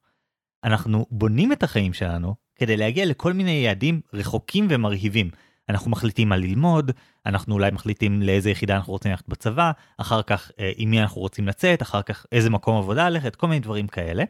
אנחנו 0.63 1.05
בונים 1.11 1.51
את 1.51 1.63
החיים 1.63 1.93
שלנו 1.93 2.35
כדי 2.55 2.77
להגיע 2.77 3.05
לכל 3.05 3.33
מיני 3.33 3.51
יעדים 3.51 4.01
רחוקים 4.13 4.67
ומרהיבים. 4.69 5.29
אנחנו 5.69 5.91
מחליטים 5.91 6.29
מה 6.29 6.37
ללמוד, 6.37 6.91
אנחנו 7.25 7.53
אולי 7.53 7.71
מחליטים 7.71 8.21
לאיזה 8.21 8.49
יחידה 8.49 8.75
אנחנו 8.75 8.93
רוצים 8.93 9.11
ללכת 9.11 9.27
בצבא, 9.27 9.71
אחר 9.97 10.21
כך 10.21 10.51
אה, 10.59 10.71
עם 10.75 10.89
מי 10.89 11.01
אנחנו 11.01 11.21
רוצים 11.21 11.47
לצאת, 11.47 11.81
אחר 11.81 12.01
כך 12.01 12.25
איזה 12.31 12.49
מקום 12.49 12.77
עבודה 12.77 13.09
ללכת, 13.09 13.35
כל 13.35 13.47
מיני 13.47 13.59
דברים 13.59 13.87
כאלה. 13.87 14.23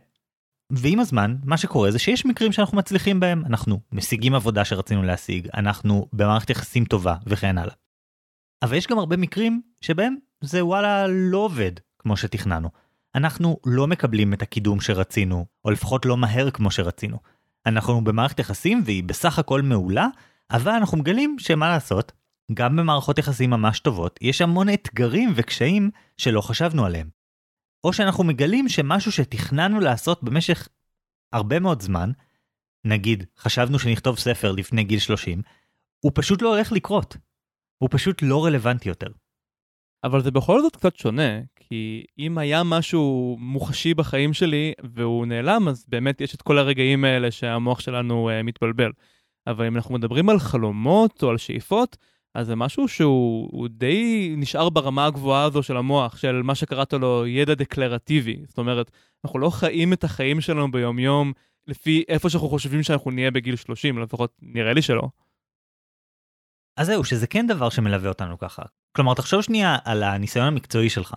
ועם 0.70 1.00
הזמן, 1.00 1.36
מה 1.44 1.58
שקורה 1.58 1.92
זה 1.92 2.00
שיש 2.00 2.26
מקרים 2.26 2.52
שאנחנו 2.52 2.78
מצליחים 2.78 3.20
בהם, 3.20 3.46
אנחנו 3.46 3.80
משיגים 3.92 4.36
עבודה 4.36 4.66
שרצינו 4.66 5.04
להשיג, 5.04 5.48
אנחנו 5.54 6.08
במערכת 6.14 6.50
יחסים 6.50 6.86
טובה 6.86 7.16
וכן 7.26 7.58
הלאה. 7.58 7.74
אבל 8.62 8.76
יש 8.76 8.88
גם 8.88 9.00
הרבה 9.00 9.18
מקרים 9.18 9.62
שבהם 9.82 10.16
זה 10.42 10.66
וואלה 10.66 11.08
לא 11.08 11.38
עובד 11.38 11.72
כמו 12.00 12.18
שתכננו. 12.18 12.70
אנחנו 13.16 13.58
לא 13.66 13.88
מקבלים 13.88 14.34
את 14.34 14.42
הקידום 14.42 14.82
שרצינו, 14.82 15.46
או 15.66 15.72
לפחות 15.72 16.06
לא 16.06 16.18
מהר 16.18 16.52
כמו 16.52 16.72
שרצינו. 16.72 17.18
אנחנו 17.66 18.04
במערכת 18.04 18.40
יחסים 18.40 18.82
והיא 18.86 19.04
בסך 19.04 19.40
הכל 19.40 19.62
מעולה, 19.62 20.08
אבל 20.52 20.72
אנחנו 20.72 20.98
מגלים 20.98 21.36
שמה 21.40 21.70
לעשות, 21.70 22.12
גם 22.54 22.76
במערכות 22.76 23.18
יחסים 23.18 23.50
ממש 23.50 23.80
טובות, 23.80 24.20
יש 24.22 24.42
המון 24.42 24.70
אתגרים 24.74 25.34
וקשיים 25.36 25.90
שלא 26.18 26.42
חשבנו 26.42 26.86
עליהם. 26.86 27.10
או 27.84 27.94
שאנחנו 27.94 28.24
מגלים 28.24 28.70
שמשהו 28.70 29.12
שתכננו 29.12 29.80
לעשות 29.80 30.24
במשך 30.24 30.68
הרבה 31.34 31.60
מאוד 31.60 31.82
זמן, 31.82 32.12
נגיד 32.86 33.24
חשבנו 33.38 33.80
שנכתוב 33.80 34.20
ספר 34.20 34.52
לפני 34.52 34.84
גיל 34.84 35.00
30, 35.00 35.42
הוא 36.00 36.12
פשוט 36.16 36.42
לא 36.42 36.56
הולך 36.56 36.72
לקרות. 36.72 37.18
הוא 37.78 37.90
פשוט 37.92 38.22
לא 38.22 38.46
רלוונטי 38.46 38.90
יותר. 38.90 39.08
אבל 40.04 40.24
זה 40.24 40.32
בכל 40.32 40.62
זאת 40.62 40.76
קצת 40.76 40.96
שונה, 40.96 41.42
כי 41.56 42.06
אם 42.20 42.38
היה 42.38 42.64
משהו 42.64 43.38
מוחשי 43.40 43.94
בחיים 43.94 44.34
שלי 44.34 44.74
והוא 44.94 45.26
נעלם, 45.26 45.68
אז 45.68 45.86
באמת 45.88 46.22
יש 46.22 46.36
את 46.36 46.42
כל 46.42 46.58
הרגעים 46.58 47.04
האלה 47.06 47.32
שהמוח 47.32 47.80
שלנו 47.80 48.30
uh, 48.30 48.44
מתבלבל. 48.44 48.92
אבל 49.48 49.66
אם 49.66 49.76
אנחנו 49.76 49.96
מדברים 49.96 50.30
על 50.30 50.40
חלומות 50.40 51.24
או 51.24 51.30
על 51.30 51.38
שאיפות, 51.38 51.98
אז 52.36 52.48
זה 52.48 52.56
משהו 52.56 52.88
שהוא 52.88 53.68
די 53.68 54.34
נשאר 54.38 54.70
ברמה 54.70 55.06
הגבוהה 55.06 55.44
הזו 55.44 55.64
של 55.64 55.78
המוח, 55.78 56.18
של 56.18 56.42
מה 56.44 56.56
שקראת 56.56 56.94
לו 56.94 57.28
ידע 57.28 57.54
דקלרטיבי. 57.54 58.40
זאת 58.48 58.58
אומרת, 58.58 58.92
אנחנו 59.26 59.40
לא 59.40 59.50
חיים 59.50 59.94
את 59.94 60.04
החיים 60.04 60.42
שלנו 60.42 60.72
ביום-יום 60.72 61.34
לפי 61.68 62.04
איפה 62.08 62.30
שאנחנו 62.30 62.50
חושבים 62.50 62.84
שאנחנו 62.84 63.12
נהיה 63.12 63.32
בגיל 63.32 63.56
30, 63.56 64.00
לפחות 64.00 64.34
נראה 64.42 64.74
לי 64.74 64.82
שלא. 64.82 65.10
אז 66.78 66.88
זהו, 66.88 67.04
שזה 67.04 67.28
כן 67.28 67.48
דבר 67.48 67.70
שמלווה 67.70 68.10
אותנו 68.10 68.38
ככה. 68.38 68.62
כלומר, 68.92 69.14
תחשוב 69.14 69.42
שנייה 69.42 69.78
על 69.86 70.04
הניסיון 70.04 70.48
המקצועי 70.48 70.90
שלך. 70.90 71.14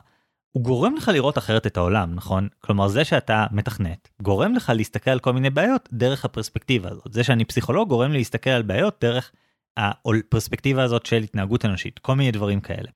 הוא 0.52 0.62
גורם 0.62 0.94
לך 0.96 1.08
לראות 1.08 1.38
אחרת 1.38 1.66
את 1.66 1.76
העולם, 1.76 2.14
נכון? 2.14 2.48
כלומר, 2.60 2.88
זה 2.88 3.04
שאתה 3.04 3.46
מתכנת, 3.50 4.08
גורם 4.22 4.54
לך 4.54 4.72
להסתכל 4.76 5.10
על 5.10 5.18
כל 5.18 5.32
מיני 5.32 5.50
בעיות 5.50 5.88
דרך 5.92 6.24
הפרספקטיבה 6.24 6.90
הזאת. 6.90 7.12
זה 7.12 7.24
שאני 7.24 7.44
פסיכולוג 7.44 7.88
גורם 7.88 8.12
לי 8.12 8.18
להסתכל 8.18 8.50
על 8.50 8.62
בעיות 8.62 8.96
דרך 9.00 9.32
הפרספקטיבה 9.76 10.82
הזאת 10.82 11.06
של 11.06 11.16
התנהגות 11.16 11.64
אנושית, 11.64 11.98
כל 11.98 12.14
מיני 12.14 12.30
דברים 12.30 12.60
כאלה. 12.60 12.90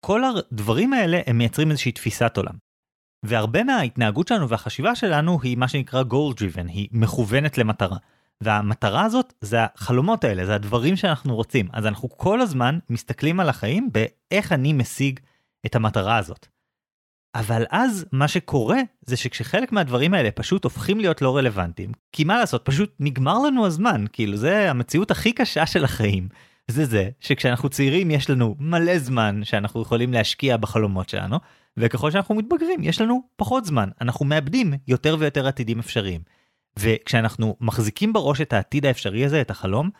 כל 0.00 0.22
הדברים 0.24 0.92
האלה 0.92 1.20
הם 1.26 1.38
מייצרים 1.38 1.70
איזושהי 1.70 1.92
תפיסת 1.92 2.36
עולם. 2.36 2.54
והרבה 3.22 3.64
מההתנהגות 3.64 4.28
שלנו 4.28 4.48
והחשיבה 4.48 4.94
שלנו 4.94 5.38
היא 5.42 5.56
מה 5.56 5.68
שנקרא 5.68 6.02
goal 6.02 6.34
driven, 6.34 6.68
היא 6.68 6.88
מכוונת 6.92 7.58
למטרה. 7.58 7.96
והמטרה 8.40 9.04
הזאת 9.04 9.32
זה 9.40 9.56
החלומות 9.64 10.24
האלה, 10.24 10.46
זה 10.46 10.54
הדברים 10.54 10.96
שאנחנו 10.96 11.36
רוצים. 11.36 11.68
אז 11.72 11.86
אנחנו 11.86 12.08
כל 12.08 12.40
הזמן 12.40 12.78
מסתכלים 12.90 13.40
על 13.40 13.48
החיים 13.48 13.90
באיך 13.92 14.52
אני 14.52 14.72
משיג 14.72 15.20
את 15.66 15.76
המטרה 15.76 16.16
הזאת. 16.16 16.57
אבל 17.34 17.64
אז 17.70 18.06
מה 18.12 18.28
שקורה 18.28 18.78
זה 19.06 19.16
שכשחלק 19.16 19.72
מהדברים 19.72 20.14
האלה 20.14 20.30
פשוט 20.30 20.64
הופכים 20.64 21.00
להיות 21.00 21.22
לא 21.22 21.36
רלוונטיים, 21.36 21.92
כי 22.12 22.24
מה 22.24 22.38
לעשות, 22.38 22.64
פשוט 22.64 22.94
נגמר 23.00 23.38
לנו 23.38 23.66
הזמן, 23.66 24.04
כאילו 24.12 24.36
זה 24.36 24.70
המציאות 24.70 25.10
הכי 25.10 25.32
קשה 25.32 25.66
של 25.66 25.84
החיים. 25.84 26.28
זה 26.68 26.84
זה 26.84 27.08
שכשאנחנו 27.20 27.68
צעירים 27.68 28.10
יש 28.10 28.30
לנו 28.30 28.56
מלא 28.58 28.98
זמן 28.98 29.40
שאנחנו 29.44 29.82
יכולים 29.82 30.12
להשקיע 30.12 30.56
בחלומות 30.56 31.08
שלנו, 31.08 31.36
וככל 31.76 32.10
שאנחנו 32.10 32.34
מתבגרים 32.34 32.82
יש 32.82 33.00
לנו 33.00 33.22
פחות 33.36 33.64
זמן, 33.64 33.88
אנחנו 34.00 34.24
מאבדים 34.24 34.72
יותר 34.88 35.16
ויותר 35.18 35.46
עתידים 35.46 35.78
אפשריים. 35.78 36.20
וכשאנחנו 36.78 37.56
מחזיקים 37.60 38.12
בראש 38.12 38.40
את 38.40 38.52
העתיד 38.52 38.86
האפשרי 38.86 39.24
הזה, 39.24 39.40
את 39.40 39.50
החלום, 39.50 39.90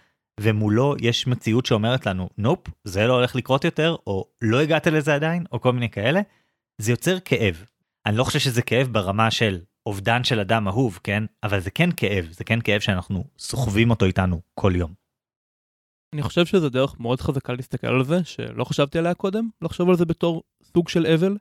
ומולו 0.41 0.95
יש 1.01 1.27
מציאות 1.27 1.67
שאומרת 1.67 2.07
לנו, 2.07 2.29
נופ, 2.39 2.69
זה 2.85 3.07
לא 3.07 3.15
הולך 3.15 3.37
לקרות 3.37 3.65
יותר, 3.65 3.97
או 4.07 4.25
לא 4.43 4.61
הגעת 4.61 4.87
לזה 4.87 5.15
עדיין, 5.15 5.45
או 5.53 5.61
כל 5.61 5.73
מיני 5.73 5.91
כאלה, 5.91 6.21
זה 6.79 6.93
יוצר 6.93 7.21
כאב. 7.21 7.65
אני 8.07 8.17
לא 8.17 8.25
חושב 8.25 8.39
שזה 8.39 8.63
כאב 8.63 8.89
ברמה 8.93 9.31
של 9.31 9.61
אובדן 9.87 10.25
של 10.25 10.41
אדם 10.41 10.69
אהוב, 10.69 11.01
כן? 11.05 11.25
אבל 11.43 11.61
זה 11.61 11.71
כן 11.71 11.91
כאב, 11.97 12.29
זה 12.31 12.45
כן 12.45 12.61
כאב 12.61 12.81
שאנחנו 12.81 13.25
סוחבים 13.39 13.91
אותו 13.91 14.05
איתנו 14.07 14.41
כל 14.55 14.73
יום. 14.77 14.95
אני 16.15 16.23
חושב 16.23 16.47
שזו 16.47 16.69
דרך 16.69 17.01
מאוד 17.01 17.21
חזקה 17.21 17.53
להסתכל 17.53 17.87
על 17.87 18.05
זה, 18.05 18.25
שלא 18.25 18.65
חשבתי 18.65 18.99
עליה 18.99 19.15
קודם, 19.15 19.49
לחשוב 19.63 19.89
על 19.91 19.97
זה 19.97 20.05
בתור 20.05 20.43
סוג 20.63 20.89
של 20.89 21.07
אבל. 21.07 21.37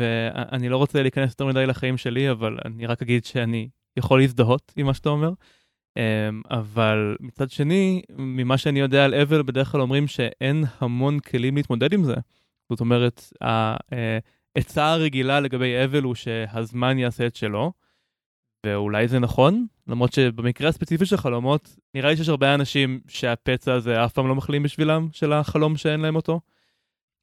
ואני 0.00 0.68
לא 0.68 0.76
רוצה 0.76 1.02
להיכנס 1.02 1.30
יותר 1.30 1.46
מדי 1.46 1.66
לחיים 1.66 1.96
שלי, 1.96 2.30
אבל 2.30 2.58
אני 2.64 2.86
רק 2.86 3.02
אגיד 3.02 3.24
שאני 3.24 3.68
יכול 3.96 4.20
להזדהות 4.20 4.72
עם 4.76 4.86
מה 4.86 4.94
שאתה 4.94 5.08
אומר. 5.08 5.30
אמ, 5.96 6.42
אבל 6.50 7.16
מצד 7.20 7.50
שני, 7.50 8.02
ממה 8.16 8.58
שאני 8.58 8.80
יודע 8.80 9.04
על 9.04 9.14
אבל, 9.14 9.42
בדרך 9.42 9.68
כלל 9.68 9.80
אומרים 9.80 10.06
שאין 10.06 10.64
המון 10.80 11.20
כלים 11.20 11.56
להתמודד 11.56 11.92
עם 11.92 12.04
זה. 12.04 12.14
זאת 12.70 12.80
אומרת, 12.80 13.32
העצה 14.56 14.92
הרגילה 14.92 15.40
לגבי 15.40 15.84
אבל 15.84 16.02
הוא 16.02 16.14
שהזמן 16.14 16.98
יעשה 16.98 17.26
את 17.26 17.36
שלו, 17.36 17.72
ואולי 18.66 19.08
זה 19.08 19.18
נכון, 19.18 19.66
למרות 19.86 20.12
שבמקרה 20.12 20.68
הספציפי 20.68 21.06
של 21.06 21.16
חלומות, 21.16 21.76
נראה 21.94 22.10
לי 22.10 22.16
שיש 22.16 22.28
הרבה 22.28 22.54
אנשים 22.54 23.00
שהפצע 23.08 23.74
הזה 23.74 24.04
אף 24.04 24.12
פעם 24.12 24.28
לא 24.28 24.34
מחלים 24.34 24.62
בשבילם, 24.62 25.08
של 25.12 25.32
החלום 25.32 25.76
שאין 25.76 26.00
להם 26.00 26.16
אותו. 26.16 26.40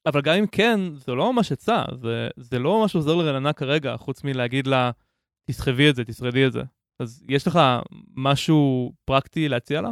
אבל 0.06 0.22
גם 0.22 0.36
אם 0.36 0.48
כן, 0.48 0.80
זה 0.96 1.12
לא 1.12 1.34
ממש 1.34 1.52
עצה, 1.52 1.84
זה, 1.96 2.28
זה 2.38 2.60
לא 2.60 2.82
ממש 2.82 2.96
עוזר 2.96 3.16
לרננה 3.16 3.54
כרגע, 3.54 3.98
חוץ 3.98 4.24
מלהגיד 4.24 4.68
לה, 4.68 4.92
תסחבי 5.46 5.90
את 5.90 5.96
זה, 5.96 6.04
תשרדי 6.04 6.48
את 6.48 6.52
זה. 6.52 6.62
אז 7.00 7.26
יש 7.30 7.48
לך 7.48 7.60
משהו 8.16 8.94
פרקטי 9.06 9.50
להציע 9.50 9.82
לה? 9.82 9.92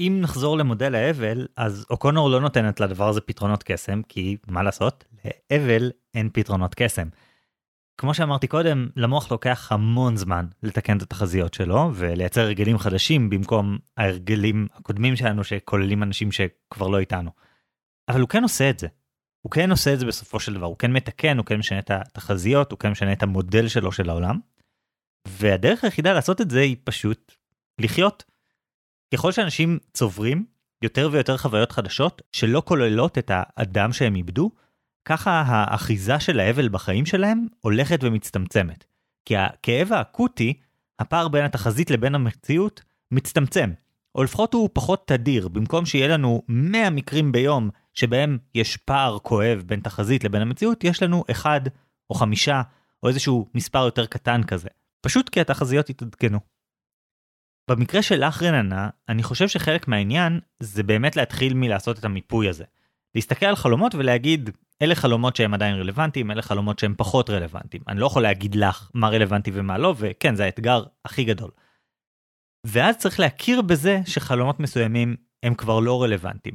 אם 0.00 0.18
נחזור 0.20 0.58
למודל 0.58 0.94
האבל, 0.94 1.46
אז 1.56 1.86
אוקונור 1.90 2.30
לא 2.30 2.40
נותנת 2.40 2.80
לדבר 2.80 3.08
הזה 3.08 3.20
פתרונות 3.20 3.62
קסם, 3.62 4.02
כי 4.02 4.36
מה 4.46 4.62
לעשות? 4.62 5.04
לאבל 5.24 5.90
אין 6.14 6.30
פתרונות 6.32 6.74
קסם. 6.74 7.08
כמו 7.98 8.14
שאמרתי 8.14 8.46
קודם, 8.46 8.88
למוח 8.96 9.30
לוקח 9.30 9.72
המון 9.72 10.16
זמן 10.16 10.46
לתקן 10.62 10.96
את 10.96 11.02
התחזיות 11.02 11.54
שלו 11.54 11.90
ולייצר 11.94 12.40
הרגלים 12.40 12.78
חדשים 12.78 13.30
במקום 13.30 13.78
ההרגלים 13.96 14.66
הקודמים 14.74 15.16
שלנו 15.16 15.44
שכוללים 15.44 16.02
אנשים 16.02 16.32
שכבר 16.32 16.88
לא 16.88 16.98
איתנו. 16.98 17.30
אבל 18.08 18.20
הוא 18.20 18.28
כן 18.28 18.42
עושה 18.42 18.70
את 18.70 18.78
זה. 18.78 18.88
הוא 19.42 19.50
כן 19.50 19.70
עושה 19.70 19.94
את 19.94 19.98
זה 19.98 20.06
בסופו 20.06 20.40
של 20.40 20.54
דבר, 20.54 20.66
הוא 20.66 20.78
כן 20.78 20.92
מתקן, 20.92 21.38
הוא 21.38 21.46
כן 21.46 21.56
משנה 21.56 21.78
את 21.78 21.90
התחזיות, 21.90 22.72
הוא 22.72 22.78
כן 22.78 22.90
משנה 22.90 23.12
את 23.12 23.22
המודל 23.22 23.68
שלו 23.68 23.92
של 23.92 24.10
העולם. 24.10 24.38
והדרך 25.28 25.84
היחידה 25.84 26.12
לעשות 26.12 26.40
את 26.40 26.50
זה 26.50 26.60
היא 26.60 26.76
פשוט 26.84 27.32
לחיות. 27.80 28.24
ככל 29.14 29.32
שאנשים 29.32 29.78
צוברים 29.94 30.46
יותר 30.82 31.08
ויותר 31.12 31.36
חוויות 31.36 31.72
חדשות 31.72 32.22
שלא 32.32 32.62
כוללות 32.64 33.18
את 33.18 33.30
האדם 33.34 33.92
שהם 33.92 34.16
איבדו, 34.16 34.50
ככה 35.08 35.42
האחיזה 35.46 36.20
של 36.20 36.40
האבל 36.40 36.68
בחיים 36.68 37.06
שלהם 37.06 37.46
הולכת 37.60 37.98
ומצטמצמת. 38.02 38.84
כי 39.24 39.36
הכאב 39.36 39.92
האקוטי, 39.92 40.54
הפער 40.98 41.28
בין 41.28 41.44
התחזית 41.44 41.90
לבין 41.90 42.14
המציאות, 42.14 42.82
מצטמצם. 43.10 43.70
או 44.14 44.24
לפחות 44.24 44.54
הוא 44.54 44.70
פחות 44.72 45.08
תדיר, 45.08 45.48
במקום 45.48 45.86
שיהיה 45.86 46.08
לנו 46.08 46.42
100 46.48 46.90
מקרים 46.90 47.32
ביום 47.32 47.70
שבהם 47.94 48.38
יש 48.54 48.76
פער 48.76 49.18
כואב 49.18 49.62
בין 49.66 49.80
תחזית 49.80 50.24
לבין 50.24 50.42
המציאות, 50.42 50.84
יש 50.84 51.02
לנו 51.02 51.24
אחד 51.30 51.60
או 52.10 52.14
חמישה 52.14 52.62
או 53.02 53.08
איזשהו 53.08 53.48
מספר 53.54 53.84
יותר 53.84 54.06
קטן 54.06 54.42
כזה. 54.42 54.68
פשוט 55.00 55.28
כי 55.28 55.40
התחזיות 55.40 55.90
התעדכנו. 55.90 56.38
במקרה 57.70 58.02
של 58.02 58.26
לך 58.26 58.42
רננה, 58.42 58.88
אני 59.08 59.22
חושב 59.22 59.48
שחלק 59.48 59.88
מהעניין 59.88 60.40
זה 60.60 60.82
באמת 60.82 61.16
להתחיל 61.16 61.54
מלעשות 61.54 61.98
את 61.98 62.04
המיפוי 62.04 62.48
הזה. 62.48 62.64
להסתכל 63.18 63.46
על 63.46 63.56
חלומות 63.56 63.94
ולהגיד, 63.94 64.50
אלה 64.82 64.94
חלומות 64.94 65.36
שהם 65.36 65.54
עדיין 65.54 65.76
רלוונטיים, 65.76 66.30
אלה 66.30 66.42
חלומות 66.42 66.78
שהם 66.78 66.94
פחות 66.96 67.30
רלוונטיים. 67.30 67.82
אני 67.88 68.00
לא 68.00 68.06
יכול 68.06 68.22
להגיד 68.22 68.54
לך 68.54 68.90
מה 68.94 69.08
רלוונטי 69.08 69.50
ומה 69.54 69.78
לא, 69.78 69.94
וכן, 69.98 70.34
זה 70.34 70.44
האתגר 70.44 70.84
הכי 71.04 71.24
גדול. 71.24 71.50
ואז 72.66 72.96
צריך 72.96 73.20
להכיר 73.20 73.62
בזה 73.62 74.00
שחלומות 74.06 74.60
מסוימים 74.60 75.16
הם 75.42 75.54
כבר 75.54 75.80
לא 75.80 76.02
רלוונטיים. 76.02 76.54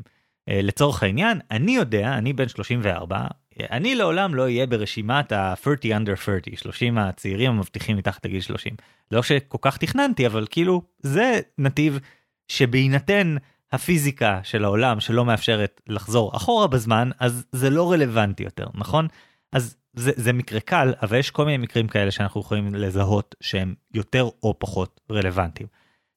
אה, 0.50 0.60
לצורך 0.64 1.04
העניין, 1.04 1.40
אני 1.52 1.72
יודע, 1.76 2.14
אני 2.18 2.34
בן 2.34 2.48
34, 2.48 3.28
אני 3.60 3.96
לעולם 3.96 4.36
לא 4.36 4.42
אהיה 4.42 4.68
ברשימת 4.68 5.32
ה-30 5.32 6.02
under 6.02 6.16
30, 6.16 6.56
30 6.56 6.98
הצעירים 6.98 7.52
המבטיחים 7.52 7.98
מתחת 7.98 8.26
לגיל 8.26 8.42
30. 8.42 8.74
לא 9.12 9.24
שכל 9.24 9.58
כך 9.62 9.78
תכננתי, 9.78 10.28
אבל 10.28 10.48
כאילו, 10.50 10.82
זה 11.00 11.40
נתיב 11.58 12.00
שבהינתן 12.48 13.36
הפיזיקה 13.74 14.40
של 14.44 14.64
העולם 14.64 15.00
שלא 15.00 15.26
מאפשרת 15.26 15.82
לחזור 15.88 16.36
אחורה 16.36 16.68
בזמן, 16.68 17.10
אז 17.20 17.46
זה 17.52 17.70
לא 17.70 17.92
רלוונטי 17.92 18.44
יותר, 18.44 18.68
נכון? 18.74 19.08
אז 19.52 19.76
זה, 19.94 20.12
זה 20.16 20.34
מקרה 20.34 20.60
קל, 20.60 20.94
אבל 21.02 21.18
יש 21.18 21.32
כל 21.32 21.46
מיני 21.46 21.58
מקרים 21.58 21.88
כאלה 21.88 22.12
שאנחנו 22.12 22.42
יכולים 22.42 22.76
לזהות 22.76 23.36
שהם 23.42 23.74
יותר 23.94 24.30
או 24.44 24.60
פחות 24.60 25.02
רלוונטיים. 25.12 25.68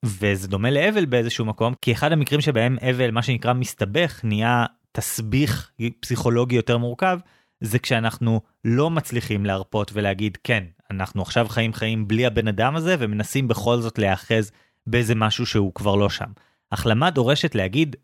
וזה 0.05 0.49
דומה 0.49 0.71
לאבל 0.71 1.05
באיזשהו 1.05 1.45
מקום, 1.45 1.75
כי 1.83 1.93
אחד 1.93 2.13
המקרים 2.13 2.41
שבהם 2.41 2.77
אבל, 2.91 3.11
מה 3.11 3.23
שנקרא 3.23 3.53
מסתבך, 3.53 4.21
נהיה 4.25 4.67
תסביך 4.93 5.71
פסיכולוגי 6.01 6.57
יותר 6.57 6.79
מורכב, 6.79 7.19
זה 7.61 7.79
כשאנחנו 7.79 8.41
לא 8.65 8.91
מצליחים 8.91 9.47
להרפות 9.47 9.91
ולהגיד, 9.95 10.39
כן, 10.45 10.65
אנחנו 10.91 11.23
עכשיו 11.23 11.47
חיים 11.49 11.73
חיים 11.73 12.09
בלי 12.09 12.27
הבן 12.27 12.49
אדם 12.49 12.77
הזה, 12.77 12.97
ומנסים 12.99 13.49
בכל 13.49 13.81
זאת 13.81 13.99
להיאחז 13.99 14.53
באיזה 14.87 15.15
משהו 15.15 15.47
שהוא 15.47 15.75
כבר 15.75 15.97
לא 15.97 16.09
שם. 16.09 16.31
החלמה 16.73 17.11
דורשת 17.11 17.55
להגיד, 17.55 17.97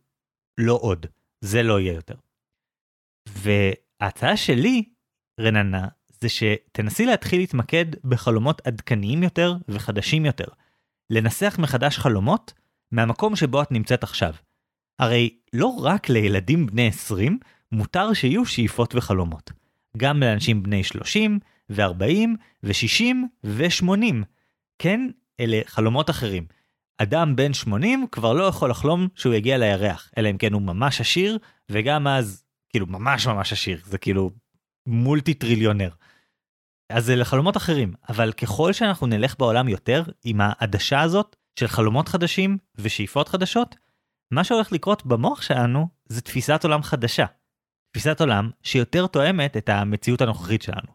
לא 0.58 0.78
עוד, 0.82 1.06
זה 1.40 1.62
לא 1.62 1.80
יהיה 1.80 1.92
יותר. 1.92 2.14
וההצעה 3.28 4.36
שלי, 4.36 4.84
רננה, 5.40 5.88
זה 6.20 6.28
שתנסי 6.28 7.06
להתחיל 7.06 7.40
להתמקד 7.40 7.86
בחלומות 8.04 8.66
עדכניים 8.66 9.22
יותר 9.22 9.54
וחדשים 9.68 10.24
יותר. 10.26 10.46
לנסח 11.10 11.56
מחדש 11.58 11.98
חלומות 11.98 12.52
מהמקום 12.92 13.36
שבו 13.36 13.62
את 13.62 13.72
נמצאת 13.72 14.02
עכשיו. 14.02 14.34
הרי 14.98 15.38
לא 15.52 15.66
רק 15.66 16.08
לילדים 16.08 16.66
בני 16.66 16.88
20 16.88 17.38
מותר 17.72 18.12
שיהיו 18.12 18.46
שאיפות 18.46 18.94
וחלומות. 18.94 19.52
גם 19.96 20.20
לאנשים 20.20 20.62
בני 20.62 20.84
30 20.84 21.38
ו-40 21.70 22.28
ו-60 22.62 23.14
ו-80. 23.44 24.14
כן, 24.78 25.00
אלה 25.40 25.60
חלומות 25.66 26.10
אחרים. 26.10 26.46
אדם 27.02 27.36
בן 27.36 27.52
80 27.52 28.06
כבר 28.12 28.32
לא 28.32 28.42
יכול 28.42 28.70
לחלום 28.70 29.08
שהוא 29.14 29.34
יגיע 29.34 29.58
לירח, 29.58 30.10
אלא 30.18 30.30
אם 30.30 30.38
כן 30.38 30.52
הוא 30.52 30.62
ממש 30.62 31.00
עשיר, 31.00 31.38
וגם 31.68 32.06
אז, 32.06 32.44
כאילו 32.68 32.86
ממש 32.86 33.26
ממש 33.26 33.52
עשיר, 33.52 33.80
זה 33.84 33.98
כאילו 33.98 34.30
מולטי 34.86 35.34
טריליונר. 35.34 35.90
אז 36.92 37.04
זה 37.04 37.16
לחלומות 37.16 37.56
אחרים, 37.56 37.94
אבל 38.08 38.32
ככל 38.32 38.72
שאנחנו 38.72 39.06
נלך 39.06 39.34
בעולם 39.38 39.68
יותר 39.68 40.02
עם 40.24 40.40
העדשה 40.40 41.00
הזאת 41.00 41.36
של 41.58 41.66
חלומות 41.66 42.08
חדשים 42.08 42.58
ושאיפות 42.76 43.28
חדשות, 43.28 43.76
מה 44.30 44.44
שהולך 44.44 44.72
לקרות 44.72 45.06
במוח 45.06 45.42
שלנו 45.42 45.88
זה 46.08 46.20
תפיסת 46.20 46.60
עולם 46.64 46.82
חדשה. 46.82 47.26
תפיסת 47.90 48.20
עולם 48.20 48.50
שיותר 48.62 49.06
תואמת 49.06 49.56
את 49.56 49.68
המציאות 49.68 50.20
הנוכחית 50.20 50.62
שלנו. 50.62 50.92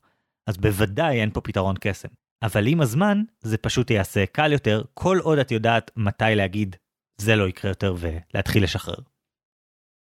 אז 0.47 0.57
בוודאי 0.57 1.21
אין 1.21 1.31
פה 1.33 1.41
פתרון 1.41 1.75
קסם. 1.79 2.07
אבל 2.43 2.67
עם 2.67 2.81
הזמן 2.81 3.23
זה 3.41 3.57
פשוט 3.57 3.91
יעשה 3.91 4.25
קל 4.25 4.51
יותר 4.51 4.81
כל 4.93 5.17
עוד 5.23 5.39
את 5.39 5.51
יודעת 5.51 5.91
מתי 5.95 6.35
להגיד 6.35 6.75
זה 7.21 7.35
לא 7.35 7.47
יקרה 7.47 7.71
יותר 7.71 7.95
ולהתחיל 7.99 8.63
לשחרר. 8.63 8.95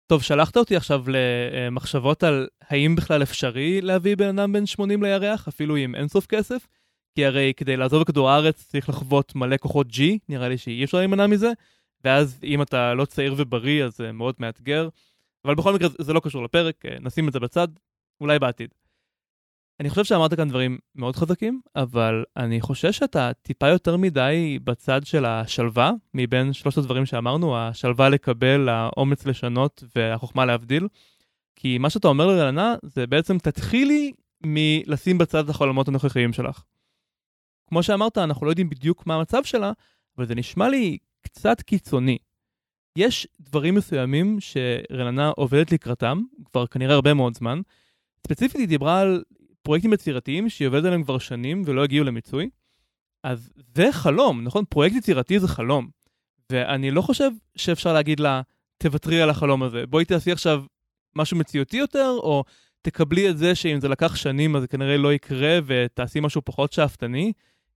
טוב, 0.07 0.23
שלחת 0.23 0.57
אותי 0.57 0.75
עכשיו 0.75 1.03
למחשבות 1.07 2.23
על 2.23 2.47
האם 2.61 2.95
בכלל 2.95 3.23
אפשרי 3.23 3.81
להביא 3.81 4.15
בן 4.15 4.39
אדם 4.39 4.53
בן 4.53 4.65
80 4.65 5.03
לירח, 5.03 5.47
אפילו 5.47 5.75
עם 5.75 5.95
אינסוף 5.95 6.25
כסף, 6.25 6.67
כי 7.15 7.25
הרי 7.25 7.53
כדי 7.57 7.77
לעזוב 7.77 8.01
את 8.01 8.07
כדור 8.07 8.29
הארץ 8.29 8.63
צריך 8.67 8.89
לחוות 8.89 9.35
מלא 9.35 9.57
כוחות 9.57 9.87
G, 9.87 9.99
נראה 10.29 10.49
לי 10.49 10.57
שאי 10.57 10.83
אפשר 10.83 10.97
להימנע 10.97 11.27
מזה, 11.27 11.51
ואז 12.03 12.39
אם 12.43 12.61
אתה 12.61 12.93
לא 12.93 13.05
צעיר 13.05 13.35
ובריא 13.37 13.83
אז 13.85 13.97
זה 13.97 14.11
מאוד 14.11 14.35
מאתגר, 14.39 14.89
אבל 15.45 15.55
בכל 15.55 15.73
מקרה 15.73 15.89
זה 15.99 16.13
לא 16.13 16.19
קשור 16.19 16.43
לפרק, 16.43 16.83
נשים 17.01 17.27
את 17.27 17.33
זה 17.33 17.39
בצד, 17.39 17.67
אולי 18.21 18.39
בעתיד. 18.39 18.69
אני 19.79 19.89
חושב 19.89 20.03
שאמרת 20.03 20.33
כאן 20.33 20.49
דברים 20.49 20.77
מאוד 20.95 21.15
חזקים, 21.15 21.61
אבל 21.75 22.23
אני 22.37 22.61
חושש 22.61 22.97
שאתה 22.97 23.31
טיפה 23.41 23.67
יותר 23.67 23.97
מדי 23.97 24.59
בצד 24.63 25.05
של 25.05 25.25
השלווה, 25.25 25.91
מבין 26.13 26.53
שלושת 26.53 26.77
הדברים 26.77 27.05
שאמרנו, 27.05 27.57
השלווה 27.57 28.09
לקבל, 28.09 28.69
האומץ 28.69 29.25
לשנות 29.25 29.83
והחוכמה 29.95 30.45
להבדיל. 30.45 30.87
כי 31.55 31.77
מה 31.77 31.89
שאתה 31.89 32.07
אומר 32.07 32.27
לרעננה 32.27 32.75
זה 32.83 33.07
בעצם 33.07 33.37
תתחילי 33.37 34.11
מלשים 34.45 35.17
בצד 35.17 35.43
את 35.43 35.49
החלומות 35.49 35.87
הנוכחיים 35.87 36.33
שלך. 36.33 36.63
כמו 37.69 37.83
שאמרת, 37.83 38.17
אנחנו 38.17 38.45
לא 38.45 38.51
יודעים 38.51 38.69
בדיוק 38.69 39.07
מה 39.07 39.15
המצב 39.15 39.43
שלה, 39.43 39.71
אבל 40.17 40.25
זה 40.25 40.35
נשמע 40.35 40.69
לי 40.69 40.97
קצת 41.21 41.61
קיצוני. 41.61 42.17
יש 42.97 43.27
דברים 43.39 43.75
מסוימים 43.75 44.37
שרננה 44.39 45.31
עובדת 45.35 45.71
לקראתם, 45.71 46.21
כבר 46.45 46.67
כנראה 46.67 46.95
הרבה 46.95 47.13
מאוד 47.13 47.37
זמן. 47.37 47.61
ספציפית 48.27 48.59
היא 48.59 48.67
דיברה 48.67 48.99
על 48.99 49.23
פרויקטים 49.63 49.93
יצירתיים 49.93 50.49
שהיא 50.49 50.67
עובדת 50.67 50.85
עליהם 50.85 51.03
כבר 51.03 51.17
שנים 51.17 51.61
ולא 51.65 51.83
הגיעו 51.83 52.05
למיצוי. 52.05 52.49
אז 53.23 53.53
זה 53.75 53.91
חלום, 53.91 54.43
נכון? 54.43 54.65
פרויקט 54.69 54.95
יצירתי 54.95 55.39
זה 55.39 55.47
חלום. 55.47 55.87
ואני 56.51 56.91
לא 56.91 57.01
חושב 57.01 57.31
שאפשר 57.55 57.93
להגיד 57.93 58.19
לה, 58.19 58.41
תוותרי 58.77 59.21
על 59.21 59.29
החלום 59.29 59.63
הזה. 59.63 59.85
בואי 59.87 60.05
תעשי 60.05 60.31
עכשיו 60.31 60.63
משהו 61.15 61.37
מציאותי 61.37 61.77
יותר, 61.77 62.15
או 62.17 62.43
תקבלי 62.81 63.29
את 63.29 63.37
זה 63.37 63.55
שאם 63.55 63.79
זה 63.79 63.87
לקח 63.89 64.15
שנים 64.15 64.55
אז 64.55 64.61
זה 64.61 64.67
כנראה 64.67 64.97
לא 64.97 65.13
יקרה 65.13 65.59
ותעשי 65.65 66.19
משהו 66.19 66.41
פחות 66.45 66.73
שאפתני, 66.73 67.33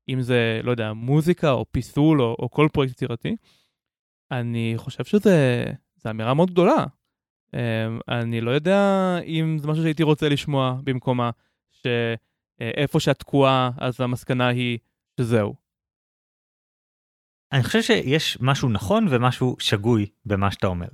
אם 0.10 0.22
זה, 0.22 0.60
לא 0.64 0.72
יודע, 0.72 0.94
מוזיקה 0.94 1.52
או 1.52 1.66
פיסול 1.72 2.22
או, 2.22 2.36
או 2.40 2.52
כל 2.52 2.68
פרויקט 2.74 2.94
יצירתי. 2.94 3.36
אני 4.32 4.74
חושב 4.78 5.04
שזה 5.04 5.74
אמירה 6.10 6.34
מאוד 6.34 6.52
גדולה. 6.52 6.86
אמ, 7.54 7.60
אני 8.08 8.42
לא 8.42 8.52
יודע 8.52 8.80
אם 9.26 9.58
זה 9.60 9.68
משהו 9.68 9.84
שהייתי 9.84 10.04
רוצה 10.04 10.30
לשמוע 10.30 10.78
במקומה. 10.84 11.30
שאיפה 11.88 13.00
שאת 13.00 13.20
תקועה, 13.20 13.70
אז 13.78 14.02
המסקנה 14.02 14.48
היא 14.48 14.78
שזהו. 15.20 15.56
אני 17.52 17.64
חושב 17.64 17.82
שיש 17.82 18.38
משהו 18.42 18.70
נכון 18.70 19.08
ומשהו 19.10 19.56
שגוי 19.60 20.06
במה 20.26 20.52
שאתה 20.52 20.68
אומר. 20.68 20.88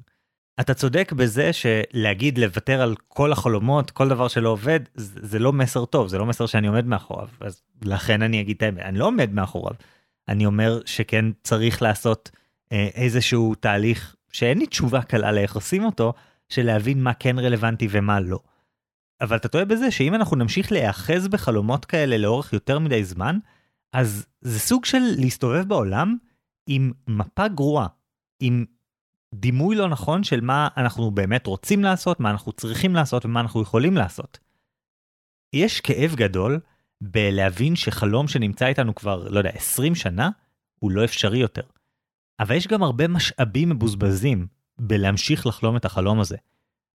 אתה 0.59 0.73
צודק 0.73 1.11
בזה 1.11 1.51
שלהגיד 1.53 2.37
לוותר 2.37 2.81
על 2.81 2.95
כל 3.07 3.31
החלומות, 3.31 3.91
כל 3.91 4.09
דבר 4.09 4.27
שלא 4.27 4.49
עובד, 4.49 4.79
זה, 4.93 5.19
זה 5.23 5.39
לא 5.39 5.53
מסר 5.53 5.85
טוב, 5.85 6.07
זה 6.07 6.17
לא 6.17 6.25
מסר 6.25 6.45
שאני 6.45 6.67
עומד 6.67 6.85
מאחוריו, 6.85 7.27
אז 7.39 7.61
לכן 7.81 8.21
אני 8.21 8.41
אגיד 8.41 8.55
את 8.55 8.63
האמת, 8.63 8.83
אני 8.83 8.99
לא 8.99 9.05
עומד 9.05 9.33
מאחוריו. 9.33 9.75
אני 10.27 10.45
אומר 10.45 10.79
שכן 10.85 11.25
צריך 11.43 11.81
לעשות 11.81 12.31
אה, 12.71 12.87
איזשהו 12.93 13.55
תהליך 13.55 14.15
שאין 14.31 14.57
לי 14.57 14.67
תשובה 14.67 15.01
קלה 15.01 15.31
לאיך 15.31 15.55
עושים 15.55 15.85
אותו, 15.85 16.13
של 16.49 16.65
להבין 16.65 17.03
מה 17.03 17.13
כן 17.13 17.39
רלוונטי 17.39 17.87
ומה 17.91 18.19
לא. 18.19 18.39
אבל 19.21 19.35
אתה 19.35 19.47
טועה 19.47 19.65
בזה 19.65 19.91
שאם 19.91 20.15
אנחנו 20.15 20.35
נמשיך 20.35 20.71
להיאחז 20.71 21.27
בחלומות 21.27 21.85
כאלה 21.85 22.17
לאורך 22.17 22.53
יותר 22.53 22.79
מדי 22.79 23.03
זמן, 23.03 23.39
אז 23.93 24.25
זה 24.41 24.59
סוג 24.59 24.85
של 24.85 25.01
להסתובב 25.17 25.67
בעולם 25.67 26.17
עם 26.67 26.91
מפה 27.07 27.47
גרועה, 27.47 27.87
עם 28.39 28.65
דימוי 29.33 29.75
לא 29.75 29.89
נכון 29.89 30.23
של 30.23 30.41
מה 30.41 30.67
אנחנו 30.77 31.11
באמת 31.11 31.47
רוצים 31.47 31.83
לעשות, 31.83 32.19
מה 32.19 32.31
אנחנו 32.31 32.51
צריכים 32.51 32.95
לעשות 32.95 33.25
ומה 33.25 33.39
אנחנו 33.39 33.61
יכולים 33.61 33.97
לעשות. 33.97 34.39
יש 35.53 35.81
כאב 35.81 36.15
גדול 36.15 36.59
בלהבין 37.01 37.75
שחלום 37.75 38.27
שנמצא 38.27 38.65
איתנו 38.65 38.95
כבר, 38.95 39.27
לא 39.29 39.37
יודע, 39.37 39.49
20 39.49 39.95
שנה, 39.95 40.29
הוא 40.79 40.91
לא 40.91 41.05
אפשרי 41.05 41.37
יותר. 41.37 41.61
אבל 42.39 42.55
יש 42.55 42.67
גם 42.67 42.83
הרבה 42.83 43.07
משאבים 43.07 43.69
מבוזבזים 43.69 44.47
בלהמשיך 44.79 45.47
לחלום 45.47 45.77
את 45.77 45.85
החלום 45.85 46.19
הזה. 46.19 46.37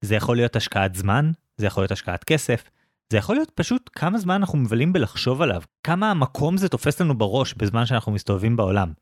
זה 0.01 0.15
יכול 0.15 0.37
להיות 0.37 0.57
השקעת 0.57 0.95
זמן, 0.95 1.31
זה 1.59 1.67
יכול 1.67 1.83
להיות 1.83 1.93
השקעת 1.93 2.25
כסף, 2.25 2.71
זה 3.13 3.19
יכול 3.19 3.37
להיות 3.37 3.51
פשוט 3.55 3.91
כמה 3.93 4.19
זמן 4.19 4.35
אנחנו 4.35 4.59
מבלים 4.59 4.93
בלחשוב 4.93 5.43
עליו, 5.43 5.63
כמה 5.83 6.11
המקום 6.11 6.57
זה 6.57 6.69
תופס 6.69 7.01
לנו 7.01 7.19
בראש 7.19 7.55
בזמן 7.55 7.87
שאנחנו 7.87 8.13
מסתובבים 8.13 8.57
בעולם. 8.57 8.93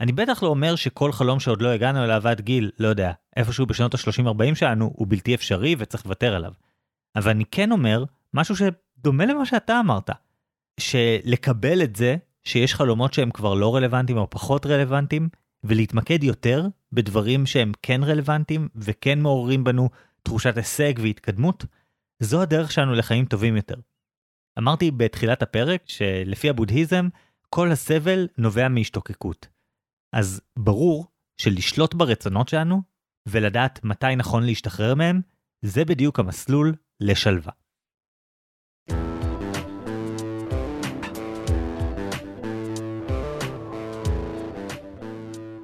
אני 0.00 0.12
בטח 0.12 0.42
לא 0.42 0.48
אומר 0.48 0.76
שכל 0.76 1.12
חלום 1.12 1.40
שעוד 1.40 1.62
לא 1.62 1.68
הגענו 1.68 2.04
אליו 2.04 2.28
עד 2.28 2.40
גיל, 2.40 2.70
לא 2.78 2.88
יודע, 2.88 3.12
איפשהו 3.36 3.66
בשנות 3.66 3.94
ה-30-40 3.94 4.54
שלנו, 4.54 4.92
הוא 4.96 5.06
בלתי 5.10 5.34
אפשרי 5.34 5.76
וצריך 5.78 6.06
לוותר 6.06 6.34
עליו. 6.34 6.52
אבל 7.16 7.30
אני 7.30 7.44
כן 7.50 7.72
אומר 7.72 8.04
משהו 8.34 8.56
שדומה 8.56 9.26
למה 9.26 9.46
שאתה 9.46 9.80
אמרת, 9.80 10.10
שלקבל 10.80 11.82
את 11.82 11.96
זה 11.96 12.16
שיש 12.44 12.74
חלומות 12.74 13.14
שהם 13.14 13.30
כבר 13.30 13.54
לא 13.54 13.76
רלוונטיים 13.76 14.18
או 14.18 14.30
פחות 14.30 14.66
רלוונטיים, 14.66 15.28
ולהתמקד 15.64 16.24
יותר 16.24 16.66
בדברים 16.92 17.46
שהם 17.46 17.72
כן 17.82 18.00
רלוונטיים 18.04 18.68
וכן 18.76 19.20
מעוררים 19.20 19.64
בנו 19.64 19.88
תחושת 20.24 20.56
הישג 20.56 20.92
והתקדמות, 21.02 21.64
זו 22.22 22.42
הדרך 22.42 22.72
שלנו 22.72 22.94
לחיים 22.94 23.24
טובים 23.24 23.56
יותר. 23.56 23.74
אמרתי 24.58 24.90
בתחילת 24.90 25.42
הפרק 25.42 25.82
שלפי 25.86 26.50
הבודהיזם, 26.50 27.08
כל 27.50 27.72
הסבל 27.72 28.28
נובע 28.38 28.68
מהשתוקקות. 28.68 29.48
אז 30.12 30.40
ברור 30.58 31.06
שלשלוט 31.36 31.94
ברצונות 31.94 32.48
שלנו 32.48 32.82
ולדעת 33.28 33.84
מתי 33.84 34.16
נכון 34.16 34.42
להשתחרר 34.42 34.94
מהם, 34.94 35.20
זה 35.62 35.84
בדיוק 35.84 36.20
המסלול 36.20 36.74
לשלווה. 37.00 37.52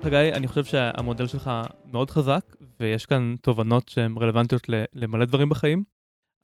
חגי, 0.02 0.32
אני 0.32 0.48
חושב 0.48 0.64
שהמודל 0.64 1.26
שלך 1.26 1.50
מאוד 1.84 2.10
חזק, 2.10 2.56
ויש 2.80 3.06
כאן 3.06 3.34
תובנות 3.42 3.88
שהן 3.88 4.14
רלוונטיות 4.18 4.62
למלא 4.94 5.24
דברים 5.24 5.48
בחיים, 5.48 5.84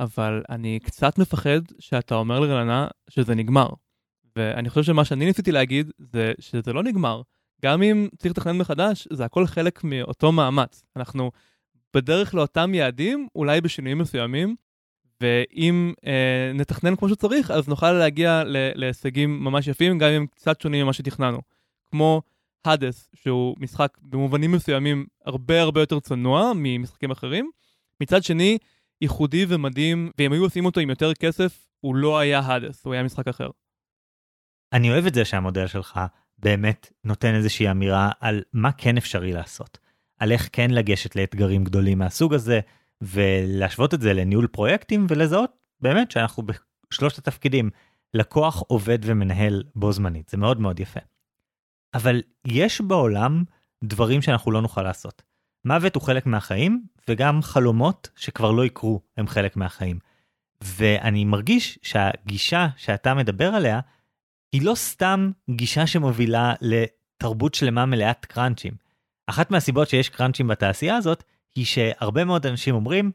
אבל 0.01 0.43
אני 0.49 0.79
קצת 0.83 1.19
מפחד 1.19 1.61
שאתה 1.79 2.15
אומר 2.15 2.41
לרננה 2.41 2.89
שזה 3.11 3.35
נגמר. 3.35 3.69
ואני 4.37 4.71
חושב 4.71 4.83
שמה 4.83 5.05
שאני 5.05 5.25
ניסיתי 5.25 5.53
להגיד 5.53 5.91
זה 5.99 6.33
שזה 6.41 6.73
לא 6.73 6.83
נגמר. 6.83 7.23
גם 7.63 7.83
אם 7.83 8.09
צריך 8.19 8.31
לתכנן 8.31 8.59
מחדש, 8.59 9.09
זה 9.13 9.25
הכל 9.25 9.47
חלק 9.47 9.85
מאותו 9.85 10.33
מאמץ. 10.33 10.85
אנחנו 10.97 11.31
בדרך 11.95 12.35
לאותם 12.35 12.75
יעדים, 12.75 13.29
אולי 13.35 13.61
בשינויים 13.61 13.99
מסוימים, 13.99 14.57
ואם 15.21 15.93
אה, 16.07 16.53
נתכנן 16.55 16.97
כמו 16.97 17.09
שצריך, 17.09 17.51
אז 17.51 17.69
נוכל 17.69 17.93
להגיע 17.93 18.43
להישגים 18.75 19.45
ממש 19.45 19.67
יפים, 19.67 19.99
גם 19.99 20.09
אם 20.09 20.15
הם 20.15 20.27
קצת 20.27 20.61
שונים 20.61 20.85
ממה 20.85 20.93
שתכננו. 20.93 21.39
כמו 21.91 22.23
האדס, 22.67 23.11
שהוא 23.15 23.57
משחק 23.59 23.99
במובנים 24.03 24.53
מסוימים 24.53 25.07
הרבה 25.25 25.63
הרבה 25.63 25.81
יותר 25.81 26.01
צנוע 26.01 26.53
ממשחקים 26.57 27.11
אחרים. 27.11 27.51
מצד 28.01 28.23
שני, 28.23 28.59
ייחודי 29.01 29.47
ומדהים, 29.49 30.11
ואם 30.19 30.33
היו 30.33 30.43
עושים 30.43 30.67
אותו 30.67 30.81
עם 30.81 30.91
יותר 30.91 31.15
כסף, 31.15 31.69
הוא 31.81 31.95
לא 31.95 32.19
היה 32.19 32.39
האדס, 32.39 32.85
הוא 32.85 32.95
היה 32.95 33.03
משחק 33.03 33.29
אחר. 33.29 33.49
אני 34.73 34.91
אוהב 34.91 35.07
את 35.07 35.15
זה 35.15 35.25
שהמודל 35.25 35.67
שלך 35.67 36.01
באמת 36.39 36.93
נותן 37.05 37.35
איזושהי 37.35 37.71
אמירה 37.71 38.11
על 38.21 38.43
מה 38.53 38.73
כן 38.73 38.97
אפשרי 38.97 39.33
לעשות. 39.33 39.79
על 40.19 40.33
איך 40.33 40.49
כן 40.53 40.71
לגשת 40.71 41.17
לאתגרים 41.17 41.65
גדולים 41.65 41.99
מהסוג 41.99 42.35
הזה, 42.35 42.61
ולהשוות 43.03 43.95
את 43.95 44.01
זה 44.01 44.13
לניהול 44.13 44.47
פרויקטים 44.47 45.07
ולזהות 45.09 45.51
באמת 45.81 46.11
שאנחנו 46.11 46.43
בשלושת 46.91 47.19
התפקידים, 47.19 47.71
לקוח, 48.15 48.63
עובד 48.67 48.99
ומנהל 49.03 49.63
בו 49.75 49.93
זמנית. 49.93 50.29
זה 50.29 50.37
מאוד 50.37 50.61
מאוד 50.61 50.81
יפה. 50.81 51.01
אבל 51.95 52.23
יש 52.47 52.81
בעולם 52.81 53.45
דברים 53.85 54.23
שאנחנו 54.23 54.51
לא 54.51 54.63
נוכל 54.63 54.83
לעשות. 54.83 55.23
מוות 55.65 55.95
הוא 55.95 56.03
חלק 56.03 56.27
מהחיים, 56.27 56.83
וגם 57.09 57.43
חלומות 57.43 58.09
שכבר 58.17 58.51
לא 58.51 58.65
יקרו 58.65 59.01
הם 59.17 59.27
חלק 59.27 59.57
מהחיים. 59.57 59.99
ואני 60.65 61.25
מרגיש 61.25 61.79
שהגישה 61.83 62.69
שאתה 62.77 63.15
מדבר 63.15 63.55
עליה, 63.55 63.81
היא 64.53 64.63
לא 64.63 64.75
סתם 64.75 65.31
גישה 65.51 65.87
שמובילה 65.87 66.55
לתרבות 66.61 67.55
שלמה 67.55 67.87
מלאת 67.87 68.25
קראנצ'ים. 68.25 68.73
אחת 69.27 69.51
מהסיבות 69.51 69.89
שיש 69.89 70.09
קראנצ'ים 70.09 70.49
בתעשייה 70.49 70.97
הזאת, 70.97 71.25
היא 71.55 71.65
שהרבה 71.65 72.25
מאוד 72.25 72.47
אנשים 72.47 72.75
אומרים, 72.75 73.11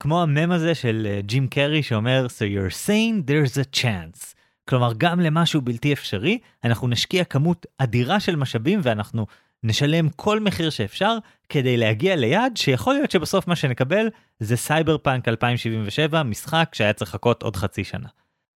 כמו 0.00 0.22
המם 0.22 0.52
הזה 0.52 0.74
של 0.74 1.06
אה, 1.10 1.20
ג'ים 1.20 1.48
קרי 1.48 1.82
שאומר, 1.82 2.26
So 2.26 2.40
you're 2.40 2.86
saying 2.86 3.30
there's 3.30 3.56
a 3.56 3.76
chance. 3.80 4.37
כלומר, 4.68 4.92
גם 4.98 5.20
למשהו 5.20 5.60
בלתי 5.60 5.92
אפשרי, 5.92 6.38
אנחנו 6.64 6.88
נשקיע 6.88 7.24
כמות 7.24 7.66
אדירה 7.78 8.20
של 8.20 8.36
משאבים 8.36 8.80
ואנחנו 8.82 9.26
נשלם 9.62 10.08
כל 10.08 10.40
מחיר 10.40 10.70
שאפשר 10.70 11.18
כדי 11.48 11.76
להגיע 11.76 12.16
ליעד 12.16 12.56
שיכול 12.56 12.94
להיות 12.94 13.10
שבסוף 13.10 13.48
מה 13.48 13.56
שנקבל 13.56 14.08
זה 14.40 14.56
סייבר 14.56 14.98
פאנק 14.98 15.28
2077, 15.28 16.22
משחק 16.22 16.70
שהיה 16.74 16.92
צריך 16.92 17.10
לחכות 17.10 17.42
עוד 17.42 17.56
חצי 17.56 17.84
שנה. 17.84 18.08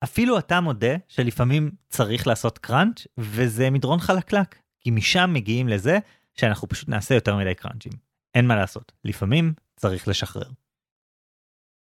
אפילו 0.04 0.38
אתה 0.38 0.60
מודה 0.60 0.96
שלפעמים 1.08 1.70
צריך 1.88 2.26
לעשות 2.26 2.58
קראנץ' 2.58 3.06
וזה 3.18 3.70
מדרון 3.70 4.00
חלקלק, 4.00 4.58
כי 4.80 4.90
משם 4.90 5.30
מגיעים 5.32 5.68
לזה 5.68 5.98
שאנחנו 6.34 6.68
פשוט 6.68 6.88
נעשה 6.88 7.14
יותר 7.14 7.36
מדי 7.36 7.54
קראנצ'ים. 7.54 7.92
אין 8.34 8.46
מה 8.46 8.56
לעשות, 8.56 8.92
לפעמים 9.04 9.52
צריך 9.76 10.08
לשחרר. 10.08 10.48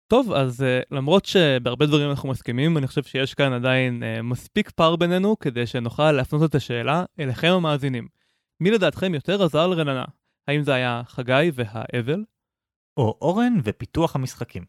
טוב, 0.10 0.34
אז 0.34 0.62
uh, 0.62 0.66
למרות 0.91 1.26
שבהרבה 1.26 1.86
דברים 1.86 2.10
אנחנו 2.10 2.30
מסכימים, 2.30 2.78
אני 2.78 2.88
חושב 2.88 3.03
שיש 3.03 3.34
כאן 3.34 3.53
עדיין 3.53 4.03
uh, 4.03 4.22
מספיק 4.22 4.70
פער 4.70 4.95
בינינו 4.95 5.39
כדי 5.39 5.68
שנוכל 5.68 6.12
להפנות 6.12 6.49
את 6.49 6.55
השאלה 6.55 7.05
אליכם 7.20 7.47
המאזינים. 7.47 8.07
מי 8.60 8.72
לדעתכם 8.72 9.14
יותר 9.14 9.43
עזר 9.43 9.68
לרננה? 9.68 10.05
האם 10.47 10.64
זה 10.64 10.74
היה 10.74 11.01
חגי 11.05 11.51
והאבל? 11.53 12.24
או 12.97 13.18
אורן 13.22 13.53
ופיתוח 13.64 14.16
המשחקים. 14.16 14.66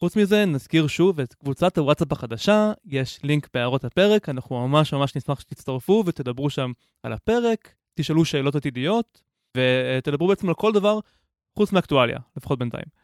חוץ 0.00 0.16
מזה, 0.16 0.44
נזכיר 0.44 0.86
שוב 0.86 1.20
את 1.20 1.34
קבוצת 1.34 1.78
הוואטסאפ 1.78 2.12
החדשה, 2.12 2.72
יש 2.84 3.20
לינק 3.22 3.48
בהערות 3.54 3.84
הפרק, 3.84 4.28
אנחנו 4.28 4.68
ממש 4.68 4.94
ממש 4.94 5.16
נשמח 5.16 5.40
שתצטרפו 5.40 6.02
ותדברו 6.06 6.50
שם 6.50 6.72
על 7.02 7.12
הפרק, 7.12 7.74
תשאלו 7.94 8.24
שאלות 8.24 8.54
עתידיות, 8.54 9.22
ותדברו 9.56 10.28
בעצם 10.28 10.48
על 10.48 10.54
כל 10.54 10.72
דבר 10.72 10.98
חוץ 11.58 11.72
מאקטואליה, 11.72 12.18
לפחות 12.36 12.58
בינתיים. 12.58 13.01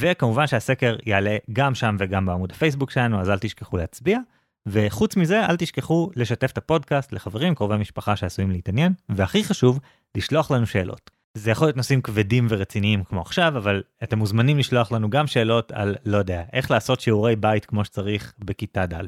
וכמובן 0.00 0.46
שהסקר 0.46 0.96
יעלה 1.06 1.36
גם 1.52 1.74
שם 1.74 1.96
וגם 1.98 2.26
בעמוד 2.26 2.50
הפייסבוק 2.50 2.90
שלנו, 2.90 3.20
אז 3.20 3.30
אל 3.30 3.38
תשכחו 3.38 3.76
להצביע. 3.76 4.18
וחוץ 4.66 5.16
מזה, 5.16 5.46
אל 5.46 5.56
תשכחו 5.56 6.10
לשתף 6.16 6.50
את 6.50 6.58
הפודקאסט 6.58 7.12
לחברים, 7.12 7.54
קרובי 7.54 7.76
משפחה 7.76 8.16
שעשויים 8.16 8.50
להתעניין, 8.50 8.92
והכי 9.08 9.44
חשוב, 9.44 9.80
לשלוח 10.16 10.50
לנו 10.50 10.66
שאלות. 10.66 11.10
זה 11.34 11.50
יכול 11.50 11.66
להיות 11.66 11.76
נושאים 11.76 12.02
כבדים 12.02 12.46
ורציניים 12.50 13.04
כמו 13.04 13.20
עכשיו, 13.20 13.56
אבל 13.56 13.82
אתם 14.02 14.18
מוזמנים 14.18 14.58
לשלוח 14.58 14.92
לנו 14.92 15.10
גם 15.10 15.26
שאלות 15.26 15.72
על, 15.72 15.96
לא 16.04 16.16
יודע, 16.16 16.42
איך 16.52 16.70
לעשות 16.70 17.00
שיעורי 17.00 17.36
בית 17.36 17.64
כמו 17.64 17.84
שצריך 17.84 18.34
בכיתה 18.38 18.86
ד'. 18.86 19.04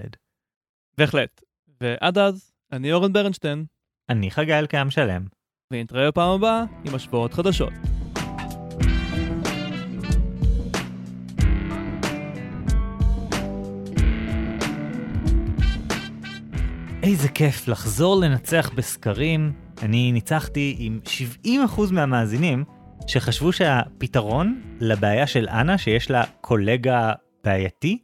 בהחלט. 0.99 1.43
ועד 1.80 2.18
אז, 2.18 2.53
אני 2.72 2.93
אורן 2.93 3.12
ברנשטיין. 3.12 3.64
אני 4.09 4.30
חגי 4.30 4.55
אלקיים 4.55 4.91
שלם. 4.91 5.24
ונתראה 5.70 6.09
בפעם 6.11 6.30
הבאה 6.30 6.64
עם 6.85 6.95
השוואות 6.95 7.35
חדשות. 7.35 7.72
איזה 17.05 17.28
כיף 17.28 17.68
לחזור 17.68 18.16
לנצח 18.16 18.70
בסקרים. 18.74 19.52
אני 19.82 20.12
ניצחתי 20.12 20.76
עם 20.78 21.00
70% 21.46 21.48
מהמאזינים 21.92 22.64
שחשבו 23.07 23.52
שהפתרון 23.52 24.62
לבעיה 24.80 25.26
של 25.26 25.48
אנה, 25.48 25.78
שיש 25.78 26.11
לה 26.11 26.24
קולגה 26.40 27.12
בעייתי, 27.44 27.98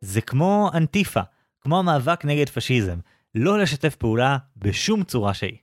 זה 0.00 0.20
כמו 0.20 0.70
אנטיפה, 0.74 1.20
כמו 1.60 1.78
המאבק 1.78 2.24
נגד 2.24 2.48
פשיזם. 2.48 2.98
לא 3.34 3.58
לשתף 3.58 3.96
פעולה 3.96 4.38
בשום 4.56 5.04
צורה 5.04 5.34
שהיא. 5.34 5.58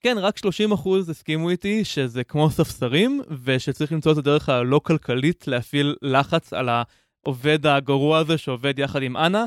כן, 0.00 0.16
רק 0.18 0.38
30% 0.38 1.10
הסכימו 1.10 1.50
איתי 1.50 1.84
שזה 1.84 2.24
כמו 2.24 2.50
ספסרים, 2.50 3.22
ושצריך 3.44 3.92
למצוא 3.92 4.12
את 4.12 4.16
הדרך 4.16 4.48
הלא 4.48 4.80
כלכלית 4.84 5.48
להפעיל 5.48 5.96
לחץ 6.02 6.52
על 6.52 6.68
העובד 6.68 7.66
הגרוע 7.66 8.18
הזה 8.18 8.38
שעובד 8.38 8.78
יחד 8.78 9.02
עם 9.02 9.16
אנה, 9.16 9.44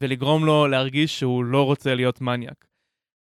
ולגרום 0.00 0.44
לו 0.44 0.66
להרגיש 0.66 1.18
שהוא 1.18 1.44
לא 1.44 1.62
רוצה 1.62 1.94
להיות 1.94 2.20
מניאק. 2.20 2.66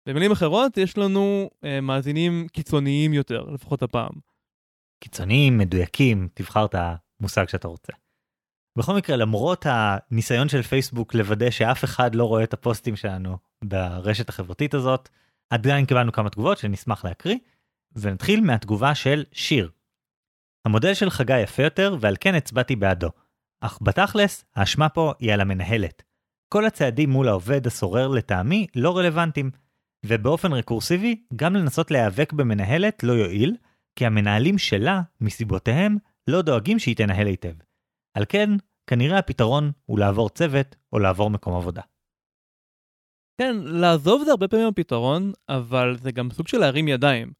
במילים 0.08 0.32
אחרות, 0.32 0.76
יש 0.76 0.98
לנו 0.98 1.50
אה, 1.64 1.80
מאזינים 1.80 2.46
קיצוניים 2.52 3.14
יותר, 3.14 3.42
לפחות 3.42 3.82
הפעם. 3.82 4.12
קיצוניים, 5.00 5.58
מדויקים, 5.58 6.28
תבחר 6.34 6.64
את 6.64 6.74
המושג 7.20 7.48
שאתה 7.48 7.68
רוצה. 7.68 7.92
בכל 8.78 8.94
מקרה, 8.94 9.16
למרות 9.16 9.66
הניסיון 9.68 10.48
של 10.48 10.62
פייסבוק 10.62 11.14
לוודא 11.14 11.50
שאף 11.50 11.84
אחד 11.84 12.14
לא 12.14 12.24
רואה 12.24 12.44
את 12.44 12.52
הפוסטים 12.52 12.96
שלנו 12.96 13.38
ברשת 13.64 14.28
החברתית 14.28 14.74
הזאת, 14.74 15.08
עדיין 15.50 15.86
קיבלנו 15.86 16.12
כמה 16.12 16.30
תגובות 16.30 16.58
שנשמח 16.58 17.04
להקריא, 17.04 17.38
ונתחיל 17.96 18.40
מהתגובה 18.40 18.94
של 18.94 19.24
שיר. 19.32 19.70
המודל 20.64 20.94
של 20.94 21.10
חגי 21.10 21.40
יפה 21.40 21.62
יותר, 21.62 21.96
ועל 22.00 22.16
כן 22.20 22.34
הצבעתי 22.34 22.76
בעדו. 22.76 23.08
אך 23.60 23.78
בתכלס, 23.82 24.44
האשמה 24.56 24.88
פה 24.88 25.12
היא 25.18 25.32
על 25.32 25.40
המנהלת. 25.40 26.02
כל 26.48 26.64
הצעדים 26.66 27.10
מול 27.10 27.28
העובד 27.28 27.66
הסורר 27.66 28.08
לטעמי 28.08 28.66
לא 28.76 28.98
רלוונטיים, 28.98 29.50
ובאופן 30.06 30.52
רקורסיבי, 30.52 31.24
גם 31.36 31.54
לנסות 31.54 31.90
להיאבק 31.90 32.32
במנהלת 32.32 33.02
לא 33.02 33.12
יועיל, 33.12 33.56
כי 33.96 34.06
המנהלים 34.06 34.58
שלה, 34.58 35.00
מסיבותיהם, 35.20 35.96
לא 36.30 36.42
דואגים 36.42 36.78
שהיא 36.78 36.96
תנהל 36.96 37.26
היטב. 37.26 37.54
על 38.16 38.24
כן, 38.28 38.50
כנראה 38.90 39.18
הפתרון 39.18 39.72
הוא 39.86 39.98
לעבור 39.98 40.28
צוות 40.28 40.76
או 40.92 40.98
לעבור 40.98 41.30
מקום 41.30 41.54
עבודה. 41.54 41.82
כן, 43.40 43.56
לעזוב 43.56 44.22
זה 44.24 44.30
הרבה 44.30 44.48
פעמים 44.48 44.66
הפתרון, 44.66 45.32
אבל 45.48 45.96
זה 45.96 46.12
גם 46.12 46.30
סוג 46.30 46.48
של 46.48 46.58
להרים 46.58 46.88
ידיים. 46.88 47.32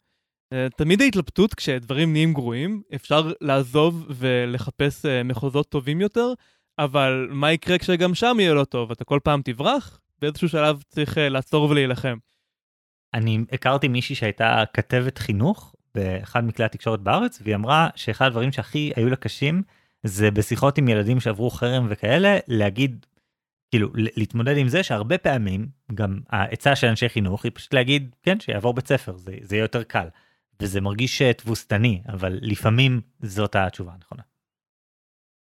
אה, 0.53 0.67
תמיד 0.77 1.01
ההתלבטות 1.01 1.55
כשדברים 1.55 2.13
נהיים 2.13 2.33
גרועים, 2.33 2.83
אפשר 2.95 3.33
לעזוב 3.41 4.07
ולחפש 4.11 5.07
אה, 5.07 5.23
מחוזות 5.23 5.69
טובים 5.69 6.01
יותר, 6.01 6.33
אבל 6.79 7.29
מה 7.31 7.53
יקרה 7.53 7.79
כשגם 7.79 8.14
שם 8.14 8.37
יהיה 8.41 8.55
לא 8.55 8.64
טוב? 8.64 8.91
אתה 8.91 9.05
כל 9.05 9.20
פעם 9.24 9.43
תברח? 9.45 10.01
באיזשהו 10.20 10.49
שלב 10.49 10.83
צריך 10.89 11.18
אה, 11.18 11.29
לעצור 11.29 11.70
ולהילחם. 11.70 12.16
אני 13.14 13.39
הכרתי 13.53 13.89
מישהי 13.89 14.14
שהייתה 14.14 14.64
כתבת 14.72 15.18
חינוך 15.18 15.74
באחד 15.95 16.45
מכלי 16.45 16.64
התקשורת 16.64 17.01
בארץ, 17.01 17.39
והיא 17.43 17.55
אמרה 17.55 17.89
שאחד 17.95 18.26
הדברים 18.26 18.53
שהכי 18.53 18.93
היו 18.97 19.11
לה 19.11 19.16
קשים 19.16 19.62
זה 20.03 20.31
בשיחות 20.31 20.79
עם 20.79 20.89
ילדים 20.89 21.20
שעברו 21.20 21.51
חרם 21.51 21.87
וכאלה, 21.91 22.39
להגיד, 22.49 23.07
כאילו, 23.70 23.89
להתמודד 23.95 24.57
עם 24.57 24.68
זה 24.68 24.83
שהרבה 24.83 25.18
פעמים, 25.18 25.68
גם 25.95 26.20
העצה 26.29 26.76
של 26.76 26.87
אנשי 26.87 27.09
חינוך 27.09 27.45
היא 27.45 27.53
פשוט 27.55 27.74
להגיד, 27.74 28.14
כן, 28.22 28.41
שיעבור 28.41 28.74
בית 28.74 28.89
ספר, 28.89 29.16
זה, 29.16 29.33
זה 29.41 29.57
יהיה 29.57 29.64
יותר 29.64 29.83
קל. 29.83 30.09
וזה 30.61 30.81
מרגיש 30.81 31.22
תבוסתני, 31.22 32.03
אבל 32.09 32.39
לפעמים 32.43 33.01
זאת 33.22 33.57
התשובה 33.57 33.93
הנכונה. 33.93 34.22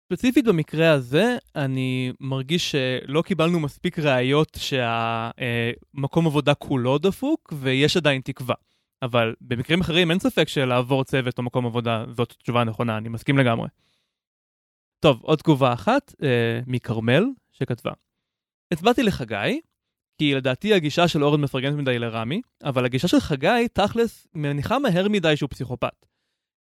ספציפית 0.06 0.46
במקרה 0.46 0.92
הזה, 0.92 1.38
אני 1.56 2.12
מרגיש 2.20 2.72
שלא 2.72 3.22
קיבלנו 3.22 3.60
מספיק 3.60 4.00
ראיות 4.00 4.58
שהמקום 4.58 6.28
עבודה 6.28 6.54
כולו 6.54 6.98
דפוק, 6.98 7.54
ויש 7.60 7.98
עדיין 7.98 8.22
תקווה. 8.22 8.56
אבל 9.02 9.36
במקרים 9.42 9.82
אחרים 9.82 10.12
אין 10.12 10.20
ספק 10.20 10.48
שלעבור 10.48 11.04
צוות 11.04 11.38
או 11.38 11.44
מקום 11.44 11.66
עבודה 11.66 12.06
זאת 12.12 12.34
תשובה 12.40 12.64
נכונה, 12.64 12.98
אני 12.98 13.10
מסכים 13.10 13.38
לגמרי. 13.38 13.68
טוב, 15.00 15.22
עוד 15.22 15.40
תגובה 15.40 15.74
אחת 15.74 16.14
אה, 16.24 16.60
מכרמל, 16.68 17.24
שכתבה: 17.52 17.92
הצבעתי 18.74 19.04
לחגי, 19.04 19.62
כי 20.18 20.34
לדעתי 20.34 20.74
הגישה 20.74 21.08
של 21.08 21.24
אורן 21.24 21.42
מפרגנת 21.42 21.76
מדי 21.76 22.00
לרמי, 22.00 22.42
אבל 22.64 22.86
הגישה 22.86 23.08
של 23.08 23.20
חגי, 23.20 23.68
תכלס, 23.74 24.28
מניחה 24.34 24.80
מהר 24.80 25.10
מדי 25.10 25.38
שהוא 25.38 25.50
פסיכופת. 25.50 26.06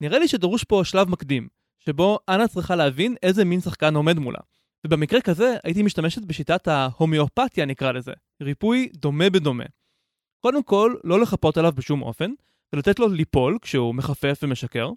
נראה 0.01 0.19
לי 0.19 0.27
שדרוש 0.27 0.63
פה 0.63 0.81
שלב 0.85 1.09
מקדים, 1.09 1.47
שבו 1.85 2.19
אנה 2.29 2.47
צריכה 2.47 2.75
להבין 2.75 3.15
איזה 3.23 3.45
מין 3.45 3.61
שחקן 3.61 3.95
עומד 3.95 4.19
מולה. 4.19 4.39
ובמקרה 4.87 5.21
כזה 5.21 5.55
הייתי 5.63 5.83
משתמשת 5.83 6.21
בשיטת 6.21 6.67
ההומיאופתיה 6.67 7.65
נקרא 7.65 7.91
לזה, 7.91 8.11
ריפוי 8.41 8.89
דומה 8.93 9.29
בדומה. 9.29 9.63
קודם 10.41 10.63
כל, 10.63 10.95
לא 11.03 11.19
לחפות 11.19 11.57
עליו 11.57 11.71
בשום 11.71 12.01
אופן, 12.01 12.31
ולתת 12.73 12.99
לו 12.99 13.07
ליפול 13.07 13.57
כשהוא 13.61 13.95
מחפף 13.95 14.39
ומשקר. 14.43 14.89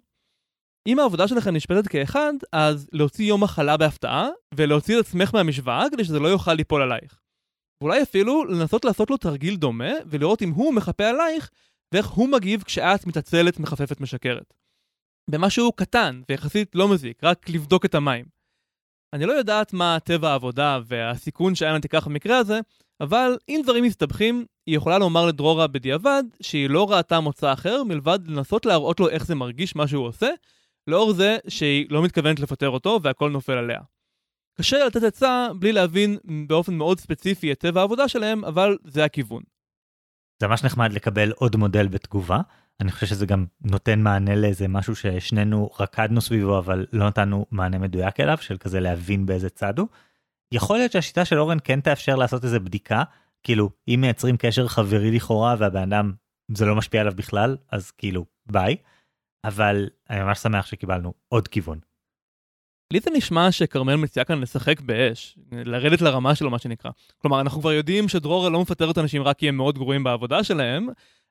אם 0.87 0.99
העבודה 0.99 1.27
שלכם 1.27 1.55
נשפטת 1.55 1.87
כאחד, 1.87 2.33
אז 2.51 2.89
להוציא 2.93 3.25
יום 3.25 3.43
מחלה 3.43 3.77
בהפתעה, 3.77 4.29
ולהוציא 4.55 4.99
את 4.99 5.05
עצמך 5.05 5.33
מהמשוואה 5.33 5.85
כדי 5.91 6.03
שזה 6.03 6.19
לא 6.19 6.27
יוכל 6.27 6.53
ליפול 6.53 6.81
עלייך. 6.81 7.19
ואולי 7.81 8.01
אפילו 8.03 8.45
לנסות 8.45 8.85
לעשות 8.85 9.09
לו 9.09 9.17
תרגיל 9.17 9.55
דומה, 9.55 9.91
ולראות 10.05 10.41
אם 10.41 10.49
הוא 10.49 10.73
מחפה 10.73 11.05
עלייך, 11.05 11.51
ואיך 11.91 12.07
הוא 12.07 12.29
מגיב 12.29 12.63
כשאת 12.63 13.05
מתעצלת, 13.05 13.59
מחפפת, 13.59 14.01
משקרת. 14.01 14.53
במשהו 15.29 15.71
קטן 15.71 16.21
ויחסית 16.29 16.75
לא 16.75 16.87
מזיק, 16.87 17.23
רק 17.23 17.49
לבדוק 17.49 17.85
את 17.85 17.95
המים. 17.95 18.25
אני 19.13 19.25
לא 19.25 19.33
יודעת 19.33 19.73
מה 19.73 19.97
טבע 20.03 20.29
העבודה 20.29 20.79
והסיכון 20.85 21.55
שאנה 21.55 21.79
תיקח 21.79 22.07
במקרה 22.07 22.37
הזה, 22.37 22.59
אבל 23.01 23.37
אם 23.49 23.61
דברים 23.63 23.83
מסתבכים, 23.83 24.45
היא 24.65 24.77
יכולה 24.77 24.97
לומר 24.97 25.25
לדרורה 25.25 25.67
בדיעבד 25.67 26.23
שהיא 26.41 26.69
לא 26.69 26.91
ראתה 26.91 27.19
מוצא 27.19 27.53
אחר 27.53 27.83
מלבד 27.83 28.19
לנסות 28.27 28.65
להראות 28.65 28.99
לו 28.99 29.09
איך 29.09 29.25
זה 29.25 29.35
מרגיש 29.35 29.75
מה 29.75 29.87
שהוא 29.87 30.07
עושה, 30.07 30.29
לאור 30.87 31.13
זה 31.13 31.37
שהיא 31.47 31.87
לא 31.89 32.03
מתכוונת 32.03 32.39
לפטר 32.39 32.69
אותו 32.69 32.99
והכל 33.03 33.31
נופל 33.31 33.57
עליה. 33.57 33.79
קשה 34.57 34.85
לתת 34.85 35.03
עצה 35.03 35.47
בלי 35.59 35.71
להבין 35.71 36.17
באופן 36.47 36.73
מאוד 36.73 36.99
ספציפי 36.99 37.51
את 37.51 37.59
טבע 37.59 37.79
העבודה 37.79 38.07
שלהם, 38.07 38.45
אבל 38.45 38.77
זה 38.83 39.05
הכיוון. 39.05 39.43
זה 40.41 40.47
ממש 40.47 40.63
נחמד 40.63 40.93
לקבל 40.93 41.31
עוד 41.31 41.55
מודל 41.55 41.87
בתגובה. 41.87 42.41
אני 42.81 42.91
חושב 42.91 43.05
שזה 43.05 43.25
גם 43.25 43.45
נותן 43.61 43.99
מענה 43.99 44.35
לאיזה 44.35 44.67
משהו 44.67 44.95
ששנינו 44.95 45.69
רקדנו 45.79 46.21
סביבו, 46.21 46.57
אבל 46.57 46.85
לא 46.93 47.07
נתנו 47.07 47.45
מענה 47.51 47.77
מדויק 47.77 48.19
אליו, 48.19 48.37
של 48.37 48.57
כזה 48.57 48.79
להבין 48.79 49.25
באיזה 49.25 49.49
צד 49.49 49.79
הוא. 49.79 49.87
יכול 50.51 50.77
להיות 50.77 50.91
שהשיטה 50.91 51.25
של 51.25 51.39
אורן 51.39 51.57
כן 51.63 51.81
תאפשר 51.81 52.15
לעשות 52.15 52.43
איזה 52.43 52.59
בדיקה, 52.59 53.03
כאילו, 53.43 53.69
אם 53.87 53.97
מייצרים 54.01 54.37
קשר 54.37 54.67
חברי 54.67 55.11
לכאורה 55.11 55.55
והבן 55.59 55.93
אדם, 55.93 56.13
זה 56.51 56.65
לא 56.65 56.75
משפיע 56.75 57.01
עליו 57.01 57.13
בכלל, 57.15 57.57
אז 57.71 57.91
כאילו, 57.91 58.25
ביי. 58.45 58.75
אבל 59.43 59.89
אני 60.09 60.23
ממש 60.23 60.39
שמח 60.39 60.65
שקיבלנו 60.65 61.13
עוד 61.27 61.47
כיוון. 61.47 61.79
לי 62.93 62.99
זה 62.99 63.11
נשמע 63.13 63.51
שכרמל 63.51 63.95
מציעה 63.95 64.25
כאן 64.25 64.41
לשחק 64.41 64.81
באש, 64.81 65.37
לרדת 65.51 66.01
לרמה 66.01 66.35
שלו 66.35 66.49
מה 66.49 66.59
שנקרא. 66.59 66.91
כלומר, 67.17 67.41
אנחנו 67.41 67.61
כבר 67.61 67.71
יודעים 67.71 68.07
שדרורה 68.07 68.49
לא 68.49 68.61
מפטרת 68.61 68.97
אנשים 68.97 69.23
רק 69.23 69.37
כי 69.37 69.49
הם 69.49 69.57
מאוד 69.57 69.77
גרועים 69.77 70.03
בעבודה 70.03 70.43
שלהם, 70.43 70.87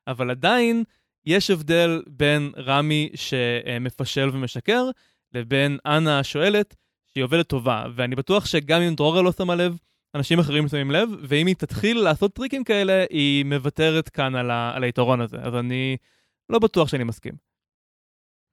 אבל 0.07 0.31
עדיין 0.31 0.83
יש 1.25 1.49
הבדל 1.49 2.03
בין 2.07 2.51
רמי 2.57 3.09
שמפשל 3.15 4.29
ומשקר, 4.33 4.89
לבין 5.33 5.77
אנה 5.85 6.19
השואלת 6.19 6.75
שהיא 7.07 7.23
עובדת 7.23 7.47
טובה. 7.47 7.85
ואני 7.95 8.15
בטוח 8.15 8.45
שגם 8.45 8.81
אם 8.81 8.95
דרורה 8.95 9.21
לא 9.21 9.31
שמה 9.31 9.55
לב, 9.55 9.77
אנשים 10.15 10.39
אחרים 10.39 10.67
שמים 10.67 10.91
לב, 10.91 11.09
ואם 11.21 11.47
היא 11.47 11.55
תתחיל 11.55 11.99
לעשות 11.99 12.33
טריקים 12.33 12.63
כאלה, 12.63 13.05
היא 13.09 13.45
מוותרת 13.45 14.09
כאן 14.09 14.35
על, 14.35 14.51
ה- 14.51 14.71
על 14.75 14.83
היתרון 14.83 15.21
הזה. 15.21 15.37
אז 15.41 15.55
אני 15.55 15.97
לא 16.49 16.59
בטוח 16.59 16.87
שאני 16.87 17.03
מסכים. 17.03 17.33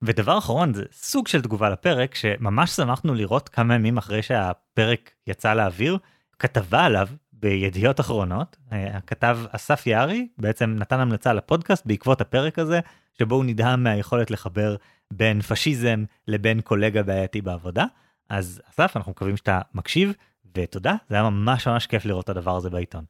ודבר 0.03 0.37
אחרון, 0.37 0.73
זה 0.73 0.83
סוג 0.91 1.27
של 1.27 1.41
תגובה 1.41 1.69
לפרק, 1.69 2.15
שממש 2.15 2.71
שמחנו 2.71 3.13
לראות 3.13 3.49
כמה 3.49 3.75
ימים 3.75 3.97
אחרי 3.97 4.21
שהפרק 4.21 5.11
יצא 5.27 5.53
לאוויר, 5.53 5.97
כתבה 6.39 6.85
עליו 6.85 7.07
בידיעות 7.43 7.99
אחרונות, 7.99 8.57
הכתב 8.71 9.39
אסף 9.51 9.87
יערי 9.87 10.27
בעצם 10.37 10.75
נתן 10.79 10.99
המלצה 10.99 11.33
לפודקאסט 11.33 11.85
בעקבות 11.85 12.21
הפרק 12.21 12.59
הזה, 12.59 12.79
שבו 13.19 13.35
הוא 13.35 13.45
נדהם 13.45 13.83
מהיכולת 13.83 14.31
לחבר 14.31 14.75
בין 15.13 15.41
פשיזם 15.41 16.03
לבין 16.27 16.61
קולגה 16.61 17.03
בעייתי 17.03 17.41
בעבודה. 17.41 17.85
אז 18.29 18.61
אסף, 18.69 18.97
אנחנו 18.97 19.11
מקווים 19.11 19.37
שאתה 19.37 19.61
מקשיב, 19.73 20.13
ותודה, 20.57 20.95
זה 21.09 21.15
היה 21.15 21.29
ממש 21.29 21.67
ממש 21.67 21.87
כיף 21.87 22.05
לראות 22.05 22.23
את 22.25 22.29
הדבר 22.29 22.55
הזה 22.55 22.69
בעיתון. 22.69 23.05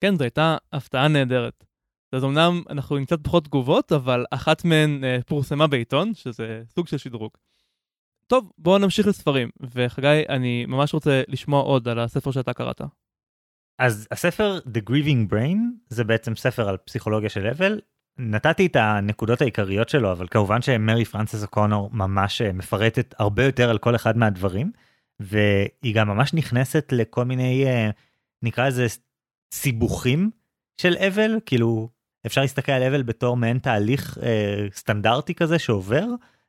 כן, 0.00 0.16
זו 0.16 0.24
הייתה 0.24 0.56
הפתעה 0.72 1.08
נהדרת. 1.08 1.64
אז 2.12 2.24
אמנם 2.24 2.62
אנחנו 2.70 2.96
עם 2.96 3.04
קצת 3.04 3.18
פחות 3.24 3.44
תגובות, 3.44 3.92
אבל 3.92 4.24
אחת 4.30 4.64
מהן 4.64 5.04
אה, 5.04 5.18
פורסמה 5.26 5.66
בעיתון, 5.66 6.14
שזה 6.14 6.62
סוג 6.74 6.86
של 6.86 6.98
שדרוג. 6.98 7.30
טוב, 8.26 8.52
בואו 8.58 8.78
נמשיך 8.78 9.06
לספרים, 9.06 9.50
וחגי, 9.60 10.22
אני 10.28 10.66
ממש 10.66 10.94
רוצה 10.94 11.22
לשמוע 11.28 11.62
עוד 11.62 11.88
על 11.88 11.98
הספר 11.98 12.30
שאתה 12.30 12.52
קראת. 12.52 12.80
אז 13.78 14.08
הספר 14.10 14.58
The 14.66 14.90
Grieving 14.90 15.32
Brain 15.32 15.58
זה 15.88 16.04
בעצם 16.04 16.36
ספר 16.36 16.68
על 16.68 16.76
פסיכולוגיה 16.76 17.28
של 17.28 17.46
אבל. 17.46 17.80
נתתי 18.18 18.66
את 18.66 18.76
הנקודות 18.76 19.40
העיקריות 19.40 19.88
שלו, 19.88 20.12
אבל 20.12 20.26
כמובן 20.28 20.62
שמרי 20.62 21.04
פרנסס 21.04 21.42
אוקונור 21.42 21.90
ממש 21.92 22.42
אה, 22.42 22.52
מפרטת 22.52 23.14
הרבה 23.18 23.44
יותר 23.44 23.70
על 23.70 23.78
כל 23.78 23.96
אחד 23.96 24.16
מהדברים, 24.16 24.72
והיא 25.20 25.94
גם 25.94 26.08
ממש 26.08 26.34
נכנסת 26.34 26.92
לכל 26.92 27.24
מיני, 27.24 27.66
אה, 27.66 27.90
נקרא 28.42 28.68
לזה 28.68 28.86
סיבוכים 29.54 30.30
של 30.80 30.96
אבל, 30.96 31.36
כאילו 31.46 31.88
אפשר 32.26 32.40
להסתכל 32.40 32.72
על 32.72 32.82
אבל 32.82 33.02
בתור 33.02 33.36
מעין 33.36 33.58
תהליך 33.58 34.18
אה, 34.22 34.66
סטנדרטי 34.72 35.34
כזה 35.34 35.58
שעובר, 35.58 36.06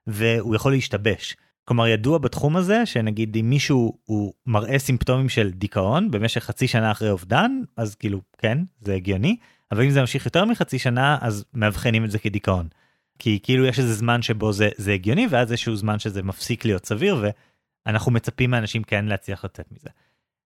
והוא 0.07 0.55
יכול 0.55 0.71
להשתבש. 0.71 1.35
כלומר 1.69 1.87
ידוע 1.87 2.17
בתחום 2.17 2.55
הזה 2.57 2.85
שנגיד 2.85 3.37
אם 3.37 3.49
מישהו 3.49 3.97
הוא 4.05 4.33
מראה 4.45 4.79
סימפטומים 4.79 5.29
של 5.29 5.51
דיכאון 5.51 6.11
במשך 6.11 6.43
חצי 6.43 6.67
שנה 6.67 6.91
אחרי 6.91 7.09
אובדן 7.09 7.51
אז 7.77 7.95
כאילו 7.95 8.21
כן 8.37 8.57
זה 8.81 8.95
הגיוני 8.95 9.37
אבל 9.71 9.83
אם 9.83 9.89
זה 9.89 9.99
ממשיך 9.99 10.25
יותר 10.25 10.45
מחצי 10.45 10.79
שנה 10.79 11.17
אז 11.21 11.45
מאבחנים 11.53 12.05
את 12.05 12.11
זה 12.11 12.19
כדיכאון. 12.19 12.67
כי 13.19 13.39
כאילו 13.43 13.65
יש 13.65 13.79
איזה 13.79 13.93
זמן 13.93 14.21
שבו 14.21 14.51
זה 14.51 14.69
זה 14.77 14.93
הגיוני 14.93 15.27
ואז 15.29 15.51
איזשהו 15.51 15.75
זמן 15.75 15.99
שזה 15.99 16.23
מפסיק 16.23 16.65
להיות 16.65 16.85
סביר 16.85 17.25
ואנחנו 17.85 18.11
מצפים 18.11 18.51
מאנשים 18.51 18.83
כן 18.83 19.05
להצליח 19.05 19.45
לצאת 19.45 19.71
מזה. 19.71 19.89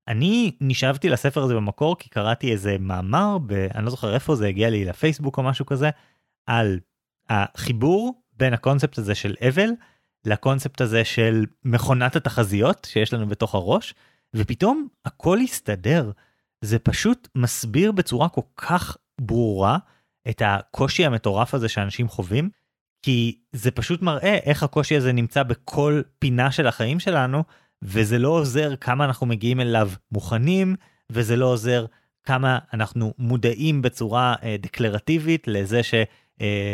אני 0.08 0.52
נשאבתי 0.60 1.08
לספר 1.08 1.42
הזה 1.42 1.54
במקור 1.54 1.98
כי 1.98 2.08
קראתי 2.08 2.52
איזה 2.52 2.76
מאמר 2.80 3.38
ב... 3.46 3.52
אני 3.52 3.84
לא 3.84 3.90
זוכר 3.90 4.14
איפה 4.14 4.34
זה 4.34 4.46
הגיע 4.46 4.70
לי 4.70 4.84
לפייסבוק 4.84 5.38
או 5.38 5.42
משהו 5.42 5.66
כזה 5.66 5.90
על 6.46 6.80
החיבור 7.28 8.22
בין 8.32 8.54
הקונספט 8.54 8.98
הזה 8.98 9.14
של 9.14 9.34
אבל 9.48 9.70
לקונספט 10.24 10.80
הזה 10.80 11.04
של 11.04 11.44
מכונת 11.64 12.16
התחזיות 12.16 12.86
שיש 12.90 13.12
לנו 13.12 13.28
בתוך 13.28 13.54
הראש, 13.54 13.94
ופתאום 14.34 14.88
הכל 15.04 15.38
הסתדר. 15.38 16.10
זה 16.60 16.78
פשוט 16.78 17.28
מסביר 17.34 17.92
בצורה 17.92 18.28
כל 18.28 18.40
כך 18.56 18.96
ברורה 19.20 19.78
את 20.28 20.42
הקושי 20.44 21.06
המטורף 21.06 21.54
הזה 21.54 21.68
שאנשים 21.68 22.08
חווים, 22.08 22.50
כי 23.02 23.38
זה 23.52 23.70
פשוט 23.70 24.02
מראה 24.02 24.38
איך 24.44 24.62
הקושי 24.62 24.96
הזה 24.96 25.12
נמצא 25.12 25.42
בכל 25.42 26.02
פינה 26.18 26.52
של 26.52 26.66
החיים 26.66 27.00
שלנו, 27.00 27.44
וזה 27.82 28.18
לא 28.18 28.28
עוזר 28.28 28.76
כמה 28.76 29.04
אנחנו 29.04 29.26
מגיעים 29.26 29.60
אליו 29.60 29.90
מוכנים, 30.12 30.76
וזה 31.10 31.36
לא 31.36 31.46
עוזר 31.46 31.86
כמה 32.24 32.58
אנחנו 32.72 33.14
מודעים 33.18 33.82
בצורה 33.82 34.34
אה, 34.42 34.56
דקלרטיבית 34.60 35.48
לזה 35.48 35.82
ש... 35.82 35.94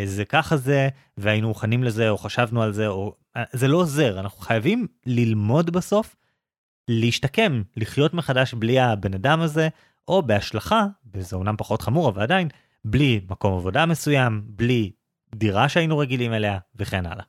זה 0.05 0.25
ככה 0.25 0.57
זה 0.57 0.89
והיינו 1.17 1.49
מוכנים 1.49 1.85
לזה 1.85 2.11
או 2.11 2.19
חשבנו 2.19 2.63
על 2.63 2.73
זה 2.73 2.89
או 2.89 3.15
אה, 3.37 3.45
זה 3.53 3.69
לא 3.69 3.77
עוזר 3.77 4.21
אנחנו 4.21 4.41
חייבים 4.41 4.87
ללמוד 5.07 5.71
בסוף 5.71 6.17
להשתקם 6.89 7.63
לחיות 7.77 8.15
מחדש 8.15 8.55
בלי 8.55 8.81
הבן 8.81 9.15
אדם 9.15 9.41
הזה 9.41 9.69
או 10.09 10.23
בהשלכה 10.23 10.87
וזה 11.15 11.37
אומנם 11.37 11.55
פחות 11.59 11.83
חמור 11.83 12.09
אבל 12.09 12.23
עדיין 12.23 12.49
בלי 12.85 13.21
מקום 13.31 13.59
עבודה 13.59 13.87
מסוים 13.87 14.43
בלי 14.47 14.93
דירה 15.35 15.69
שהיינו 15.69 15.99
רגילים 15.99 16.33
אליה 16.33 16.59
וכן 16.77 17.07
הלאה. 17.07 17.25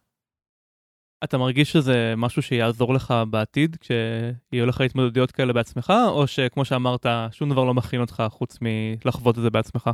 אתה 1.24 1.38
מרגיש 1.38 1.72
שזה 1.72 2.14
משהו 2.18 2.42
שיעזור 2.42 2.94
לך 2.94 3.14
בעתיד 3.30 3.78
כשיהיו 3.82 4.66
לך 4.66 4.82
התמודדויות 4.82 5.32
כאלה 5.32 5.54
בעצמך 5.54 5.94
או 6.08 6.28
שכמו 6.28 6.66
שאמרת 6.66 7.06
שום 7.32 7.50
דבר 7.50 7.64
לא 7.64 7.74
מכין 7.74 8.02
אותך 8.02 8.24
חוץ 8.30 8.58
מלחוות 8.62 9.38
את 9.38 9.42
זה 9.44 9.50
בעצמך. 9.50 9.90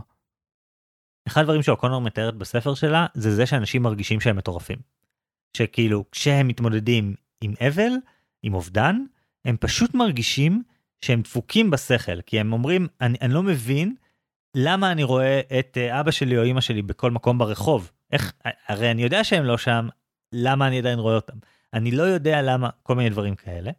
אחד 1.28 1.42
הדברים 1.42 1.64
שאוקונור 1.64 2.02
מתארת 2.02 2.36
בספר 2.36 2.74
שלה 2.74 3.06
זה 3.14 3.36
זה 3.36 3.46
שאנשים 3.46 3.84
מרגישים 3.84 4.22
שהם 4.22 4.36
מטורפים. 4.36 4.78
שכאילו 5.58 6.06
כשהם 6.12 6.48
מתמודדים 6.48 7.16
עם 7.42 7.54
אבל, 7.68 7.92
עם 8.44 8.54
אובדן, 8.54 8.96
הם 9.46 9.58
פשוט 9.60 9.94
מרגישים 9.94 10.64
שהם 11.02 11.22
דפוקים 11.22 11.72
בשכל, 11.72 12.22
כי 12.22 12.40
הם 12.40 12.54
אומרים, 12.54 12.88
אני, 13.02 13.18
אני 13.22 13.34
לא 13.34 13.44
מבין 13.44 13.96
למה 14.56 14.92
אני 14.92 15.04
רואה 15.04 15.42
את 15.60 15.78
אה, 15.78 16.00
אבא 16.00 16.12
שלי 16.12 16.38
או 16.38 16.46
אמא 16.46 16.62
שלי 16.62 16.82
בכל 16.82 17.12
מקום 17.12 17.38
ברחוב. 17.38 17.92
איך, 18.12 18.34
הרי 18.68 18.92
אני 18.92 19.04
יודע 19.04 19.24
שהם 19.24 19.46
לא 19.46 19.58
שם, 19.58 19.88
למה 20.34 20.68
אני 20.68 20.78
עדיין 20.80 21.00
רואה 21.00 21.16
אותם? 21.16 21.38
אני 21.74 21.92
לא 21.92 22.04
יודע 22.04 22.42
למה, 22.42 22.70
כל 22.84 22.96
מיני 22.96 23.10
דברים 23.10 23.36
כאלה. 23.36 23.72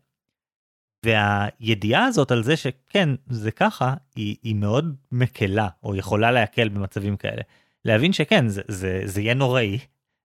והידיעה 1.05 2.05
הזאת 2.05 2.31
על 2.31 2.43
זה 2.43 2.57
שכן, 2.57 3.09
זה 3.29 3.51
ככה, 3.51 3.95
היא, 4.17 4.37
היא 4.43 4.55
מאוד 4.55 4.97
מקלה, 5.13 5.69
או 5.83 5.97
יכולה 5.97 6.31
להקל 6.33 6.69
במצבים 6.69 7.17
כאלה. 7.17 7.43
להבין 7.85 8.13
שכן, 8.13 8.49
זה, 8.49 8.63
זה, 8.69 9.01
זה 9.05 9.21
יהיה 9.21 9.35
נוראי, 9.35 9.79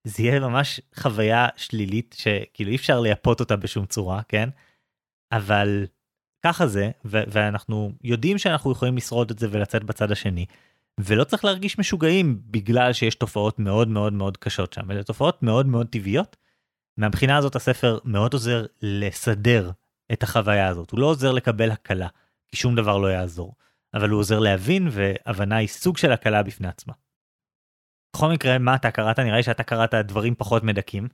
זה 0.03 0.23
יהיה 0.23 0.39
ממש 0.39 0.81
חוויה 0.95 1.47
שלילית 1.55 2.15
שכאילו 2.17 2.71
אי 2.71 2.75
אפשר 2.75 2.99
לייפות 2.99 3.39
אותה 3.39 3.55
בשום 3.55 3.85
צורה, 3.85 4.21
כן? 4.27 4.49
אבל 5.31 5.85
ככה 6.45 6.67
זה, 6.67 6.91
ו- 7.05 7.23
ואנחנו 7.27 7.91
יודעים 8.03 8.37
שאנחנו 8.37 8.71
יכולים 8.71 8.97
לשרוד 8.97 9.31
את 9.31 9.39
זה 9.39 9.47
ולצאת 9.51 9.83
בצד 9.83 10.11
השני. 10.11 10.45
ולא 10.99 11.23
צריך 11.23 11.45
להרגיש 11.45 11.79
משוגעים 11.79 12.41
בגלל 12.45 12.93
שיש 12.93 13.15
תופעות 13.15 13.59
מאוד 13.59 13.87
מאוד 13.87 14.13
מאוד 14.13 14.37
קשות 14.37 14.73
שם, 14.73 14.91
אלה 14.91 15.03
תופעות 15.03 15.43
מאוד 15.43 15.65
מאוד 15.65 15.87
טבעיות. 15.87 16.37
מהבחינה 16.97 17.37
הזאת 17.37 17.55
הספר 17.55 17.99
מאוד 18.05 18.33
עוזר 18.33 18.65
לסדר 18.81 19.71
את 20.13 20.23
החוויה 20.23 20.67
הזאת, 20.67 20.91
הוא 20.91 20.99
לא 20.99 21.05
עוזר 21.05 21.31
לקבל 21.31 21.71
הקלה, 21.71 22.07
כי 22.47 22.55
שום 22.55 22.75
דבר 22.75 22.97
לא 22.97 23.07
יעזור, 23.07 23.55
אבל 23.93 24.09
הוא 24.09 24.19
עוזר 24.19 24.39
להבין 24.39 24.87
והבנה 24.91 25.55
היא 25.55 25.67
סוג 25.67 25.97
של 25.97 26.11
הקלה 26.11 26.43
בפני 26.43 26.67
עצמה. 26.67 26.93
בכל 28.15 28.27
מקרה, 28.31 28.57
מה 28.57 28.75
אתה 28.75 28.91
קראת? 28.91 29.19
נראה 29.19 29.37
לי 29.37 29.43
שאתה 29.43 29.63
קראת 29.63 29.93
דברים 29.93 30.35
פחות 30.35 30.63
מדכאים. 30.63 31.07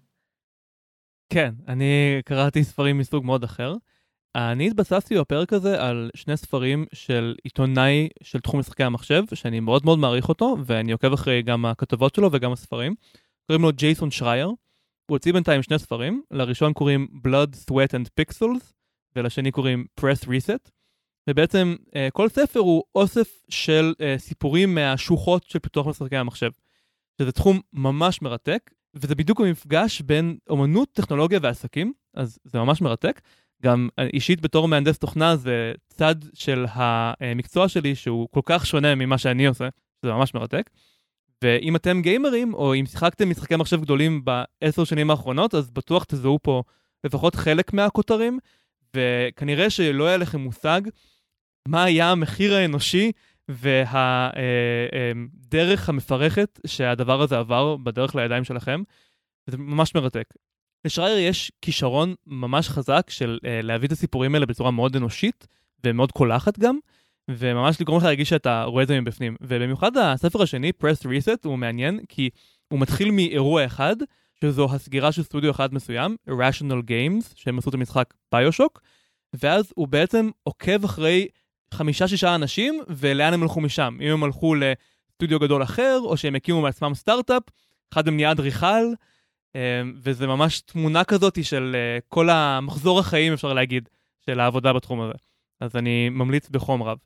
כן, 1.33 1.53
אני 1.67 2.21
קראתי 2.25 2.63
ספרים 2.63 2.97
מסוג 2.97 3.25
מאוד 3.25 3.43
אחר. 3.43 3.73
אני 4.35 4.67
התבססתי 4.67 5.19
בפרק 5.19 5.53
הזה 5.53 5.83
על 5.83 6.09
שני 6.15 6.37
ספרים 6.37 6.85
של 6.93 7.35
עיתונאי 7.43 8.09
של 8.23 8.39
תחום 8.39 8.59
משחקי 8.59 8.83
המחשב, 8.83 9.23
שאני 9.33 9.59
מאוד 9.59 9.85
מאוד 9.85 9.99
מעריך 9.99 10.29
אותו, 10.29 10.57
ואני 10.65 10.91
עוקב 10.91 11.13
אחרי 11.13 11.41
גם 11.41 11.65
הכתבות 11.65 12.15
שלו 12.15 12.29
וגם 12.31 12.51
הספרים. 12.51 12.95
קוראים 13.47 13.63
לו 13.63 13.71
ג'ייסון 13.71 14.11
שרייר. 14.11 14.47
הוא 14.47 14.55
הוציא 15.15 15.33
בינתיים 15.33 15.63
שני 15.63 15.79
ספרים, 15.79 16.21
לראשון 16.31 16.73
קוראים 16.73 17.07
Blood, 17.27 17.55
Sweat 17.55 17.91
and 17.91 18.07
Pixels, 18.19 18.73
ולשני 19.17 19.51
קוראים 19.51 19.85
Press 19.99 20.25
Reset. 20.25 20.69
ובעצם 21.29 21.75
אה, 21.95 22.07
כל 22.13 22.29
ספר 22.29 22.59
הוא 22.59 22.83
אוסף 22.95 23.27
של 23.49 23.93
אה, 24.01 24.15
סיפורים 24.17 24.75
מהשוחות 24.75 25.43
של 25.43 25.59
פיתוח 25.59 25.87
משחקי 25.87 26.17
המחשב. 26.17 26.51
שזה 27.21 27.31
תחום 27.31 27.59
ממש 27.73 28.21
מרתק, 28.21 28.71
וזה 28.93 29.15
בדיוק 29.15 29.41
המפגש 29.41 30.01
בין 30.01 30.37
אומנות, 30.49 30.89
טכנולוגיה 30.91 31.39
ועסקים, 31.41 31.93
אז 32.13 32.39
זה 32.43 32.59
ממש 32.59 32.81
מרתק. 32.81 33.21
גם 33.63 33.89
אישית 34.13 34.41
בתור 34.41 34.67
מהנדס 34.67 34.97
תוכנה 34.97 35.35
זה 35.35 35.73
צד 35.89 36.15
של 36.33 36.65
המקצוע 36.69 37.67
שלי 37.67 37.95
שהוא 37.95 38.27
כל 38.31 38.41
כך 38.43 38.65
שונה 38.65 38.95
ממה 38.95 39.17
שאני 39.17 39.45
עושה, 39.45 39.69
שזה 40.01 40.11
ממש 40.11 40.33
מרתק. 40.33 40.69
ואם 41.43 41.75
אתם 41.75 42.01
גיימרים, 42.01 42.53
או 42.53 42.75
אם 42.75 42.85
שיחקתם 42.85 43.29
משחקי 43.29 43.55
מחשב 43.55 43.81
גדולים 43.81 44.25
בעשר 44.25 44.83
שנים 44.83 45.09
האחרונות, 45.09 45.55
אז 45.55 45.71
בטוח 45.71 46.03
תזהו 46.03 46.39
פה 46.41 46.63
לפחות 47.03 47.35
חלק 47.35 47.73
מהכותרים, 47.73 48.39
וכנראה 48.97 49.69
שלא 49.69 50.07
היה 50.07 50.17
לכם 50.17 50.39
מושג 50.39 50.81
מה 51.67 51.83
היה 51.83 52.11
המחיר 52.11 52.55
האנושי 52.55 53.11
והדרך 53.49 54.29
המפרכת 55.89 56.59
שהדבר 56.67 57.21
הזה 57.21 57.37
עבר 57.37 57.77
בדרך 57.77 58.15
לידיים 58.15 58.43
שלכם. 58.43 58.81
זה 59.47 59.57
ממש 59.57 59.95
מרתק. 59.95 60.33
לשרייר 60.85 61.17
יש 61.17 61.51
כישרון 61.61 62.15
ממש 62.27 62.69
חזק 62.69 63.09
של 63.09 63.39
uh, 63.41 63.45
להביא 63.63 63.87
את 63.87 63.91
הסיפורים 63.91 64.35
האלה 64.35 64.45
בצורה 64.45 64.71
מאוד 64.71 64.95
אנושית 64.95 65.47
ומאוד 65.85 66.11
קולחת 66.11 66.59
גם, 66.59 66.79
וממש 67.31 67.81
לגרום 67.81 67.97
לך 67.97 68.03
להרגיש 68.03 68.29
שאתה 68.29 68.63
רואה 68.63 68.83
את 68.83 68.87
זה 68.87 69.01
מבפנים. 69.01 69.35
ובמיוחד 69.41 69.97
הספר 69.97 70.41
השני, 70.41 70.71
Press 70.83 71.05
Reset, 71.05 71.37
הוא 71.43 71.57
מעניין 71.57 71.99
כי 72.09 72.29
הוא 72.67 72.79
מתחיל 72.79 73.11
מאירוע 73.11 73.65
אחד, 73.65 73.95
שזו 74.43 74.67
הסגירה 74.73 75.11
של 75.11 75.23
סטודיו 75.23 75.51
אחד 75.51 75.73
מסוים, 75.73 76.15
Rational 76.29 76.89
Games, 76.89 77.33
שהם 77.35 77.57
עשו 77.57 77.69
את 77.69 77.73
המשחק 77.73 78.13
ביושוק, 78.31 78.81
ואז 79.33 79.73
הוא 79.75 79.87
בעצם 79.87 80.29
עוקב 80.43 80.83
אחרי 80.83 81.27
חמישה-שישה 81.73 82.35
אנשים, 82.35 82.81
ולאן 82.87 83.33
הם 83.33 83.43
הלכו 83.43 83.61
משם. 83.61 83.97
אם 84.01 84.11
הם 84.11 84.23
הלכו 84.23 84.55
לסטודיו 84.55 85.39
גדול 85.39 85.63
אחר, 85.63 85.99
או 86.03 86.17
שהם 86.17 86.35
הקימו 86.35 86.61
מעצמם 86.61 86.93
סטארט-אפ, 86.93 87.43
אחד 87.93 88.05
מהם 88.05 88.15
נהיה 88.15 88.31
אדריכל, 88.31 88.93
אמ, 89.55 89.93
וזה 90.03 90.27
ממש 90.27 90.61
תמונה 90.61 91.03
כזאת 91.03 91.43
של 91.43 91.75
אה, 91.75 91.99
כל 92.07 92.29
המחזור 92.29 92.99
החיים, 92.99 93.33
אפשר 93.33 93.53
להגיד, 93.53 93.89
של 94.25 94.39
העבודה 94.39 94.73
בתחום 94.73 95.01
הזה. 95.01 95.13
אז 95.59 95.75
אני 95.75 96.09
ממליץ 96.09 96.49
בחום 96.49 96.83
רב. 96.83 96.97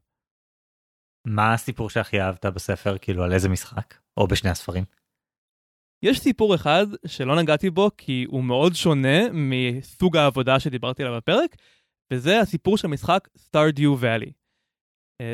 מה 1.25 1.53
הסיפור 1.53 1.89
שהכי 1.89 2.21
אהבת 2.21 2.45
בספר, 2.45 2.97
כאילו 2.97 3.23
על 3.23 3.34
איזה 3.34 3.49
משחק? 3.49 3.93
או 4.17 4.27
בשני 4.27 4.49
הספרים? 4.49 4.84
יש 6.04 6.20
סיפור 6.20 6.56
אחד 6.56 6.88
שלא 7.06 7.36
נגעתי 7.36 7.70
בו 7.70 7.89
כי 7.97 8.26
הוא 8.28 8.43
מאוד 8.43 8.76
שונה 8.76 9.20
מסוג 9.34 10.18
העבודה 10.18 10.60
שדיברתי 10.60 11.04
עליו 11.04 11.18
בפרק, 11.18 11.56
וזה 12.14 12.39
הסיפור 12.39 12.78
של 12.78 12.88
משחק 12.88 13.28
Stardew 13.38 14.02
Valley. 14.02 14.32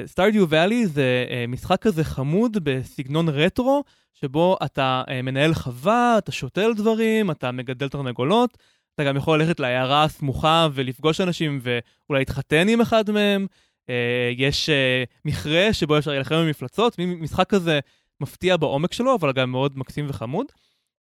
סטארדיו 0.06 0.50
ואלי 0.50 0.88
זה 0.88 1.26
uh, 1.28 1.48
משחק 1.48 1.82
כזה 1.82 2.04
חמוד 2.04 2.58
בסגנון 2.64 3.30
רטרו, 3.30 3.84
שבו 4.14 4.58
אתה 4.66 5.04
uh, 5.08 5.22
מנהל 5.22 5.54
חווה, 5.54 6.18
אתה 6.18 6.32
שותל 6.32 6.74
דברים, 6.74 7.32
אתה 7.32 7.52
מגדל 7.52 7.90
תרנגולות, 7.90 8.58
אתה 8.96 9.04
גם 9.04 9.18
יכול 9.18 9.42
ללכת 9.42 9.60
לעיירה 9.60 10.04
הסמוכה 10.04 10.68
ולפגוש 10.74 11.22
אנשים 11.22 11.60
ואולי 11.64 12.22
להתחתן 12.22 12.68
עם 12.70 12.82
אחד 12.82 13.12
מהם. 13.12 13.48
Uh, 13.88 13.90
יש 14.38 14.70
uh, 14.70 15.10
מכרה 15.26 15.74
שבו 15.74 15.98
אפשר 15.98 16.12
להילחם 16.12 16.36
במפלצות, 16.36 16.96
משחק 17.00 17.50
כזה 17.50 17.80
מפתיע 18.22 18.58
בעומק 18.58 18.94
שלו, 18.94 19.16
אבל 19.16 19.32
גם 19.32 19.52
מאוד 19.52 19.78
מקסים 19.78 20.06
וחמוד. 20.10 20.46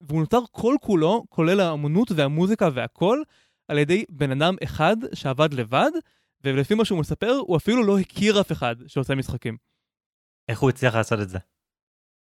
והוא 0.01 0.19
נוצר 0.19 0.39
כל 0.51 0.75
כולו, 0.81 1.25
כולל 1.29 1.59
האמנות 1.59 2.11
והמוזיקה 2.11 2.69
והכל, 2.73 3.21
על 3.67 3.77
ידי 3.77 4.05
בן 4.09 4.31
אדם 4.31 4.55
אחד 4.63 4.97
שעבד 5.13 5.53
לבד, 5.53 5.91
ולפי 6.43 6.75
מה 6.75 6.85
שהוא 6.85 6.99
מספר, 6.99 7.31
הוא 7.31 7.57
אפילו 7.57 7.83
לא 7.83 7.99
הכיר 7.99 8.41
אף 8.41 8.51
אחד 8.51 8.75
שעושה 8.87 9.15
משחקים. 9.15 9.57
איך 10.49 10.59
הוא 10.59 10.69
הצליח 10.69 10.95
לעשות 10.95 11.19
את 11.21 11.29
זה? 11.29 11.37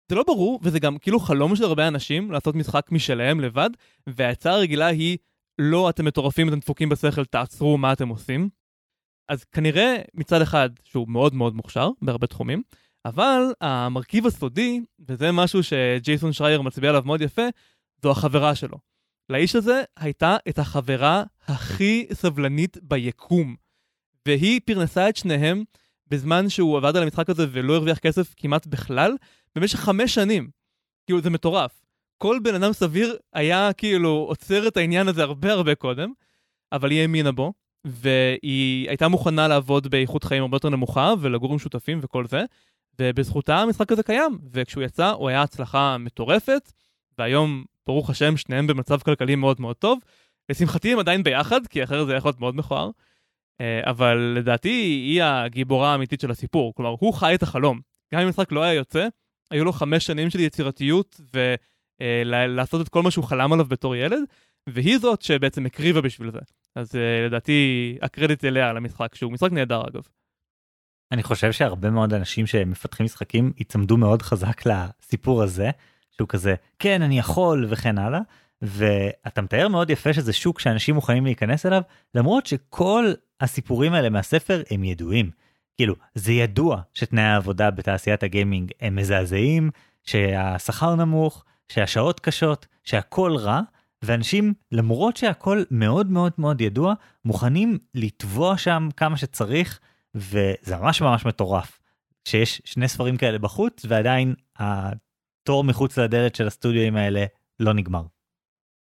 זה 0.08 0.14
לא 0.14 0.24
ברור, 0.26 0.60
וזה 0.62 0.78
גם 0.78 0.98
כאילו 0.98 1.20
חלום 1.20 1.56
של 1.56 1.64
הרבה 1.64 1.88
אנשים 1.88 2.30
לעשות 2.30 2.54
משחק 2.54 2.92
משלהם 2.92 3.40
לבד, 3.40 3.70
וההצעה 4.06 4.54
הרגילה 4.54 4.86
היא, 4.86 5.18
לא, 5.58 5.90
אתם 5.90 6.04
מטורפים, 6.04 6.48
אתם 6.48 6.58
דפוקים 6.58 6.88
בשכל, 6.88 7.24
תעצרו 7.24 7.78
מה 7.78 7.92
אתם 7.92 8.08
עושים. 8.08 8.48
אז 9.28 9.44
כנראה 9.44 9.96
מצד 10.14 10.42
אחד 10.42 10.70
שהוא 10.84 11.08
מאוד 11.08 11.34
מאוד 11.34 11.54
מוכשר 11.54 11.90
בהרבה 12.02 12.26
תחומים, 12.26 12.62
אבל 13.06 13.52
המרכיב 13.60 14.26
הסודי, 14.26 14.80
וזה 15.08 15.32
משהו 15.32 15.62
שג'ייסון 15.62 16.32
שרייר 16.32 16.62
מצביע 16.62 16.90
עליו 16.90 17.02
מאוד 17.04 17.20
יפה, 17.20 17.42
זו 18.02 18.10
החברה 18.10 18.54
שלו. 18.54 18.78
לאיש 19.30 19.56
הזה 19.56 19.82
הייתה 19.96 20.36
את 20.48 20.58
החברה 20.58 21.24
הכי 21.46 22.06
סבלנית 22.12 22.76
ביקום. 22.82 23.56
והיא 24.26 24.60
פרנסה 24.64 25.08
את 25.08 25.16
שניהם 25.16 25.64
בזמן 26.08 26.48
שהוא 26.48 26.76
עבד 26.76 26.96
על 26.96 27.02
המשחק 27.02 27.30
הזה 27.30 27.46
ולא 27.50 27.74
הרוויח 27.74 27.98
כסף 27.98 28.34
כמעט 28.36 28.66
בכלל, 28.66 29.16
במשך 29.54 29.78
חמש 29.78 30.14
שנים. 30.14 30.50
כאילו, 31.06 31.20
זה 31.20 31.30
מטורף. 31.30 31.82
כל 32.18 32.38
בן 32.42 32.54
אדם 32.54 32.72
סביר 32.72 33.16
היה 33.32 33.72
כאילו 33.72 34.10
עוצר 34.28 34.68
את 34.68 34.76
העניין 34.76 35.08
הזה 35.08 35.22
הרבה 35.22 35.52
הרבה 35.52 35.74
קודם, 35.74 36.12
אבל 36.72 36.90
היא 36.90 37.00
האמינה 37.00 37.32
בו, 37.32 37.52
והיא 37.84 38.88
הייתה 38.88 39.08
מוכנה 39.08 39.48
לעבוד 39.48 39.88
באיכות 39.88 40.24
חיים 40.24 40.42
הרבה 40.42 40.56
יותר 40.56 40.68
נמוכה 40.68 41.14
ולגור 41.20 41.52
עם 41.52 41.58
שותפים 41.58 41.98
וכל 42.02 42.26
זה, 42.26 42.44
ובזכותה 43.00 43.56
המשחק 43.56 43.92
הזה 43.92 44.02
קיים, 44.02 44.38
וכשהוא 44.52 44.82
יצא 44.82 45.10
הוא 45.10 45.28
היה 45.28 45.42
הצלחה 45.42 45.98
מטורפת, 45.98 46.72
והיום, 47.18 47.64
ברוך 47.86 48.10
השם, 48.10 48.36
שניהם 48.36 48.66
במצב 48.66 49.00
כלכלי 49.00 49.34
מאוד 49.34 49.60
מאוד 49.60 49.76
טוב. 49.76 49.98
לשמחתי 50.48 50.92
הם 50.92 50.98
עדיין 50.98 51.22
ביחד, 51.22 51.66
כי 51.66 51.84
אחרת 51.84 52.06
זה 52.06 52.14
יכול 52.14 52.28
להיות 52.28 52.40
מאוד 52.40 52.56
מכוער. 52.56 52.90
אה, 53.60 53.80
אבל 53.84 54.34
לדעתי 54.36 54.68
היא 55.06 55.22
הגיבורה 55.22 55.92
האמיתית 55.92 56.20
של 56.20 56.30
הסיפור. 56.30 56.74
כלומר, 56.74 56.96
הוא 57.00 57.14
חי 57.14 57.34
את 57.34 57.42
החלום. 57.42 57.80
גם 58.14 58.20
אם 58.20 58.26
המשחק 58.26 58.52
לא 58.52 58.62
היה 58.62 58.74
יוצא, 58.74 59.08
היו 59.50 59.64
לו 59.64 59.72
חמש 59.72 60.06
שנים 60.06 60.30
של 60.30 60.40
יצירתיות 60.40 61.20
ולעשות 62.00 62.80
את 62.80 62.88
כל 62.88 63.02
מה 63.02 63.10
שהוא 63.10 63.24
חלם 63.24 63.52
עליו 63.52 63.64
בתור 63.66 63.96
ילד, 63.96 64.18
והיא 64.68 64.98
זאת 64.98 65.22
שבעצם 65.22 65.66
הקריבה 65.66 66.00
בשביל 66.00 66.30
זה. 66.30 66.38
אז 66.74 66.96
אה, 66.96 67.26
לדעתי 67.26 67.98
הקרדיט 68.02 68.44
אליה 68.44 68.70
על 68.70 68.76
המשחק, 68.76 69.14
שהוא 69.14 69.32
משחק 69.32 69.52
נהדר 69.52 69.82
אגב. 69.88 70.02
אני 71.12 71.22
חושב 71.22 71.52
שהרבה 71.52 71.90
מאוד 71.90 72.14
אנשים 72.14 72.46
שמפתחים 72.46 73.06
משחקים 73.06 73.52
יצמדו 73.58 73.96
מאוד 73.96 74.22
חזק 74.22 74.62
לסיפור 74.66 75.42
הזה, 75.42 75.70
שהוא 76.10 76.28
כזה, 76.28 76.54
כן, 76.78 77.02
אני 77.02 77.18
יכול 77.18 77.66
וכן 77.68 77.98
הלאה. 77.98 78.20
ואתה 78.62 79.42
מתאר 79.42 79.68
מאוד 79.68 79.90
יפה 79.90 80.12
שזה 80.12 80.32
שוק 80.32 80.60
שאנשים 80.60 80.94
מוכנים 80.94 81.24
להיכנס 81.24 81.66
אליו, 81.66 81.82
למרות 82.14 82.46
שכל 82.46 83.12
הסיפורים 83.40 83.92
האלה 83.92 84.10
מהספר 84.10 84.62
הם 84.70 84.84
ידועים. 84.84 85.30
כאילו, 85.76 85.94
זה 86.14 86.32
ידוע 86.32 86.80
שתנאי 86.94 87.22
העבודה 87.22 87.70
בתעשיית 87.70 88.22
הגיימינג 88.22 88.70
הם 88.80 88.96
מזעזעים, 88.96 89.70
שהשכר 90.02 90.94
נמוך, 90.94 91.44
שהשעות 91.68 92.20
קשות, 92.20 92.66
שהכל 92.84 93.36
רע, 93.36 93.60
ואנשים, 94.02 94.54
למרות 94.72 95.16
שהכל 95.16 95.62
מאוד 95.70 96.10
מאוד 96.10 96.32
מאוד 96.38 96.60
ידוע, 96.60 96.94
מוכנים 97.24 97.78
לטבוע 97.94 98.58
שם 98.58 98.88
כמה 98.96 99.16
שצריך, 99.16 99.80
וזה 100.16 100.76
ממש 100.76 101.02
ממש 101.02 101.26
מטורף. 101.26 101.80
שיש 102.28 102.62
שני 102.64 102.88
ספרים 102.88 103.16
כאלה 103.16 103.38
בחוץ, 103.38 103.84
ועדיין 103.88 104.34
התור 104.56 105.64
מחוץ 105.64 105.98
לדלת 105.98 106.34
של 106.34 106.46
הסטודיואים 106.46 106.96
האלה 106.96 107.24
לא 107.60 107.72
נגמר. 107.72 108.02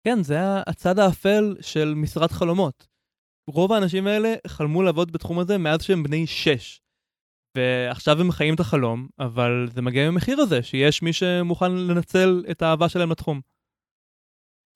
כן, 0.06 0.22
זה 0.22 0.38
הצד 0.66 0.98
האפל 0.98 1.56
של 1.60 1.94
משרד 1.96 2.30
חלומות. 2.30 2.88
רוב 3.46 3.72
האנשים 3.72 4.06
האלה 4.06 4.34
חלמו 4.46 4.82
לעבוד 4.82 5.12
בתחום 5.12 5.38
הזה 5.38 5.58
מאז 5.58 5.82
שהם 5.82 6.02
בני 6.02 6.26
6. 6.26 6.80
ועכשיו 7.56 8.20
הם 8.20 8.30
חיים 8.30 8.54
את 8.54 8.60
החלום, 8.60 9.08
אבל 9.18 9.68
זה 9.74 9.82
מגיע 9.82 10.06
עם 10.06 10.12
המחיר 10.12 10.40
הזה, 10.40 10.62
שיש 10.62 11.02
מי 11.02 11.12
שמוכן 11.12 11.72
לנצל 11.72 12.44
את 12.50 12.62
האהבה 12.62 12.88
שלהם 12.88 13.10
לתחום. 13.10 13.40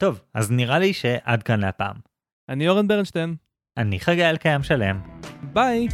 טוב, 0.03 0.21
אז 0.35 0.51
נראה 0.51 0.79
לי 0.79 0.93
שעד 0.93 1.43
כאן 1.43 1.61
להפעם. 1.61 1.97
אני 2.49 2.69
אורן 2.69 2.89
ברנשטיין. 2.89 3.37
אני 3.77 4.01
חגי 4.01 4.25
אלקיים 4.25 4.63
שלם. 4.63 5.01
ביי! 5.53 5.89